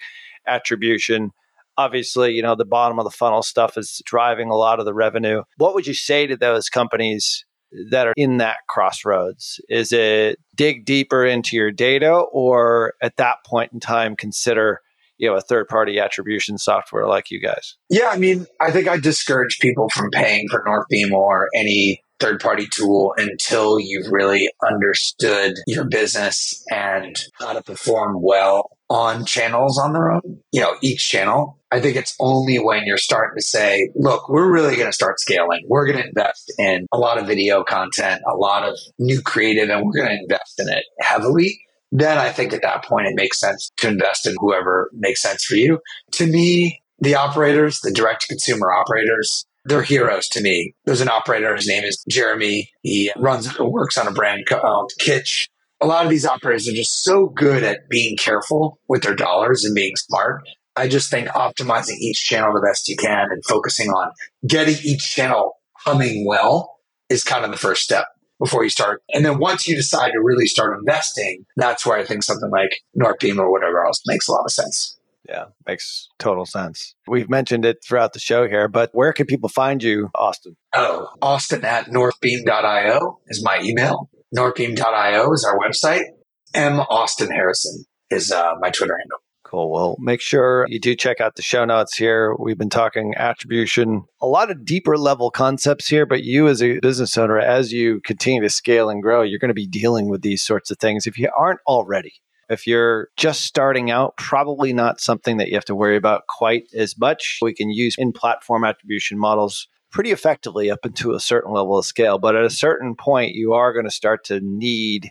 attribution. 0.47 1.31
Obviously, 1.77 2.33
you 2.33 2.43
know, 2.43 2.55
the 2.55 2.65
bottom 2.65 2.99
of 2.99 3.05
the 3.05 3.11
funnel 3.11 3.43
stuff 3.43 3.77
is 3.77 4.03
driving 4.05 4.49
a 4.49 4.57
lot 4.57 4.79
of 4.79 4.87
the 4.87 4.95
revenue. 4.95 5.43
What 5.59 5.75
would 5.75 5.87
you 5.87 5.95
say 5.95 6.27
to 6.27 6.37
those 6.37 6.69
companies 6.69 7.45
that 7.91 8.07
are 8.07 8.15
in 8.17 8.39
that 8.39 8.59
crossroads? 8.69 9.61
Is 9.69 9.93
it 9.93 10.39
dig 10.55 10.85
deeper 10.85 11.25
into 11.25 11.57
your 11.57 11.73
data 11.73 12.13
or 12.13 12.95
at 13.03 13.17
that 13.17 13.45
point 13.45 13.73
in 13.73 13.81
time 13.81 14.17
consider 14.17 14.81
you 15.19 15.29
know 15.29 15.37
a 15.37 15.41
third 15.41 15.69
party 15.69 15.99
attribution 15.99 16.59
software 16.59 17.07
like 17.07 17.31
you 17.31 17.41
guys 17.41 17.77
yeah 17.89 18.09
i 18.09 18.17
mean 18.17 18.47
i 18.61 18.71
think 18.71 18.89
i 18.89 18.97
discourage 18.97 19.59
people 19.61 19.89
from 19.91 20.11
paying 20.11 20.49
for 20.51 20.63
northbeam 20.67 21.13
or 21.13 21.49
any 21.55 22.04
third 22.21 22.41
party 22.41 22.67
tool 22.71 23.15
until 23.17 23.79
you've 23.81 24.11
really 24.11 24.49
understood 24.67 25.55
your 25.67 25.85
business 25.85 26.65
and 26.71 27.17
how 27.35 27.53
to 27.53 27.63
perform 27.63 28.17
well 28.21 28.71
on 28.89 29.25
channels 29.25 29.79
on 29.79 29.93
their 29.93 30.13
own, 30.13 30.41
you 30.53 30.61
know, 30.61 30.77
each 30.83 31.09
channel. 31.09 31.59
I 31.73 31.81
think 31.81 31.97
it's 31.97 32.15
only 32.21 32.57
when 32.57 32.83
you're 32.85 32.99
starting 32.99 33.37
to 33.37 33.43
say, 33.43 33.91
look, 33.97 34.29
we're 34.29 34.53
really 34.53 34.77
going 34.77 34.87
to 34.87 34.93
start 34.93 35.19
scaling. 35.19 35.65
We're 35.67 35.87
going 35.87 35.99
to 35.99 36.09
invest 36.09 36.53
in 36.59 36.87
a 36.93 36.99
lot 36.99 37.19
of 37.19 37.27
video 37.27 37.65
content, 37.65 38.23
a 38.31 38.37
lot 38.37 38.69
of 38.69 38.79
new 38.99 39.21
creative, 39.21 39.71
and 39.71 39.85
we're 39.85 40.05
going 40.05 40.17
to 40.17 40.23
invest 40.23 40.61
in 40.61 40.69
it 40.69 40.85
heavily. 41.01 41.59
Then 41.91 42.19
I 42.19 42.31
think 42.31 42.53
at 42.53 42.63
that 42.63 42.85
point, 42.85 43.07
it 43.07 43.15
makes 43.15 43.41
sense 43.41 43.71
to 43.79 43.89
invest 43.89 44.27
in 44.27 44.35
whoever 44.39 44.91
makes 44.93 45.23
sense 45.23 45.45
for 45.45 45.55
you. 45.55 45.81
To 46.13 46.27
me, 46.27 46.81
the 46.99 47.15
operators, 47.15 47.81
the 47.81 47.93
direct 47.93 48.23
to 48.23 48.29
consumer 48.29 48.73
operators, 48.73 49.47
they're 49.65 49.83
heroes 49.83 50.29
to 50.29 50.43
me. 50.43 50.75
There's 50.85 51.01
an 51.01 51.09
operator. 51.09 51.55
His 51.57 51.67
name 51.67 51.85
is 51.85 52.05
Jeremy. 52.09 52.71
He 52.83 53.11
runs, 53.17 53.59
works 53.59 53.97
on 53.99 54.07
a 54.07 54.13
brand 54.13 54.47
called 54.47 54.93
uh, 54.93 55.05
Kitsch. 55.05 55.49
A 55.81 55.87
lot 55.87 56.05
of 56.05 56.11
these 56.11 56.27
operators 56.27 56.69
are 56.69 56.73
just 56.73 57.03
so 57.03 57.27
good 57.27 57.63
at 57.63 57.89
being 57.89 58.17
careful 58.17 58.79
with 58.89 59.03
their 59.03 59.15
dollars 59.15 59.65
and 59.65 59.75
being 59.75 59.97
smart. 59.97 60.43
I 60.77 60.89
just 60.89 61.11
think 61.11 61.29
optimizing 61.29 61.99
each 61.99 62.25
channel 62.25 62.53
the 62.53 62.61
best 62.61 62.89
you 62.89 62.97
can 62.97 63.29
and 63.31 63.45
focusing 63.45 63.91
on 63.91 64.13
getting 64.47 64.77
each 64.83 65.15
channel 65.15 65.57
humming 65.79 66.27
well 66.27 66.79
is 67.09 67.23
kind 67.23 67.45
of 67.45 67.51
the 67.51 67.57
first 67.57 67.83
step 67.83 68.07
before 68.41 68.65
you 68.65 68.71
start. 68.71 69.03
And 69.13 69.25
then 69.25 69.39
once 69.39 69.69
you 69.69 69.77
decide 69.77 70.11
to 70.13 70.21
really 70.21 70.47
start 70.47 70.77
investing, 70.79 71.45
that's 71.57 71.87
where 71.87 71.99
I 71.99 72.05
think 72.05 72.23
something 72.23 72.51
like 72.51 72.71
Northbeam 72.95 73.39
or 73.39 73.51
whatever 73.51 73.85
else 73.85 74.03
makes 74.07 74.27
a 74.29 74.33
lot 74.33 74.45
of 74.45 74.51
sense. 74.51 74.99
Yeah, 75.29 75.47
makes 75.67 76.09
total 76.19 76.45
sense. 76.45 76.95
We've 77.09 77.31
mentioned 77.31 77.65
it 77.65 77.79
throughout 77.83 78.13
the 78.13 78.19
show 78.19 78.47
here, 78.47 78.69
but 78.69 78.91
where 78.93 79.13
can 79.13 79.27
people 79.27 79.49
find 79.49 79.83
you, 79.83 80.11
Austin? 80.15 80.57
Oh, 80.75 81.09
Austin 81.23 81.65
at 81.65 81.87
northbeam.io 81.87 83.21
is 83.29 83.43
my 83.43 83.61
email. 83.63 84.11
Northbeam.io 84.37 85.33
is 85.33 85.45
our 85.45 85.59
website. 85.59 86.05
M. 86.53 86.81
Austin 86.81 87.31
Harrison 87.31 87.85
is 88.11 88.31
uh, 88.31 88.53
my 88.61 88.71
Twitter 88.71 88.97
handle. 88.99 89.19
Cool. 89.45 89.71
Well, 89.71 89.97
make 90.01 90.21
sure 90.21 90.67
you 90.69 90.81
do 90.81 90.97
check 90.97 91.21
out 91.21 91.37
the 91.37 91.43
show 91.43 91.65
notes 91.65 91.97
here. 91.97 92.35
We've 92.39 92.59
been 92.59 92.71
talking 92.71 93.15
attribution, 93.17 94.03
a 94.21 94.27
lot 94.27 94.51
of 94.51 94.65
deeper 94.65 94.99
level 94.99 95.31
concepts 95.31 95.87
here, 95.87 96.07
but 96.07 96.25
you 96.25 96.49
as 96.49 96.63
a 96.63 96.81
business 96.81 97.17
owner, 97.17 97.39
as 97.39 97.73
you 97.73 98.01
continue 98.05 98.43
to 98.43 98.51
scale 98.51 98.89
and 98.89 99.03
grow, 99.03 99.23
you're 99.23 99.39
going 99.39 99.51
to 99.51 99.55
be 99.55 99.67
dealing 99.67 100.09
with 100.09 100.23
these 100.23 100.43
sorts 100.43 100.71
of 100.71 100.79
things 100.79 101.07
if 101.07 101.19
you 101.19 101.31
aren't 101.39 101.61
already. 101.67 102.15
If 102.49 102.67
you're 102.67 103.09
just 103.17 103.43
starting 103.43 103.91
out, 103.91 104.17
probably 104.17 104.73
not 104.73 105.01
something 105.01 105.39
that 105.39 105.49
you 105.49 105.55
have 105.55 105.65
to 105.67 105.75
worry 105.75 105.97
about 105.97 106.27
quite 106.29 106.65
as 106.75 106.99
much. 106.99 107.39
We 107.43 107.55
can 107.55 107.71
use 107.71 107.97
in 107.99 108.13
platform 108.13 108.65
attribution 108.65 109.19
models 109.19 109.69
pretty 109.91 110.11
effectively 110.11 110.71
up 110.71 110.85
into 110.85 111.15
a 111.15 111.21
certain 111.21 111.53
level 111.53 111.79
of 111.79 111.87
scale. 111.87 112.19
But 112.19 112.37
at 112.37 112.45
a 112.45 112.51
certain 112.51 112.97
point, 112.97 113.35
you 113.35 113.53
are 113.55 113.73
going 113.73 113.85
to 113.85 113.91
start 113.91 114.25
to 114.25 114.41
need 114.43 115.11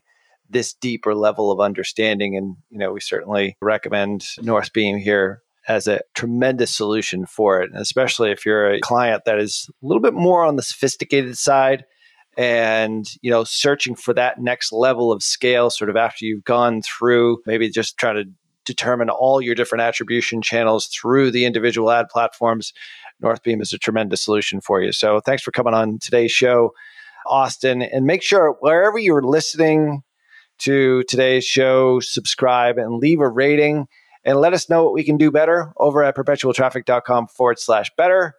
this 0.50 0.74
deeper 0.74 1.16
level 1.16 1.52
of 1.52 1.60
understanding. 1.60 2.36
And, 2.36 2.58
you 2.70 2.78
know, 2.78 2.92
we 2.92 3.00
certainly 3.00 3.58
recommend 3.62 4.22
Northbeam 4.40 4.98
here 4.98 5.42
as 5.68 5.88
a 5.88 6.02
tremendous 6.14 6.76
solution 6.76 7.26
for 7.26 7.62
it, 7.62 7.72
especially 7.74 8.32
if 8.32 8.46
you're 8.46 8.74
a 8.74 8.82
client 8.82 9.24
that 9.26 9.40
is 9.40 9.70
a 9.82 9.88
little 9.88 10.02
bit 10.02 10.14
more 10.14 10.44
on 10.44 10.58
the 10.58 10.62
sophisticated 10.62 11.38
side 11.38 11.86
and 12.38 13.06
you 13.22 13.30
know 13.30 13.44
searching 13.44 13.96
for 13.96 14.14
that 14.14 14.42
next 14.42 14.72
level 14.72 15.12
of 15.12 15.22
scale 15.22 15.70
sort 15.70 15.90
of 15.90 15.96
after 15.96 16.26
you've 16.26 16.44
gone 16.44 16.82
through 16.82 17.38
maybe 17.46 17.70
just 17.70 17.98
trying 17.98 18.16
to 18.16 18.26
determine 18.66 19.10
all 19.10 19.42
your 19.42 19.56
different 19.56 19.82
attribution 19.82 20.42
channels 20.42 20.88
through 20.88 21.30
the 21.30 21.46
individual 21.46 21.92
ad 21.92 22.08
platforms 22.10 22.74
northbeam 23.22 23.62
is 23.62 23.74
a 23.74 23.78
tremendous 23.78 24.22
solution 24.22 24.62
for 24.62 24.82
you. 24.82 24.92
So 24.92 25.20
thanks 25.20 25.44
for 25.44 25.52
coming 25.52 25.74
on 25.74 26.00
today's 26.00 26.32
show 26.32 26.74
austin 27.26 27.82
and 27.82 28.06
make 28.06 28.22
sure 28.22 28.58
wherever 28.60 28.98
you're 28.98 29.24
listening 29.24 30.04
to 30.58 31.04
today's 31.04 31.46
show 31.46 32.02
subscribe 32.02 32.78
and 32.78 32.98
leave 32.98 33.22
a 33.22 33.30
rating 33.30 33.88
and 34.26 34.40
let 34.40 34.54
us 34.54 34.70
know 34.70 34.84
what 34.84 34.94
we 34.94 35.06
can 35.06 35.16
do 35.16 35.32
better 35.32 35.72
over 35.78 36.04
at 36.04 36.18
perpetualtraffic.com 36.18 37.28
forward 37.28 37.60
slash 37.60 37.90
better 37.96 38.36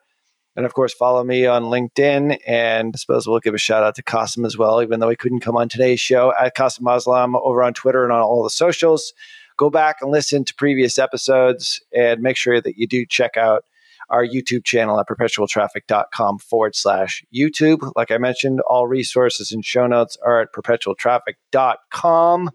and 0.57 0.67
of 0.67 0.75
course, 0.75 0.93
follow 0.93 1.25
me 1.25 1.47
on 1.47 1.65
LinkedIn. 1.65 2.39
And 2.47 2.95
I 2.95 2.99
suppose 2.99 3.27
we'll 3.27 3.41
give 3.41 3.55
a 3.55 3.59
shout 3.59 3.83
out 3.83 3.97
to 3.97 4.03
Kasim 4.03 4.45
as 4.45 4.57
well, 4.57 4.83
even 4.83 5.01
though 5.01 5.09
he 5.09 5.17
couldn't 5.17 5.41
come 5.41 5.57
on 5.57 5.69
today's 5.69 6.01
show 6.01 6.33
at 6.41 6.55
Kasim 6.55 6.85
Aslam 6.85 7.41
over 7.43 7.63
on 7.63 7.75
Twitter 7.75 8.05
and 8.05 8.13
on 8.13 8.21
all 8.21 8.43
the 8.43 8.51
socials. 8.51 9.13
Go 9.57 9.71
back 9.71 9.97
and 10.01 10.11
listen 10.11 10.45
to 10.45 10.55
previous 10.55 10.99
episodes 10.99 11.81
and 11.97 12.21
make 12.21 12.37
sure 12.37 12.61
that 12.61 12.77
you 12.77 12.87
do 12.87 13.07
check 13.07 13.37
out 13.37 13.65
our 14.11 14.27
YouTube 14.27 14.65
channel 14.65 15.01
at 15.01 15.09
perpetualtraffic.com 15.09 16.39
forward 16.39 16.75
slash 16.75 17.25
YouTube. 17.35 17.91
Like 17.97 18.11
I 18.11 18.19
mentioned, 18.19 18.61
all 18.69 18.87
resources 18.87 19.51
and 19.51 19.65
show 19.65 19.87
notes 19.87 20.19
are 20.25 20.43
at 20.43 20.53
perpetualtraffic.com. 20.53 22.51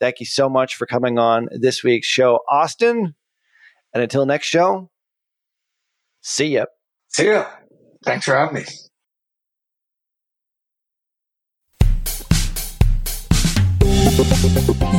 Thank 0.00 0.20
you 0.20 0.26
so 0.26 0.48
much 0.48 0.76
for 0.76 0.86
coming 0.86 1.18
on 1.18 1.48
this 1.50 1.82
week's 1.82 2.06
show, 2.06 2.40
Austin. 2.48 3.14
And 3.92 4.02
until 4.02 4.26
next 4.26 4.46
show, 4.46 4.90
See 6.20 6.54
ya. 6.54 6.66
See 7.08 7.26
ya. 7.26 7.46
Thanks 8.04 8.26
for 8.26 8.34
having 8.34 8.54
me. 8.54 8.64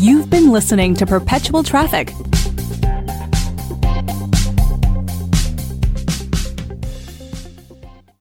You've 0.02 0.30
been 0.30 0.52
listening 0.52 0.96
to 0.96 1.06
Perpetual 1.06 1.64
Traffic 1.64 2.14